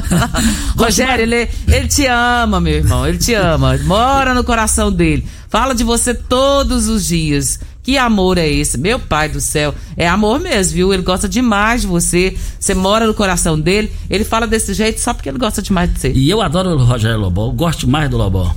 Rogério, 0.77 1.23
ele, 1.23 1.49
ele 1.67 1.87
te 1.87 2.05
ama, 2.05 2.61
meu 2.61 2.75
irmão. 2.75 3.07
Ele 3.07 3.17
te 3.17 3.33
ama. 3.33 3.77
Mora 3.79 4.35
no 4.35 4.43
coração 4.43 4.91
dele. 4.91 5.25
Fala 5.49 5.73
de 5.73 5.83
você 5.83 6.13
todos 6.13 6.87
os 6.87 7.07
dias. 7.07 7.59
Que 7.81 7.97
amor 7.97 8.37
é 8.37 8.47
esse? 8.47 8.77
Meu 8.77 8.99
pai 8.99 9.29
do 9.29 9.39
céu. 9.39 9.73
É 9.95 10.07
amor 10.07 10.39
mesmo, 10.39 10.73
viu? 10.73 10.93
Ele 10.93 11.03
gosta 11.03 11.27
demais 11.27 11.81
de 11.81 11.87
você. 11.87 12.37
Você 12.59 12.75
mora 12.75 13.07
no 13.07 13.13
coração 13.13 13.59
dele. 13.59 13.91
Ele 14.09 14.25
fala 14.25 14.45
desse 14.45 14.73
jeito 14.73 14.99
só 14.99 15.13
porque 15.13 15.29
ele 15.29 15.37
gosta 15.37 15.61
demais 15.61 15.91
de 15.91 15.99
você. 15.99 16.11
E 16.11 16.29
eu 16.29 16.41
adoro 16.41 16.71
o 16.71 16.83
Rogério 16.83 17.17
Lobó. 17.17 17.47
Eu 17.47 17.53
gosto 17.53 17.87
mais 17.87 18.09
do 18.09 18.17
Lobó. 18.17 18.53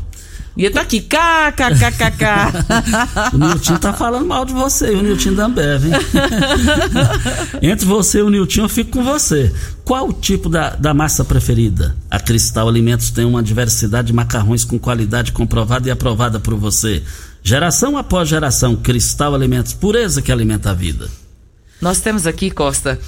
E 0.57 0.64
ele 0.64 0.74
tá 0.74 0.80
aqui, 0.80 1.01
kkkk. 1.01 2.24
o 3.32 3.38
Nilton 3.38 3.76
tá 3.76 3.92
falando 3.92 4.26
mal 4.26 4.44
de 4.44 4.53
você, 4.53 4.90
o 4.90 5.03
Nilton 5.03 5.34
da 5.34 5.46
Ambev, 5.46 5.86
hein? 5.86 5.92
Entre 7.70 7.86
você 7.86 8.18
e 8.18 8.22
o 8.22 8.30
Nilton, 8.30 8.62
eu 8.62 8.68
fico 8.68 8.90
com 8.90 9.05
você. 9.05 9.53
Qual 9.84 10.09
o 10.09 10.12
tipo 10.12 10.48
da, 10.48 10.70
da 10.70 10.92
massa 10.92 11.24
preferida? 11.24 11.96
A 12.11 12.18
Cristal 12.18 12.68
Alimentos 12.68 13.11
tem 13.11 13.24
uma 13.24 13.42
diversidade 13.42 14.09
de 14.09 14.12
macarrões 14.12 14.64
com 14.64 14.78
qualidade 14.78 15.32
comprovada 15.32 15.88
e 15.88 15.90
aprovada 15.90 16.40
por 16.40 16.55
você. 16.57 17.03
Geração 17.42 17.96
após 17.96 18.28
geração, 18.28 18.76
Cristal 18.76 19.34
Alimentos, 19.34 19.72
pureza 19.72 20.20
que 20.20 20.32
alimenta 20.32 20.70
a 20.70 20.74
vida. 20.74 21.09
Nós 21.80 22.01
temos 22.01 22.26
aqui, 22.26 22.51
Costa, 22.51 23.01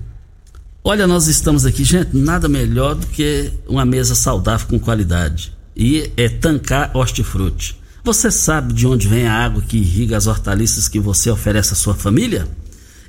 Olha, 0.82 1.06
nós 1.06 1.26
estamos 1.26 1.66
aqui, 1.66 1.84
gente, 1.84 2.16
nada 2.16 2.48
melhor 2.48 2.94
do 2.94 3.06
que 3.06 3.52
uma 3.68 3.84
mesa 3.84 4.14
saudável 4.14 4.66
com 4.66 4.78
qualidade. 4.78 5.52
E 5.76 6.10
é 6.16 6.26
Tancar 6.28 6.90
Hortifruti. 6.94 7.78
Você 8.02 8.30
sabe 8.30 8.72
de 8.72 8.86
onde 8.86 9.06
vem 9.06 9.26
a 9.26 9.34
água 9.34 9.62
que 9.62 9.76
irriga 9.76 10.16
as 10.16 10.26
hortaliças 10.26 10.88
que 10.88 10.98
você 10.98 11.30
oferece 11.30 11.74
à 11.74 11.76
sua 11.76 11.94
família? 11.94 12.48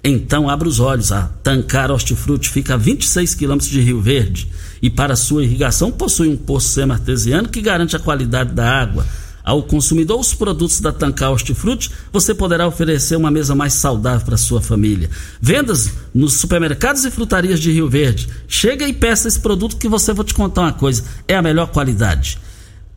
Então 0.04 0.50
abra 0.50 0.68
os 0.68 0.82
olhos. 0.82 1.14
A 1.14 1.30
Tancar 1.42 1.90
Hortifruti 1.90 2.50
fica 2.50 2.74
a 2.74 2.78
26 2.78 3.34
quilômetros 3.36 3.70
de 3.70 3.80
Rio 3.80 4.02
Verde 4.02 4.52
e 4.82 4.90
para 4.90 5.16
sua 5.16 5.46
irrigação 5.46 5.92
possui 5.92 6.28
um 6.28 6.36
poço 6.36 6.68
semi-artesiano 6.70 7.48
que 7.48 7.62
garante 7.62 7.96
a 7.96 8.00
qualidade 8.00 8.54
da 8.54 8.70
água. 8.70 9.06
Ao 9.44 9.64
consumidor 9.64 10.20
os 10.20 10.34
produtos 10.34 10.82
da 10.82 10.92
Tancar 10.92 11.32
Hortifruti, 11.32 11.90
você 12.12 12.36
poderá 12.36 12.68
oferecer 12.68 13.16
uma 13.16 13.32
mesa 13.32 13.56
mais 13.56 13.74
saudável 13.74 14.26
para 14.26 14.38
sua 14.38 14.62
família. 14.62 15.10
Vendas 15.42 15.90
nos 16.14 16.34
supermercados 16.34 17.06
e 17.06 17.12
frutarias 17.12 17.62
de 17.62 17.72
Rio 17.72 17.90
Verde. 17.90 18.28
Chega 18.46 18.88
e 18.88 18.94
peça 18.94 19.30
esse 19.30 19.40
produto 19.40 19.78
que 19.78 19.88
você 19.88 20.12
vou 20.12 20.26
te 20.26 20.34
contar 20.34 20.62
uma 20.62 20.74
coisa, 20.74 21.04
é 21.28 21.36
a 21.36 21.42
melhor 21.42 21.68
qualidade. 21.68 22.38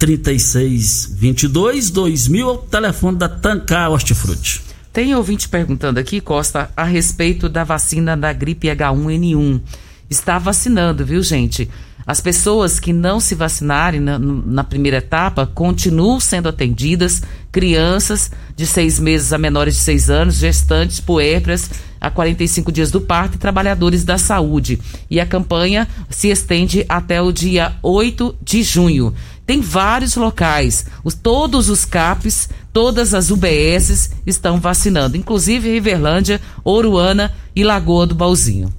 3622 0.05 1.89
2000 1.91 2.47
é 2.47 2.53
o 2.53 2.59
telefone 2.59 3.17
da 3.17 3.27
Tancar 3.27 3.91
Hortifruti. 3.91 4.61
Tem 4.93 5.15
ouvinte 5.15 5.49
perguntando 5.49 5.99
aqui, 5.99 6.21
Costa, 6.21 6.71
a 6.77 6.85
respeito 6.85 7.49
da 7.49 7.65
vacina 7.65 8.15
da 8.15 8.31
gripe 8.31 8.69
H1N1. 8.69 9.63
Está 10.11 10.39
vacinando, 10.39 11.07
viu, 11.07 11.23
gente? 11.23 11.71
As 12.07 12.21
pessoas 12.21 12.79
que 12.79 12.93
não 12.93 13.19
se 13.19 13.35
vacinarem 13.35 13.99
na, 13.99 14.19
na, 14.19 14.63
primeira 14.63 14.99
etapa 14.99 15.47
continuam 15.47 16.21
sendo 16.21 16.51
atendidas, 16.51 17.23
crianças 17.51 18.31
de 18.55 18.67
seis 18.67 19.01
meses 19.01 19.33
a 19.33 19.39
menores 19.39 19.75
de 19.75 19.81
seis 19.81 20.11
anos, 20.11 20.37
gestantes, 20.37 21.01
puérperas, 21.01 21.71
a 21.99 22.11
45 22.11 22.71
dias 22.71 22.91
do 22.91 23.01
parto 23.01 23.37
e 23.37 23.39
trabalhadores 23.39 24.05
da 24.05 24.19
saúde. 24.19 24.79
E 25.09 25.19
a 25.19 25.25
campanha 25.25 25.89
se 26.11 26.29
estende 26.29 26.85
até 26.87 27.23
o 27.23 27.33
dia 27.33 27.73
8 27.83 28.37
de 28.43 28.63
junho. 28.63 29.15
Tem 29.47 29.61
vários 29.61 30.17
locais, 30.17 30.87
os, 31.03 31.15
todos 31.15 31.69
os 31.69 31.85
CAPs, 31.85 32.49
todas 32.73 33.13
as 33.13 33.31
UBSs 33.31 34.11
estão 34.27 34.59
vacinando, 34.59 35.17
inclusive 35.17 35.71
Riverlândia, 35.71 36.41
Oruana 36.65 37.31
e 37.55 37.63
Lagoa 37.63 38.07
do 38.07 38.15
Balzinho. 38.15 38.73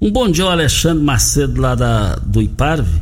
Um 0.00 0.10
bom 0.10 0.28
dia 0.28 0.44
ao 0.44 0.50
Alexandre 0.50 1.04
Macedo 1.04 1.60
lá 1.60 1.74
da, 1.74 2.16
do 2.16 2.42
Iparve, 2.42 3.00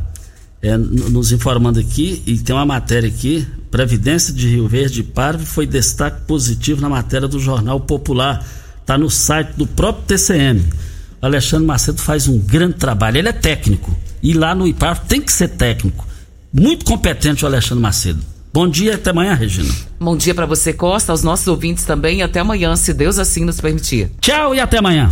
é, 0.61 0.77
nos 0.77 1.31
informando 1.31 1.79
aqui, 1.79 2.21
e 2.27 2.37
tem 2.37 2.55
uma 2.55 2.65
matéria 2.65 3.09
aqui, 3.09 3.47
Previdência 3.71 4.33
de 4.33 4.47
Rio 4.47 4.67
Verde 4.67 5.01
Iparve 5.01 5.45
foi 5.45 5.67
destaque 5.67 6.21
positivo 6.21 6.81
na 6.81 6.89
matéria 6.89 7.27
do 7.27 7.39
Jornal 7.39 7.79
Popular, 7.79 8.43
está 8.81 8.97
no 8.97 9.09
site 9.11 9.51
do 9.55 9.67
próprio 9.67 10.05
TCM. 10.05 10.63
O 11.21 11.25
Alexandre 11.25 11.67
Macedo 11.67 12.01
faz 12.01 12.27
um 12.27 12.39
grande 12.39 12.75
trabalho, 12.75 13.17
ele 13.17 13.29
é 13.29 13.33
técnico, 13.33 13.95
e 14.23 14.33
lá 14.33 14.55
no 14.55 14.67
Iparve 14.67 15.01
tem 15.07 15.21
que 15.21 15.31
ser 15.31 15.49
técnico. 15.49 16.07
Muito 16.51 16.83
competente 16.83 17.43
o 17.43 17.47
Alexandre 17.47 17.81
Macedo. 17.81 18.19
Bom 18.51 18.67
dia, 18.67 18.95
até 18.95 19.11
amanhã, 19.11 19.35
Regina. 19.35 19.71
Bom 19.99 20.17
dia 20.17 20.33
para 20.33 20.47
você, 20.47 20.73
Costa, 20.73 21.11
aos 21.11 21.21
nossos 21.21 21.47
ouvintes 21.47 21.85
também, 21.85 22.19
e 22.19 22.21
até 22.23 22.39
amanhã, 22.39 22.75
se 22.75 22.91
Deus 22.91 23.19
assim 23.19 23.45
nos 23.45 23.61
permitir. 23.61 24.09
Tchau 24.19 24.55
e 24.55 24.59
até 24.59 24.79
amanhã. 24.79 25.11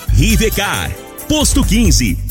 Rivecar. 0.15 0.91
Posto 1.27 1.63
15. 1.63 2.30